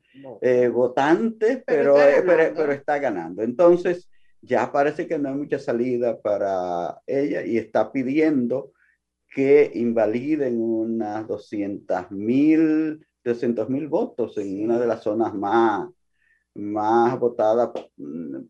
votantes, 0.71 1.61
pero, 1.65 1.95
pero, 1.95 2.53
pero, 2.55 2.71
está 2.71 2.97
ganando. 2.99 3.43
Entonces, 3.43 4.08
ya 4.41 4.71
parece 4.71 5.07
que 5.07 5.19
no 5.19 5.29
hay 5.29 5.35
mucha 5.35 5.59
salida 5.59 6.19
para 6.21 7.01
ella 7.05 7.45
y 7.45 7.57
está 7.57 7.91
pidiendo 7.91 8.71
que 9.33 9.71
invaliden 9.75 10.59
unas 10.61 11.27
200 11.27 12.11
mil 12.11 13.05
300 13.23 13.69
mil 13.69 13.87
votos 13.87 14.37
en 14.37 14.63
una 14.63 14.79
de 14.79 14.87
las 14.87 15.03
zonas 15.03 15.33
más, 15.33 15.89
más 16.55 17.19
votadas 17.19 17.69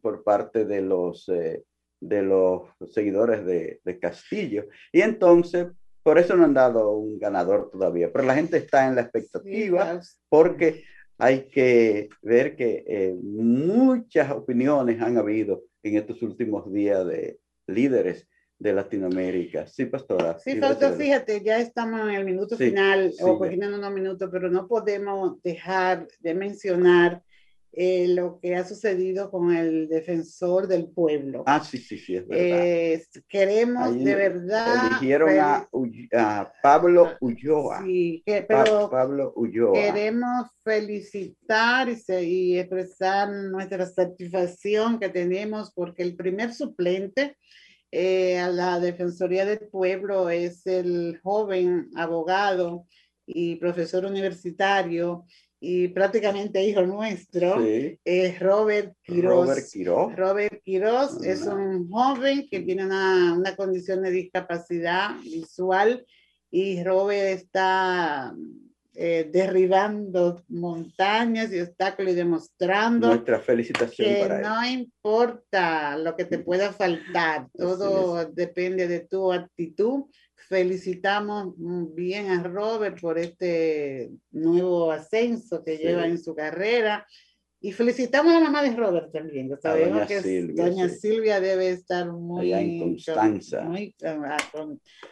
por 0.02 0.24
parte 0.24 0.66
de 0.66 0.82
los, 0.82 1.28
eh, 1.30 1.64
de 2.00 2.22
los 2.22 2.64
seguidores 2.92 3.46
de, 3.46 3.82
de, 3.84 4.00
Castillo. 4.00 4.68
Y 4.92 5.02
entonces, 5.02 5.68
por 6.04 6.18
eso 6.18 6.36
no 6.36 6.46
han 6.46 6.54
dado 6.54 6.92
un 6.92 7.20
ganador 7.20 7.70
todavía, 7.72 8.12
pero 8.12 8.26
la 8.26 8.36
gente 8.36 8.58
está 8.58 8.88
en 8.88 8.96
la 8.96 9.02
expectativa 9.02 10.00
porque 10.30 10.84
hay 11.18 11.48
que 11.50 12.10
ver 12.22 12.56
que 12.56 12.86
eh, 12.88 13.16
muchas 13.22 14.32
opiniones 14.32 15.02
han 15.02 15.18
habido 15.18 15.64
en 15.84 15.98
estos 15.98 16.22
últimos 16.22 16.72
días 16.72 17.06
de 17.08 17.40
líderes 17.68 18.28
de 18.58 18.74
Latinoamérica. 18.74 19.68
Sí, 19.68 19.86
pastora. 19.86 20.38
Sí, 20.40 20.60
Fausto, 20.60 20.92
fíjate, 20.94 21.42
ya 21.42 21.60
estamos 21.60 22.02
en 22.02 22.16
el 22.16 22.26
minuto 22.26 22.58
final, 22.58 23.14
o 23.22 23.48
sí, 23.48 23.54
en 23.54 23.74
unos 23.74 23.94
minutos, 23.94 24.30
pero 24.32 24.50
no 24.50 24.68
podemos 24.68 25.42
dejar 25.42 26.08
de 26.20 26.34
mencionar 26.34 27.24
eh, 27.72 28.08
lo 28.10 28.40
que 28.40 28.56
ha 28.56 28.66
sucedido 28.66 29.30
con 29.30 29.56
el 29.56 29.88
defensor 29.88 30.68
del 30.68 30.90
pueblo. 30.90 31.44
Ah, 31.46 31.64
sí, 31.64 31.78
sí, 31.78 31.98
sí, 31.98 32.16
es 32.16 32.28
verdad. 32.28 32.66
Eh, 32.66 33.04
queremos 33.28 34.04
de 34.04 34.16
verdad. 34.16 34.88
Eligieron 34.88 35.30
a, 35.40 36.52
Pablo 36.62 37.16
Ulloa. 37.22 37.84
Sí, 37.84 38.24
pero 38.26 38.90
Pablo 38.90 39.34
Ulloa. 39.36 39.74
Queremos 39.74 40.48
felicitar 40.64 41.88
y, 41.90 42.14
y 42.24 42.60
expresar 42.60 43.30
nuestra 43.30 43.86
satisfacción 43.86 45.00
que 45.00 45.10
tenemos 45.10 45.72
porque 45.74 46.04
el 46.04 46.16
primer 46.16 46.54
suplente 46.54 47.38
eh, 47.92 48.38
a 48.38 48.50
la 48.50 48.80
Defensoría 48.80 49.46
del 49.46 49.68
Pueblo 49.70 50.30
es 50.30 50.66
el 50.68 51.20
joven 51.24 51.90
abogado 51.96 52.86
y 53.26 53.56
profesor 53.56 54.06
universitario 54.06 55.26
y 55.60 55.90
prácticamente 55.90 56.64
hijo 56.64 56.84
nuestro, 56.84 57.62
es 57.62 58.40
Robert 58.40 58.96
Quiroz. 59.04 59.48
Robert 59.48 59.68
Quiroz. 59.72 60.16
Robert 60.16 60.64
Quiroz 60.64 61.24
es 61.24 61.42
un 61.42 61.90
joven 61.90 62.48
que 62.50 62.62
tiene 62.62 62.86
una, 62.86 63.34
una 63.34 63.56
condición 63.56 64.02
de 64.04 64.12
discapacidad 64.12 65.20
visual 65.22 66.06
y 66.50 66.82
Robert 66.84 67.40
está 67.40 68.34
eh, 68.96 69.30
derribando 69.32 70.44
montañas 70.50 71.54
y 71.54 71.62
obstáculos 71.62 72.12
y 72.12 72.16
demostrando 72.16 73.08
nuestra 73.08 73.40
felicitación 73.40 74.08
que 74.08 74.28
no 74.42 74.66
importa 74.66 75.96
lo 75.98 76.16
que 76.16 76.26
te 76.26 76.40
pueda 76.40 76.74
faltar, 76.74 77.48
todo 77.56 78.26
depende 78.26 78.88
de 78.88 79.02
tu 79.02 79.32
actitud. 79.32 80.06
Felicitamos 80.50 81.54
bien 81.94 82.32
a 82.32 82.42
Robert 82.42 83.00
por 83.00 83.20
este 83.20 84.10
nuevo 84.32 84.92
ascenso 84.92 85.64
que 85.64 85.78
lleva 85.78 86.08
en 86.08 86.18
su 86.18 86.34
carrera. 86.34 87.06
Y 87.62 87.72
felicitamos 87.72 88.34
a 88.34 88.40
la 88.40 88.46
mamá 88.46 88.64
de 88.64 88.76
Robert 88.76 89.12
también. 89.12 89.52
Sabemos 89.62 90.08
que 90.08 90.22
Silvia, 90.22 90.66
doña 90.66 90.90
Silvia 90.90 91.40
debe 91.40 91.70
estar 91.70 92.12
muy, 92.12 92.52
muy 92.52 93.94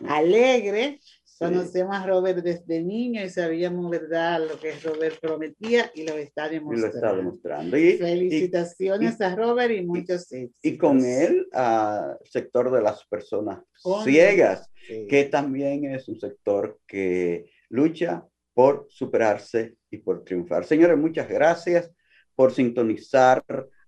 alegre 0.08 1.00
Conocemos 1.40 1.96
a 1.96 2.06
Robert 2.06 2.40
desde 2.40 2.82
niño 2.82 3.24
y 3.24 3.30
sabíamos, 3.30 3.90
¿verdad?, 3.90 4.48
lo 4.48 4.60
que 4.60 4.74
Robert 4.80 5.20
prometía 5.20 5.92
y 5.94 6.06
lo 6.06 6.16
está 6.18 6.50
demostrando. 6.50 6.88
Y 6.88 6.90
lo 6.90 6.96
está 6.96 7.16
demostrando. 7.16 7.72
Felicitaciones 7.72 9.22
a 9.22 9.36
Robert 9.36 9.72
y 9.72 9.86
muchos 9.86 10.32
éxitos. 10.32 10.60
Y 10.62 10.78
con 10.78 11.06
él, 11.06 11.48
al 11.52 12.18
sector 12.24 12.72
de 12.72 12.82
las 12.82 13.06
personas 13.06 13.60
ciegas, 14.04 14.72
que 14.88 15.26
también 15.26 15.86
es 15.86 16.08
un 16.08 16.20
sector 16.20 16.80
que 16.88 17.52
lucha 17.70 18.26
por 18.54 18.88
superarse 18.90 19.76
y 19.92 19.98
por 19.98 20.24
triunfar. 20.24 20.66
Señores, 20.66 20.98
muchas 20.98 21.30
gracias 21.30 21.92
por 22.36 22.54
sintonizar 22.54 23.44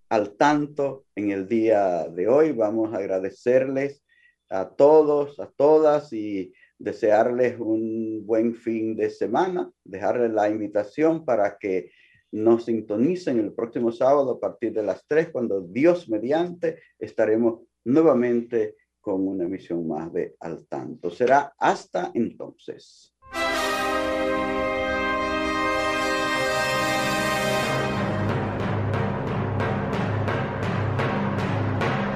al 0.10 0.36
tanto 0.36 1.06
en 1.16 1.32
el 1.32 1.48
día 1.48 2.08
de 2.08 2.28
hoy. 2.28 2.52
Vamos 2.52 2.94
a 2.94 2.98
agradecerles 2.98 4.04
a 4.50 4.70
todos, 4.70 5.40
a 5.40 5.52
todas 5.56 6.12
y 6.14 6.54
desearles 6.80 7.60
un 7.60 8.26
buen 8.26 8.56
fin 8.56 8.96
de 8.96 9.10
semana, 9.10 9.72
dejarles 9.84 10.32
la 10.32 10.50
invitación 10.50 11.26
para 11.26 11.58
que 11.58 11.92
nos 12.32 12.66
sintonicen 12.66 13.40
el 13.40 13.54
próximo 13.54 13.92
sábado 13.92 14.32
a 14.32 14.40
partir 14.40 14.72
de 14.74 14.84
las 14.84 15.06
3, 15.08 15.30
cuando 15.30 15.62
Dios 15.62 16.10
mediante 16.10 16.80
estaremos 16.98 17.62
nuevamente 17.84 18.76
con 19.02 19.28
una 19.28 19.46
emisión 19.46 19.88
más 19.88 20.12
de 20.14 20.36
Al 20.40 20.66
Tanto. 20.68 21.10
Será 21.10 21.54
hasta 21.58 22.12
entonces. 22.14 23.14